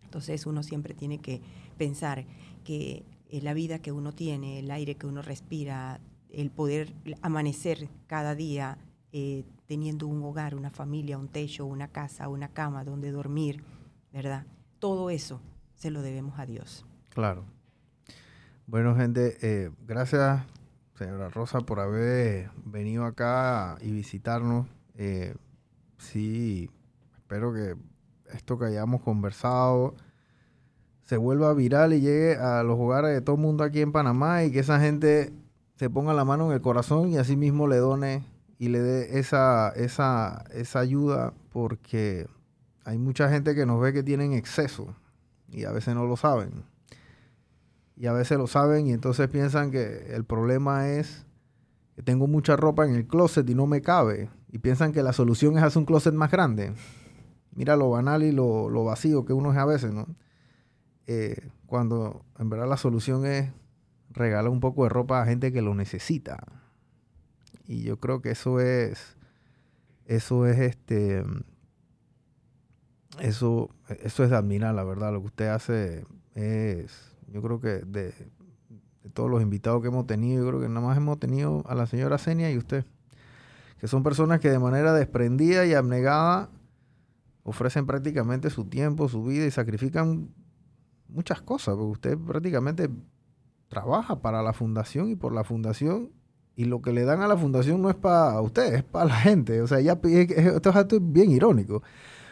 Entonces 0.02 0.46
uno 0.46 0.62
siempre 0.62 0.94
tiene 0.94 1.18
que 1.18 1.40
pensar 1.78 2.24
que 2.64 3.04
eh, 3.28 3.40
la 3.42 3.54
vida 3.54 3.78
que 3.80 3.92
uno 3.92 4.12
tiene, 4.12 4.58
el 4.58 4.70
aire 4.70 4.96
que 4.96 5.06
uno 5.06 5.22
respira, 5.22 6.00
el 6.30 6.50
poder 6.50 6.92
amanecer 7.22 7.88
cada 8.06 8.34
día 8.34 8.78
eh, 9.12 9.44
teniendo 9.72 10.06
un 10.06 10.22
hogar, 10.22 10.54
una 10.54 10.68
familia, 10.68 11.16
un 11.16 11.28
techo, 11.28 11.64
una 11.64 11.88
casa, 11.88 12.28
una 12.28 12.48
cama 12.48 12.84
donde 12.84 13.10
dormir, 13.10 13.64
¿verdad? 14.12 14.44
Todo 14.78 15.08
eso 15.08 15.40
se 15.76 15.90
lo 15.90 16.02
debemos 16.02 16.38
a 16.38 16.44
Dios. 16.44 16.84
Claro. 17.08 17.46
Bueno, 18.66 18.94
gente, 18.94 19.38
eh, 19.40 19.70
gracias, 19.86 20.44
señora 20.98 21.30
Rosa, 21.30 21.60
por 21.60 21.80
haber 21.80 22.50
venido 22.66 23.06
acá 23.06 23.78
y 23.80 23.92
visitarnos. 23.92 24.68
Eh, 24.94 25.34
sí, 25.96 26.68
espero 27.16 27.54
que 27.54 27.74
esto 28.34 28.58
que 28.58 28.66
hayamos 28.66 29.00
conversado 29.00 29.94
se 31.00 31.16
vuelva 31.16 31.54
viral 31.54 31.94
y 31.94 32.02
llegue 32.02 32.36
a 32.36 32.62
los 32.62 32.78
hogares 32.78 33.14
de 33.14 33.22
todo 33.22 33.36
el 33.36 33.42
mundo 33.42 33.64
aquí 33.64 33.80
en 33.80 33.92
Panamá 33.92 34.44
y 34.44 34.52
que 34.52 34.58
esa 34.58 34.78
gente 34.78 35.32
se 35.76 35.88
ponga 35.88 36.12
la 36.12 36.26
mano 36.26 36.48
en 36.48 36.52
el 36.52 36.60
corazón 36.60 37.08
y 37.08 37.16
así 37.16 37.36
mismo 37.36 37.66
le 37.68 37.78
done 37.78 38.31
y 38.62 38.68
le 38.68 38.80
dé 38.80 39.18
esa, 39.18 39.70
esa, 39.70 40.44
esa 40.52 40.78
ayuda 40.78 41.34
porque 41.52 42.28
hay 42.84 42.96
mucha 42.96 43.28
gente 43.28 43.56
que 43.56 43.66
nos 43.66 43.80
ve 43.80 43.92
que 43.92 44.04
tienen 44.04 44.34
exceso 44.34 44.94
y 45.48 45.64
a 45.64 45.72
veces 45.72 45.96
no 45.96 46.06
lo 46.06 46.16
saben. 46.16 46.62
y 47.96 48.06
a 48.06 48.12
veces 48.12 48.38
lo 48.38 48.46
saben 48.46 48.86
y 48.86 48.92
entonces 48.92 49.26
piensan 49.26 49.72
que 49.72 50.14
el 50.14 50.24
problema 50.24 50.90
es 50.90 51.26
que 51.96 52.04
tengo 52.04 52.28
mucha 52.28 52.54
ropa 52.54 52.86
en 52.86 52.94
el 52.94 53.08
closet 53.08 53.50
y 53.50 53.56
no 53.56 53.66
me 53.66 53.82
cabe 53.82 54.30
y 54.48 54.58
piensan 54.58 54.92
que 54.92 55.02
la 55.02 55.12
solución 55.12 55.58
es 55.58 55.64
hacer 55.64 55.80
un 55.80 55.84
closet 55.84 56.14
más 56.14 56.30
grande. 56.30 56.72
Mira 57.56 57.74
lo 57.74 57.90
banal 57.90 58.22
y 58.22 58.30
lo, 58.30 58.84
vacío 58.84 59.24
que 59.24 59.32
uno 59.32 59.50
es 59.50 59.58
a 59.58 59.64
veces, 59.64 59.92
¿no? 59.92 60.06
Eh, 61.08 61.48
cuando 61.66 62.24
en 62.38 62.48
verdad 62.48 62.68
la 62.68 62.76
solución 62.76 63.26
es 63.26 63.50
regalar 64.10 64.52
un 64.52 64.60
poco 64.60 64.84
de 64.84 64.90
ropa 64.90 65.20
a 65.20 65.26
gente 65.26 65.52
que 65.52 65.62
lo 65.62 65.74
necesita. 65.74 66.61
Y 67.66 67.82
yo 67.82 67.98
creo 67.98 68.20
que 68.20 68.30
eso 68.30 68.60
es, 68.60 69.16
eso 70.06 70.46
es 70.46 70.58
este, 70.58 71.24
eso, 73.20 73.70
eso 73.88 74.24
es 74.24 74.30
de 74.30 74.36
admirar, 74.36 74.74
la 74.74 74.84
verdad. 74.84 75.12
Lo 75.12 75.20
que 75.20 75.26
usted 75.26 75.48
hace 75.48 76.04
es, 76.34 77.16
yo 77.28 77.42
creo 77.42 77.60
que 77.60 77.78
de, 77.80 78.14
todos 79.12 79.30
los 79.30 79.42
invitados 79.42 79.82
que 79.82 79.88
hemos 79.88 80.06
tenido, 80.06 80.44
yo 80.44 80.48
creo 80.48 80.60
que 80.60 80.68
nada 80.68 80.86
más 80.86 80.96
hemos 80.96 81.18
tenido 81.18 81.64
a 81.66 81.74
la 81.74 81.86
señora 81.86 82.18
Senia 82.18 82.50
y 82.50 82.58
usted, 82.58 82.84
que 83.78 83.88
son 83.88 84.02
personas 84.02 84.40
que 84.40 84.50
de 84.50 84.58
manera 84.58 84.92
desprendida 84.92 85.66
y 85.66 85.74
abnegada 85.74 86.50
ofrecen 87.42 87.86
prácticamente 87.86 88.50
su 88.50 88.66
tiempo, 88.66 89.08
su 89.08 89.24
vida 89.24 89.44
y 89.44 89.50
sacrifican 89.50 90.28
muchas 91.08 91.42
cosas, 91.42 91.74
porque 91.74 91.92
usted 91.92 92.18
prácticamente 92.18 92.88
trabaja 93.68 94.20
para 94.20 94.42
la 94.42 94.52
fundación 94.52 95.08
y 95.08 95.16
por 95.16 95.34
la 95.34 95.44
fundación 95.44 96.10
y 96.54 96.64
lo 96.64 96.82
que 96.82 96.92
le 96.92 97.04
dan 97.04 97.22
a 97.22 97.28
la 97.28 97.36
fundación 97.36 97.80
no 97.80 97.90
es 97.90 97.96
para 97.96 98.40
usted, 98.40 98.74
es 98.74 98.82
para 98.82 99.06
la 99.06 99.16
gente. 99.16 99.62
O 99.62 99.66
sea, 99.66 99.78
ella 99.78 100.00
pide, 100.00 100.56
esto 100.56 100.70
es 100.70 101.12
bien 101.12 101.30
irónico, 101.30 101.82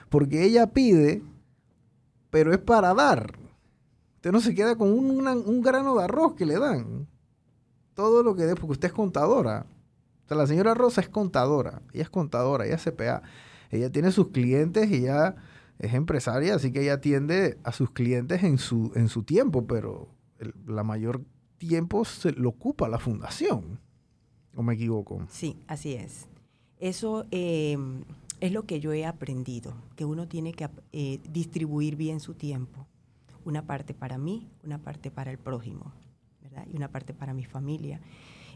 porque 0.09 0.45
ella 0.45 0.69
pide, 0.69 1.23
pero 2.31 2.53
es 2.53 2.59
para 2.59 2.95
dar. 2.95 3.39
Usted 4.17 4.33
no 4.33 4.41
se 4.41 4.55
queda 4.55 4.77
con 4.77 4.93
un, 4.93 5.63
grano 5.63 5.97
de 5.97 6.05
arroz 6.05 6.35
que 6.35 6.45
le 6.45 6.59
dan. 6.59 7.07
Todo 7.95 8.23
lo 8.23 8.35
que 8.35 8.45
dé, 8.45 8.55
porque 8.55 8.73
usted 8.73 8.89
es 8.89 8.95
contadora. 8.95 9.67
O 10.25 10.29
sea, 10.29 10.37
la 10.37 10.47
señora 10.47 10.75
Rosa 10.75 11.01
es 11.01 11.09
contadora. 11.09 11.81
Ella 11.93 12.03
es 12.03 12.11
contadora, 12.11 12.67
ella 12.67 12.75
es 12.75 12.85
CPA. 12.85 13.23
Ella 13.71 13.91
tiene 13.91 14.13
sus 14.13 14.29
clientes 14.29 14.91
y 14.91 14.97
ella 14.97 15.37
es 15.79 15.95
empresaria, 15.95 16.55
así 16.55 16.71
que 16.71 16.83
ella 16.83 16.95
atiende 16.95 17.59
a 17.65 17.73
sus 17.73 17.91
clientes 17.91 18.43
en 18.43 18.59
su, 18.59 18.93
en 18.95 19.09
su 19.09 19.23
tiempo, 19.23 19.67
pero 19.67 20.09
la 20.67 20.85
mayor 20.85 21.23
tiempo 21.57 22.05
se 22.05 22.33
lo 22.33 22.51
ocupa 22.51 22.89
la 22.89 22.99
fundación. 22.99 23.81
¿O 24.61 24.63
me 24.63 24.75
equivoco? 24.75 25.27
Sí, 25.31 25.57
así 25.69 25.95
es. 25.95 26.29
Eso 26.79 27.25
em, 27.31 28.05
es 28.41 28.53
lo 28.53 28.67
que 28.67 28.79
yo 28.79 28.93
he 28.93 29.07
aprendido, 29.07 29.73
que 29.97 30.05
uno 30.05 30.29
tiene 30.29 30.53
que 30.53 30.69
eh, 30.93 31.19
distribuir 31.31 31.97
bien 31.97 32.21
su 32.21 32.35
tiempo 32.35 32.87
una 33.47 33.67
parte 33.67 33.95
para 33.95 34.19
mí, 34.19 34.51
una 34.63 34.77
parte 34.77 35.11
para 35.11 35.31
el 35.31 35.39
prójimo, 35.39 35.95
¿verdad? 36.43 36.67
Y 36.71 36.77
una 36.77 36.89
parte 36.89 37.15
para 37.15 37.33
mi 37.33 37.47
familia. 37.47 38.03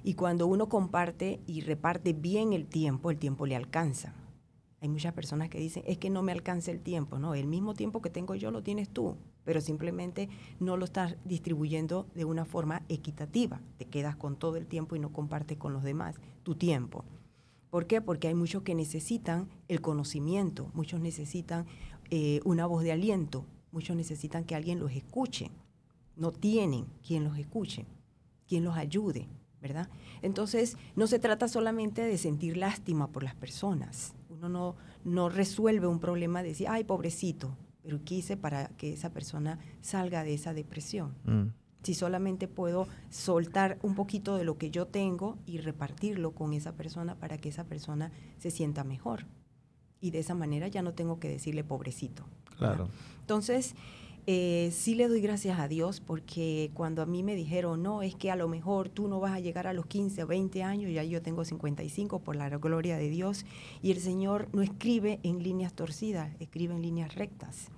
Y 0.02 0.12
cuando 0.12 0.46
uno 0.46 0.68
comparte 0.68 1.40
y 1.46 1.62
reparte 1.62 2.12
bien 2.12 2.52
el 2.52 2.66
tiempo, 2.66 3.10
el 3.10 3.16
tiempo 3.16 3.46
le 3.46 3.56
alcanza. 3.56 4.12
Hay 4.82 4.90
muchas 4.90 5.14
personas 5.14 5.48
que 5.48 5.58
dicen, 5.58 5.84
es 5.86 5.96
que 5.96 6.10
no 6.10 6.22
me 6.22 6.32
alcanza 6.32 6.70
el 6.70 6.82
tiempo, 6.82 7.18
no, 7.18 7.32
el 7.34 7.46
mismo 7.46 7.72
tiempo 7.72 8.02
que 8.02 8.10
tengo 8.10 8.34
yo 8.34 8.50
lo 8.50 8.62
tienes 8.62 8.90
tú, 8.90 9.16
pero 9.44 9.60
simplemente 9.60 10.28
no 10.60 10.76
lo 10.76 10.84
estás 10.84 11.16
distribuyendo 11.24 12.06
de 12.14 12.24
una 12.24 12.44
forma 12.44 12.82
equitativa. 12.88 13.60
Te 13.78 13.86
quedas 13.86 14.16
con 14.16 14.36
todo 14.36 14.56
el 14.56 14.66
tiempo 14.66 14.96
y 14.96 14.98
no 14.98 15.12
compartes 15.12 15.58
con 15.58 15.72
los 15.72 15.82
demás 15.82 16.16
tu 16.42 16.54
tiempo. 16.54 17.04
¿Por 17.70 17.86
qué? 17.86 18.00
Porque 18.00 18.28
hay 18.28 18.34
muchos 18.34 18.62
que 18.62 18.74
necesitan 18.74 19.48
el 19.68 19.80
conocimiento, 19.80 20.70
muchos 20.74 21.00
necesitan 21.00 21.66
eh, 22.10 22.40
una 22.44 22.66
voz 22.66 22.84
de 22.84 22.92
aliento, 22.92 23.46
Muchos 23.74 23.96
necesitan 23.96 24.44
que 24.44 24.54
alguien 24.54 24.78
los 24.78 24.92
escuche. 24.92 25.50
No 26.14 26.30
tienen 26.30 26.86
quien 27.04 27.24
los 27.24 27.36
escuche, 27.36 27.86
quien 28.46 28.62
los 28.62 28.76
ayude, 28.76 29.26
¿verdad? 29.60 29.88
Entonces, 30.22 30.76
no 30.94 31.08
se 31.08 31.18
trata 31.18 31.48
solamente 31.48 32.02
de 32.02 32.16
sentir 32.16 32.56
lástima 32.56 33.08
por 33.08 33.24
las 33.24 33.34
personas. 33.34 34.14
Uno 34.30 34.48
no, 34.48 34.76
no 35.02 35.28
resuelve 35.28 35.88
un 35.88 35.98
problema 35.98 36.44
de 36.44 36.50
decir, 36.50 36.68
ay, 36.70 36.84
pobrecito, 36.84 37.56
pero 37.84 38.02
quise 38.02 38.36
para 38.36 38.68
que 38.68 38.94
esa 38.94 39.10
persona 39.10 39.58
salga 39.82 40.24
de 40.24 40.34
esa 40.34 40.54
depresión. 40.54 41.14
Mm. 41.24 41.52
Si 41.82 41.92
solamente 41.92 42.48
puedo 42.48 42.88
soltar 43.10 43.78
un 43.82 43.94
poquito 43.94 44.36
de 44.38 44.44
lo 44.44 44.56
que 44.56 44.70
yo 44.70 44.86
tengo 44.86 45.36
y 45.44 45.58
repartirlo 45.58 46.32
con 46.32 46.54
esa 46.54 46.72
persona 46.72 47.14
para 47.16 47.36
que 47.36 47.50
esa 47.50 47.64
persona 47.64 48.10
se 48.38 48.50
sienta 48.50 48.84
mejor. 48.84 49.26
Y 50.00 50.10
de 50.10 50.20
esa 50.20 50.34
manera 50.34 50.66
ya 50.68 50.80
no 50.80 50.94
tengo 50.94 51.20
que 51.20 51.28
decirle 51.28 51.62
pobrecito. 51.62 52.24
Claro. 52.56 52.88
Entonces, 53.20 53.74
eh, 54.26 54.70
sí 54.72 54.94
le 54.94 55.06
doy 55.06 55.20
gracias 55.20 55.58
a 55.58 55.68
Dios 55.68 56.00
porque 56.00 56.70
cuando 56.72 57.02
a 57.02 57.06
mí 57.06 57.22
me 57.22 57.34
dijeron, 57.34 57.82
no, 57.82 58.00
es 58.00 58.14
que 58.14 58.30
a 58.30 58.36
lo 58.36 58.48
mejor 58.48 58.88
tú 58.88 59.06
no 59.06 59.20
vas 59.20 59.32
a 59.32 59.40
llegar 59.40 59.66
a 59.66 59.74
los 59.74 59.84
15 59.84 60.22
o 60.22 60.26
20 60.26 60.62
años, 60.62 60.90
ya 60.90 61.04
yo 61.04 61.20
tengo 61.20 61.44
55 61.44 62.20
por 62.20 62.34
la 62.34 62.48
gloria 62.48 62.96
de 62.96 63.10
Dios, 63.10 63.44
y 63.82 63.90
el 63.90 63.98
Señor 63.98 64.48
no 64.54 64.62
escribe 64.62 65.20
en 65.24 65.42
líneas 65.42 65.74
torcidas, 65.74 66.34
escribe 66.40 66.74
en 66.74 66.80
líneas 66.80 67.14
rectas. 67.14 67.70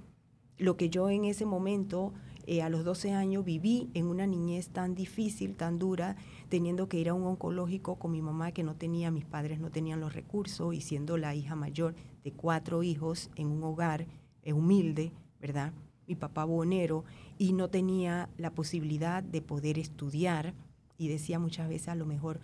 Lo 0.57 0.77
que 0.77 0.89
yo 0.89 1.11
en 1.11 1.25
ese 1.25 1.47
momento, 1.47 2.13
eh, 2.47 2.63
a 2.63 2.69
los 2.69 2.85
12 2.85 3.13
años, 3.13 3.45
viví 3.45 3.91
en 3.95 4.07
una 4.07 4.29
niñez 4.29 4.69
tan 4.69 4.95
difícil, 4.95 5.57
tan 5.57 5.81
dura, 5.81 6.17
teniendo 6.49 6.89
que 6.89 7.01
ir 7.01 7.09
a 7.09 7.15
un 7.15 7.25
oncológico 7.25 7.97
con 7.97 8.13
mi 8.13 8.23
mamá 8.23 8.53
que 8.53 8.63
no 8.63 8.77
tenía, 8.77 9.11
mis 9.11 9.25
padres 9.25 9.59
no 9.59 9.71
tenían 9.71 9.99
los 9.99 10.15
recursos, 10.15 10.73
y 10.73 10.81
siendo 10.81 11.17
la 11.17 11.35
hija 11.35 11.57
mayor 11.57 11.97
de 12.23 12.31
cuatro 12.31 12.85
hijos 12.85 13.31
en 13.35 13.49
un 13.49 13.65
hogar 13.65 14.07
humilde, 14.45 15.11
¿verdad? 15.41 15.73
Mi 16.07 16.15
papá 16.15 16.45
bonero 16.45 17.05
y 17.39 17.53
no 17.53 17.69
tenía 17.69 18.29
la 18.39 18.51
posibilidad 18.51 19.23
de 19.23 19.43
poder 19.43 19.79
estudiar 19.79 20.55
y 20.99 21.09
decía 21.09 21.39
muchas 21.39 21.69
veces 21.69 21.89
a 21.89 21.95
lo 21.95 22.07
mejor 22.07 22.41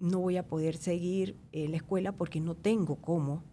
no 0.00 0.18
voy 0.18 0.38
a 0.38 0.46
poder 0.46 0.76
seguir 0.76 1.36
eh, 1.52 1.68
la 1.68 1.76
escuela 1.76 2.12
porque 2.12 2.40
no 2.40 2.54
tengo 2.54 2.96
cómo. 2.96 3.44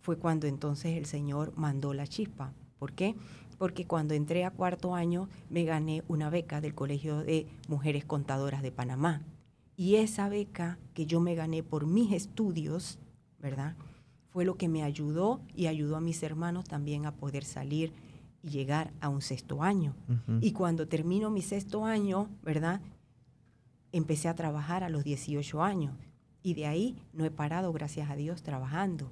Fue 0.00 0.18
cuando 0.18 0.46
entonces 0.46 0.98
el 0.98 1.06
Señor 1.06 1.52
mandó 1.56 1.94
la 1.94 2.06
chispa. 2.06 2.52
¿Por 2.78 2.92
qué? 2.92 3.14
Porque 3.58 3.86
cuando 3.86 4.12
entré 4.12 4.44
a 4.44 4.50
cuarto 4.50 4.94
año 4.94 5.28
me 5.48 5.64
gané 5.64 6.02
una 6.08 6.28
beca 6.28 6.60
del 6.60 6.74
Colegio 6.74 7.18
de 7.18 7.46
Mujeres 7.68 8.04
Contadoras 8.04 8.62
de 8.62 8.72
Panamá. 8.72 9.22
Y 9.76 9.96
esa 9.96 10.28
beca 10.28 10.78
que 10.92 11.06
yo 11.06 11.20
me 11.20 11.34
gané 11.34 11.62
por 11.62 11.86
mis 11.86 12.12
estudios, 12.12 12.98
¿verdad? 13.40 13.76
Fue 14.30 14.44
lo 14.44 14.56
que 14.56 14.68
me 14.68 14.82
ayudó 14.82 15.40
y 15.54 15.68
ayudó 15.68 15.96
a 15.96 16.00
mis 16.00 16.22
hermanos 16.22 16.64
también 16.64 17.06
a 17.06 17.14
poder 17.14 17.44
salir 17.44 17.92
y 18.44 18.50
llegar 18.50 18.92
a 19.00 19.08
un 19.08 19.22
sexto 19.22 19.62
año. 19.62 19.94
Y 20.42 20.52
cuando 20.52 20.86
termino 20.86 21.30
mi 21.30 21.40
sexto 21.40 21.86
año, 21.86 22.28
¿verdad? 22.42 22.82
Empecé 23.90 24.28
a 24.28 24.34
trabajar 24.34 24.84
a 24.84 24.90
los 24.90 25.02
18 25.02 25.62
años 25.62 25.94
y 26.42 26.52
de 26.52 26.66
ahí 26.66 26.98
no 27.14 27.24
he 27.24 27.30
parado, 27.30 27.72
gracias 27.72 28.10
a 28.10 28.16
Dios, 28.16 28.42
trabajando. 28.42 29.10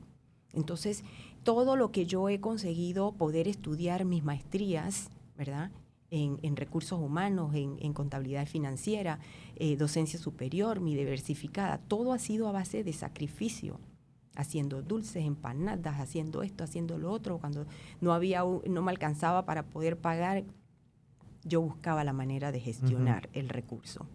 Entonces, 0.52 1.02
todo 1.44 1.76
lo 1.76 1.92
que 1.92 2.04
yo 2.04 2.28
he 2.28 2.40
conseguido 2.40 3.12
poder 3.12 3.48
estudiar 3.48 4.04
mis 4.04 4.22
maestrías, 4.22 5.08
¿verdad? 5.34 5.70
En, 6.10 6.56
recursos 6.56 7.00
humanos, 7.00 7.54
en, 7.54 7.94
contabilidad 7.94 8.46
financiera, 8.46 9.18
eh, 9.56 9.78
docencia 9.78 10.18
superior, 10.18 10.80
mi 10.80 10.94
diversificada, 10.94 11.78
todo 11.78 12.12
ha 12.12 12.18
sido 12.18 12.48
a 12.48 12.52
base 12.52 12.84
de 12.84 12.92
sacrificio 12.92 13.80
haciendo 14.36 14.82
dulces, 14.82 15.24
empanadas, 15.24 16.00
haciendo 16.00 16.42
esto, 16.42 16.64
haciendo 16.64 16.98
lo 16.98 17.10
otro. 17.10 17.38
Cuando 17.38 17.66
no 18.00 18.12
había, 18.12 18.42
no 18.68 18.82
me 18.82 18.90
alcanzaba 18.90 19.44
para 19.44 19.64
poder 19.64 19.98
pagar, 19.98 20.44
yo 21.44 21.60
buscaba 21.60 22.04
la 22.04 22.12
manera 22.12 22.52
de 22.52 22.60
gestionar 22.60 23.28
el 23.32 23.48
recurso. 23.48 24.06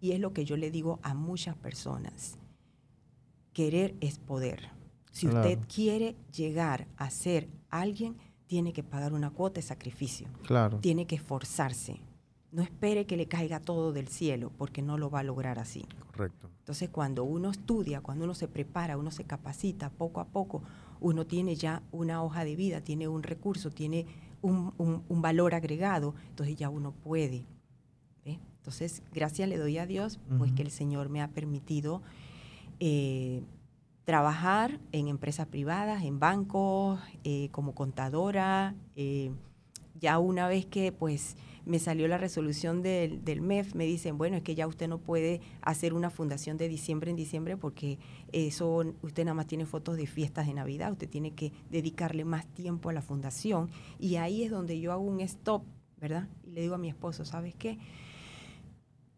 Y 0.00 0.12
es 0.12 0.20
lo 0.20 0.32
que 0.32 0.44
yo 0.44 0.56
le 0.56 0.70
digo 0.70 1.00
a 1.02 1.14
muchas 1.14 1.56
personas. 1.56 2.38
Querer 3.52 3.94
es 4.00 4.18
poder. 4.18 4.70
Si 5.10 5.26
usted 5.26 5.58
quiere 5.74 6.14
llegar 6.30 6.86
a 6.98 7.08
ser 7.08 7.48
alguien, 7.70 8.16
tiene 8.46 8.72
que 8.72 8.82
pagar 8.82 9.14
una 9.14 9.30
cuota 9.30 9.56
de 9.56 9.62
sacrificio. 9.62 10.28
Claro. 10.42 10.78
Tiene 10.78 11.06
que 11.06 11.16
esforzarse. 11.16 12.00
No 12.52 12.62
espere 12.62 13.06
que 13.06 13.16
le 13.16 13.26
caiga 13.26 13.60
todo 13.60 13.92
del 13.92 14.08
cielo, 14.08 14.52
porque 14.56 14.82
no 14.82 14.98
lo 14.98 15.10
va 15.10 15.20
a 15.20 15.24
lograr 15.24 15.58
así. 15.58 15.84
Correcto. 16.12 16.48
Entonces, 16.60 16.88
cuando 16.88 17.24
uno 17.24 17.50
estudia, 17.50 18.00
cuando 18.00 18.24
uno 18.24 18.34
se 18.34 18.48
prepara, 18.48 18.96
uno 18.96 19.10
se 19.10 19.24
capacita 19.24 19.90
poco 19.90 20.20
a 20.20 20.26
poco, 20.26 20.62
uno 21.00 21.26
tiene 21.26 21.56
ya 21.56 21.82
una 21.92 22.22
hoja 22.22 22.44
de 22.44 22.56
vida, 22.56 22.80
tiene 22.80 23.08
un 23.08 23.22
recurso, 23.22 23.70
tiene 23.70 24.06
un, 24.42 25.04
valor 25.08 25.54
agregado, 25.54 26.14
entonces 26.30 26.56
ya 26.56 26.68
uno 26.68 26.92
puede. 26.92 27.44
Entonces, 28.24 29.04
gracias 29.12 29.48
le 29.48 29.58
doy 29.58 29.78
a 29.78 29.86
Dios, 29.86 30.18
pues 30.38 30.50
que 30.50 30.62
el 30.62 30.72
Señor 30.72 31.08
me 31.08 31.22
ha 31.22 31.28
permitido 31.28 32.02
eh, 32.80 33.44
trabajar 34.04 34.80
en 34.90 35.06
empresas 35.06 35.46
privadas, 35.46 36.02
en 36.02 36.18
bancos, 36.18 36.98
eh, 37.22 37.48
como 37.52 37.76
contadora. 37.76 38.74
Eh, 38.96 39.30
ya 40.00 40.18
una 40.18 40.48
vez 40.48 40.66
que 40.66 40.90
pues 40.90 41.36
me 41.66 41.78
salió 41.78 42.08
la 42.08 42.16
resolución 42.16 42.80
del, 42.80 43.22
del, 43.24 43.42
MEF, 43.42 43.74
me 43.74 43.84
dicen, 43.84 44.16
bueno, 44.16 44.36
es 44.36 44.42
que 44.42 44.54
ya 44.54 44.66
usted 44.66 44.88
no 44.88 44.98
puede 44.98 45.42
hacer 45.60 45.92
una 45.92 46.08
fundación 46.08 46.56
de 46.56 46.68
diciembre 46.68 47.10
en 47.10 47.16
diciembre 47.16 47.58
porque 47.58 47.98
eso 48.32 48.82
usted 49.02 49.24
nada 49.24 49.34
más 49.34 49.46
tiene 49.46 49.66
fotos 49.66 49.98
de 49.98 50.06
fiestas 50.06 50.46
de 50.46 50.54
Navidad, 50.54 50.92
usted 50.92 51.08
tiene 51.08 51.34
que 51.34 51.52
dedicarle 51.68 52.24
más 52.24 52.46
tiempo 52.46 52.88
a 52.88 52.92
la 52.94 53.02
fundación 53.02 53.68
y 53.98 54.16
ahí 54.16 54.42
es 54.42 54.50
donde 54.50 54.80
yo 54.80 54.92
hago 54.92 55.02
un 55.02 55.20
stop 55.20 55.64
¿verdad? 55.96 56.28
Y 56.44 56.50
le 56.52 56.60
digo 56.62 56.74
a 56.74 56.78
mi 56.78 56.88
esposo, 56.88 57.24
¿sabes 57.24 57.54
qué? 57.54 57.78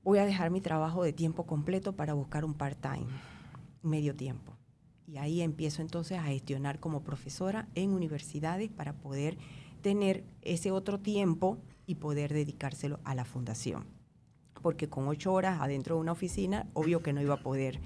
Voy 0.03 0.19
a 0.19 0.27
dejar 0.27 0.51
mi 0.51 0.61
trabajo 0.61 1.03
de 1.03 1.13
tiempo 1.13 1.45
completo 1.45 1.95
para 1.95 2.15
buscar 2.15 2.45
un 2.45 2.55
part-time, 2.55 3.09
medio 3.83 4.15
tiempo. 4.15 4.57
Y 5.07 5.17
ahí 5.17 5.41
empiezo 5.41 5.83
entonces 5.83 6.19
a 6.19 6.25
gestionar 6.25 6.81
como 6.81 7.03
profesora 7.03 7.69
en 7.75 7.93
universidades 7.93 8.71
para 8.71 8.95
poder 8.95 9.39
tener 9.83 10.25
ese 10.43 10.71
otro 10.71 11.01
tiempo 11.01 11.59
y 11.89 11.97
poder 11.97 12.33
dedicárselo 12.33 13.01
a 13.03 13.17
la 13.17 13.25
fundación. 13.25 13.87
Porque 14.63 14.89
con 14.89 15.09
ocho 15.09 15.33
horas 15.33 15.61
adentro 15.61 15.97
de 15.97 16.03
una 16.03 16.13
oficina, 16.13 16.69
obvio 16.75 17.03
que 17.03 17.13
no 17.13 17.23
iba 17.23 17.35
a 17.35 17.43
poder 17.43 17.81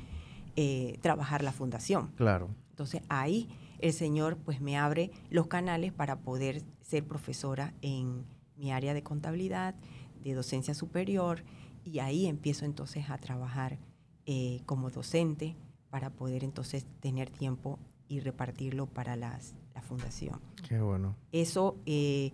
eh, 0.57 0.99
trabajar 1.01 1.43
la 1.43 1.53
fundación. 1.53 2.09
Claro. 2.17 2.51
Entonces 2.71 3.01
ahí 3.09 3.49
el 3.79 3.93
Señor 3.93 4.39
pues 4.39 4.61
me 4.61 4.77
abre 4.77 5.13
los 5.31 5.47
canales 5.47 5.93
para 5.93 6.21
poder 6.21 6.63
ser 6.81 7.07
profesora 7.07 7.75
en 7.81 8.27
mi 8.57 8.73
área 8.73 8.93
de 8.93 9.05
contabilidad, 9.05 9.77
de 10.21 10.35
docencia 10.35 10.75
superior, 10.75 11.45
y 11.85 12.01
ahí 12.01 12.27
empiezo 12.27 12.65
entonces 12.65 13.09
a 13.09 13.19
trabajar 13.19 13.79
eh, 14.27 14.63
como 14.67 14.91
docente 14.91 15.57
para 15.91 16.11
poder 16.11 16.43
entonces 16.43 16.87
tener 16.99 17.31
tiempo 17.31 17.79
y 18.09 18.19
repartirlo 18.19 18.87
para 18.87 19.15
las, 19.15 19.55
la 19.75 19.83
fundación. 19.83 20.41
Qué 20.69 20.81
bueno. 20.81 21.15
Eso 21.31 21.77
eh, 21.87 22.33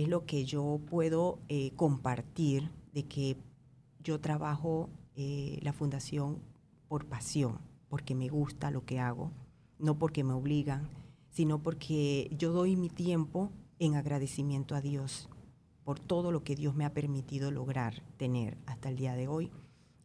es 0.00 0.08
lo 0.08 0.24
que 0.24 0.44
yo 0.44 0.80
puedo 0.88 1.38
eh, 1.48 1.72
compartir 1.76 2.70
de 2.92 3.02
que 3.04 3.36
yo 4.02 4.20
trabajo 4.20 4.88
la 5.14 5.72
fundación 5.72 6.38
por 6.88 7.04
pasión, 7.04 7.58
porque 7.88 8.14
me 8.14 8.28
gusta 8.28 8.70
lo 8.70 8.84
que 8.84 8.98
hago, 8.98 9.30
no 9.78 9.98
porque 9.98 10.24
me 10.24 10.32
obligan, 10.32 10.88
sino 11.30 11.62
porque 11.62 12.28
yo 12.36 12.52
doy 12.52 12.76
mi 12.76 12.88
tiempo 12.88 13.50
en 13.78 13.94
agradecimiento 13.94 14.74
a 14.74 14.80
Dios 14.80 15.28
por 15.84 15.98
todo 15.98 16.30
lo 16.30 16.44
que 16.44 16.54
Dios 16.54 16.74
me 16.74 16.84
ha 16.84 16.92
permitido 16.92 17.50
lograr 17.50 18.02
tener 18.16 18.56
hasta 18.66 18.88
el 18.88 18.96
día 18.96 19.14
de 19.14 19.28
hoy 19.28 19.50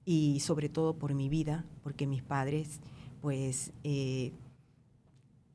y 0.06 0.40
sobre 0.40 0.70
todo 0.70 0.98
por 0.98 1.14
mi 1.14 1.30
vida, 1.30 1.66
porque 1.84 2.08
mis 2.08 2.24
padres, 2.24 2.80
pues, 3.22 3.74
eh, 3.84 4.32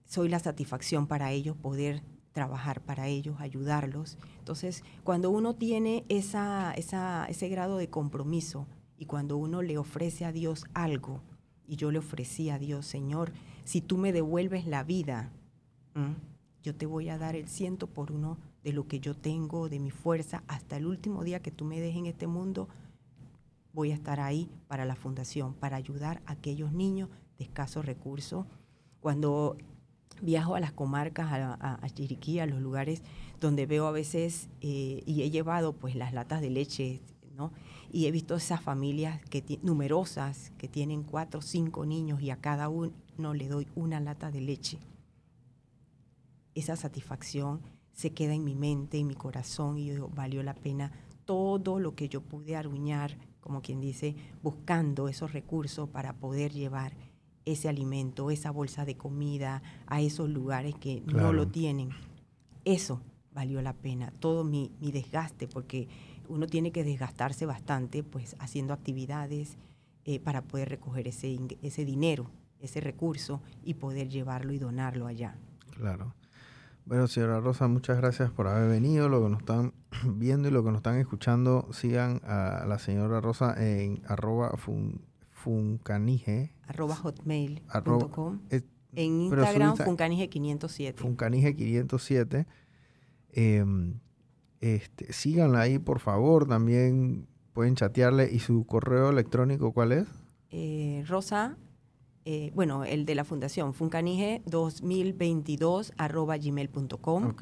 soy 0.04 0.28
la 0.28 0.38
satisfacción 0.38 1.06
para 1.06 1.32
ellos 1.32 1.56
poder 1.56 2.02
trabajar 2.32 2.80
para 2.80 3.08
ellos, 3.08 3.36
ayudarlos. 3.40 4.18
Entonces, 4.38 4.82
cuando 5.04 5.30
uno 5.30 5.54
tiene 5.54 6.04
esa, 6.08 6.72
ese 6.74 7.48
grado 7.48 7.76
de 7.76 7.88
compromiso 7.88 8.66
y 8.96 9.06
cuando 9.06 9.36
uno 9.36 9.62
le 9.62 9.78
ofrece 9.78 10.24
a 10.24 10.32
Dios 10.32 10.64
algo, 10.74 11.20
y 11.66 11.76
yo 11.76 11.90
le 11.90 11.98
ofrecí 11.98 12.50
a 12.50 12.58
Dios, 12.58 12.86
Señor, 12.86 13.32
si 13.64 13.80
tú 13.80 13.96
me 13.96 14.12
devuelves 14.12 14.66
la 14.66 14.82
vida, 14.82 15.30
yo 16.62 16.74
te 16.74 16.86
voy 16.86 17.08
a 17.08 17.18
dar 17.18 17.36
el 17.36 17.48
ciento 17.48 17.86
por 17.86 18.12
uno 18.12 18.38
de 18.62 18.72
lo 18.72 18.86
que 18.86 19.00
yo 19.00 19.14
tengo, 19.16 19.68
de 19.68 19.78
mi 19.78 19.90
fuerza, 19.90 20.42
hasta 20.48 20.76
el 20.76 20.86
último 20.86 21.24
día 21.24 21.40
que 21.40 21.50
tú 21.50 21.64
me 21.64 21.80
dejes 21.80 21.98
en 21.98 22.06
este 22.06 22.26
mundo, 22.26 22.68
voy 23.72 23.90
a 23.90 23.94
estar 23.94 24.20
ahí 24.20 24.50
para 24.68 24.84
la 24.84 24.96
fundación, 24.96 25.54
para 25.54 25.76
ayudar 25.76 26.22
a 26.26 26.32
aquellos 26.32 26.72
niños 26.72 27.08
de 27.38 27.44
escasos 27.44 27.86
recursos. 27.86 28.46
Cuando 29.00 29.56
viajo 30.20 30.54
a 30.54 30.60
las 30.60 30.72
comarcas, 30.72 31.28
a, 31.30 31.88
Chiriquí, 31.94 32.38
a 32.38 32.46
los 32.46 32.60
lugares 32.60 33.02
donde 33.40 33.66
veo 33.66 33.86
a 33.86 33.92
veces, 33.92 34.48
eh, 34.60 35.02
y 35.06 35.22
he 35.22 35.30
llevado 35.30 35.72
pues 35.72 35.94
las 35.94 36.12
latas 36.12 36.40
de 36.40 36.50
leche, 36.50 37.00
¿no? 37.36 37.52
Y 37.90 38.06
he 38.06 38.10
visto 38.10 38.36
esas 38.36 38.60
familias 38.60 39.20
que 39.28 39.58
numerosas 39.62 40.52
que 40.58 40.68
tienen 40.68 41.02
cuatro 41.02 41.40
o 41.40 41.42
cinco 41.42 41.84
niños 41.84 42.22
y 42.22 42.30
a 42.30 42.36
cada 42.36 42.68
uno 42.68 42.92
le 43.34 43.48
doy 43.48 43.68
una 43.74 44.00
lata 44.00 44.30
de 44.30 44.40
leche. 44.40 44.78
Esa 46.54 46.76
satisfacción 46.76 47.60
se 47.92 48.12
queda 48.12 48.34
en 48.34 48.44
mi 48.44 48.54
mente, 48.54 48.98
en 48.98 49.06
mi 49.06 49.14
corazón 49.14 49.78
y 49.78 49.86
yo 49.86 49.94
digo, 49.94 50.08
valió 50.14 50.42
la 50.42 50.54
pena 50.54 50.92
todo 51.24 51.78
lo 51.78 51.94
que 51.94 52.08
yo 52.08 52.20
pude 52.20 52.56
aruñar, 52.56 53.16
como 53.40 53.62
quien 53.62 53.80
dice, 53.80 54.16
buscando 54.42 55.08
esos 55.08 55.32
recursos 55.32 55.88
para 55.88 56.14
poder 56.14 56.52
llevar 56.52 56.94
ese 57.44 57.68
alimento, 57.68 58.30
esa 58.30 58.50
bolsa 58.50 58.84
de 58.84 58.96
comida 58.96 59.62
a 59.86 60.00
esos 60.00 60.28
lugares 60.28 60.74
que 60.74 61.02
no 61.06 61.32
lo 61.32 61.48
tienen. 61.48 61.90
Eso 62.64 63.00
valió 63.34 63.62
la 63.62 63.72
pena, 63.72 64.12
todo 64.20 64.44
mi, 64.44 64.70
mi, 64.80 64.92
desgaste, 64.92 65.48
porque 65.48 65.88
uno 66.28 66.46
tiene 66.46 66.70
que 66.70 66.84
desgastarse 66.84 67.46
bastante 67.46 68.02
pues 68.02 68.36
haciendo 68.38 68.74
actividades 68.74 69.56
eh, 70.04 70.20
para 70.20 70.42
poder 70.42 70.68
recoger 70.68 71.08
ese, 71.08 71.38
ese 71.62 71.84
dinero, 71.84 72.30
ese 72.60 72.80
recurso 72.80 73.40
y 73.64 73.74
poder 73.74 74.08
llevarlo 74.08 74.52
y 74.52 74.58
donarlo 74.58 75.06
allá. 75.06 75.36
Claro. 75.76 76.14
Bueno, 76.84 77.06
señora 77.06 77.38
Rosa, 77.38 77.68
muchas 77.68 77.98
gracias 77.98 78.30
por 78.30 78.48
haber 78.48 78.68
venido. 78.68 79.08
Lo 79.08 79.22
que 79.22 79.30
nos 79.30 79.40
están 79.40 79.72
viendo 80.04 80.48
y 80.48 80.50
lo 80.50 80.64
que 80.64 80.70
nos 80.70 80.78
están 80.78 80.98
escuchando, 80.98 81.68
sigan 81.72 82.20
a 82.24 82.64
la 82.66 82.78
señora 82.78 83.20
Rosa 83.20 83.54
en 83.56 84.02
arroba 84.06 84.50
funcanije. 85.42 86.54
Arroba 86.66 86.96
hotmail.com. 86.96 88.40
En 88.94 89.22
Instagram, 89.22 89.76
funcanije507. 89.76 90.96
Funcanije507. 90.96 92.46
Em, 93.32 93.94
este, 94.60 95.12
síganla 95.12 95.62
ahí, 95.62 95.78
por 95.78 95.98
favor. 95.98 96.46
También 96.46 97.26
pueden 97.52 97.74
chatearle. 97.74 98.30
¿Y 98.32 98.38
su 98.38 98.64
correo 98.66 99.10
electrónico 99.10 99.72
cuál 99.72 99.92
es? 99.92 100.06
Eh, 100.50 101.04
Rosa 101.08 101.56
eh, 102.24 102.52
bueno, 102.54 102.84
el 102.84 103.04
de 103.04 103.16
la 103.16 103.24
fundación, 103.24 103.74
funcanige2022 103.74 105.92
arroba 105.96 106.36
gmail.com. 106.36 107.34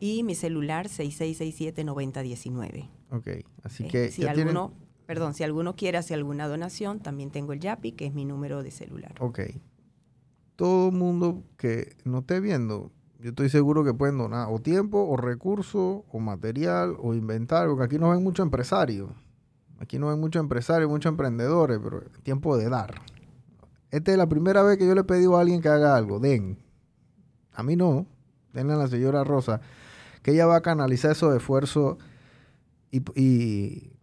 Y 0.00 0.24
mi 0.24 0.34
celular 0.34 0.88
6667-9019. 0.88 2.88
Ok, 3.10 3.28
así 3.62 3.84
que... 3.84 4.10
Si 4.10 4.26
alguno, 4.26 4.72
perdón, 5.06 5.34
si 5.34 5.44
alguno 5.44 5.76
quiere 5.76 5.98
hacer 5.98 6.16
alguna 6.16 6.48
donación, 6.48 7.00
también 7.00 7.30
tengo 7.30 7.52
el 7.52 7.60
YAPI, 7.60 7.92
que 7.92 8.06
es 8.06 8.14
mi 8.14 8.24
número 8.24 8.62
de 8.62 8.70
celular. 8.70 9.14
Ok. 9.20 9.40
Todo 10.56 10.90
mundo 10.90 11.44
que 11.56 11.96
no 12.04 12.18
esté 12.18 12.40
viendo, 12.40 12.90
yo 13.20 13.30
estoy 13.30 13.48
seguro 13.48 13.84
que 13.84 13.94
pueden 13.94 14.18
donar 14.18 14.48
o 14.50 14.58
tiempo, 14.58 14.98
o 15.02 15.16
recursos, 15.16 16.02
o 16.10 16.18
material, 16.18 16.96
o 16.98 17.14
inventario, 17.14 17.70
porque 17.70 17.84
aquí 17.84 17.98
no 17.98 18.10
ven 18.10 18.22
muchos 18.22 18.44
empresarios. 18.44 19.10
Aquí 19.78 19.98
no 19.98 20.08
ven 20.08 20.20
muchos 20.20 20.40
empresarios, 20.40 20.90
muchos 20.90 21.10
emprendedores, 21.10 21.78
pero 21.82 22.00
tiempo 22.22 22.56
de 22.56 22.68
dar. 22.68 23.02
Esta 23.90 24.12
es 24.12 24.18
la 24.18 24.28
primera 24.28 24.62
vez 24.62 24.78
que 24.78 24.86
yo 24.86 24.94
le 24.94 25.02
he 25.02 25.04
pedido 25.04 25.36
a 25.36 25.40
alguien 25.40 25.60
que 25.60 25.68
haga 25.68 25.96
algo. 25.96 26.18
Den. 26.18 26.58
A 27.52 27.62
mí 27.62 27.76
no. 27.76 28.06
Denle 28.52 28.72
a 28.74 28.76
la 28.76 28.88
señora 28.88 29.22
Rosa. 29.24 29.60
Que 30.22 30.32
ella 30.32 30.46
va 30.46 30.56
a 30.56 30.62
canalizar 30.62 31.12
esos 31.12 31.34
esfuerzos 31.36 31.98
y, 32.90 33.02
y, 33.20 33.95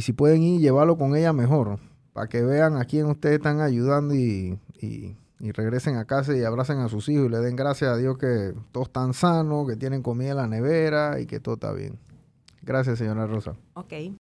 si 0.00 0.12
pueden 0.12 0.42
ir, 0.42 0.60
llevarlo 0.60 0.96
con 0.96 1.16
ella 1.16 1.32
mejor. 1.32 1.78
Para 2.12 2.28
que 2.28 2.42
vean 2.42 2.76
a 2.76 2.84
quién 2.84 3.06
ustedes 3.06 3.36
están 3.36 3.60
ayudando 3.60 4.14
y, 4.14 4.58
y, 4.80 5.16
regresen 5.52 5.96
a 5.96 6.04
casa 6.04 6.36
y 6.36 6.42
abracen 6.42 6.78
a 6.78 6.88
sus 6.88 7.08
hijos 7.08 7.26
y 7.26 7.28
le 7.28 7.38
den 7.38 7.54
gracias 7.54 7.92
a 7.92 7.96
Dios 7.96 8.18
que 8.18 8.54
todos 8.72 8.88
están 8.88 9.14
sanos, 9.14 9.68
que 9.68 9.76
tienen 9.76 10.02
comida 10.02 10.30
en 10.30 10.36
la 10.36 10.46
nevera 10.46 11.20
y 11.20 11.26
que 11.26 11.38
todo 11.38 11.54
está 11.54 11.72
bien. 11.72 11.98
Gracias, 12.62 12.98
señora 12.98 13.26
Rosa. 13.26 13.54
Ok, 13.74 13.92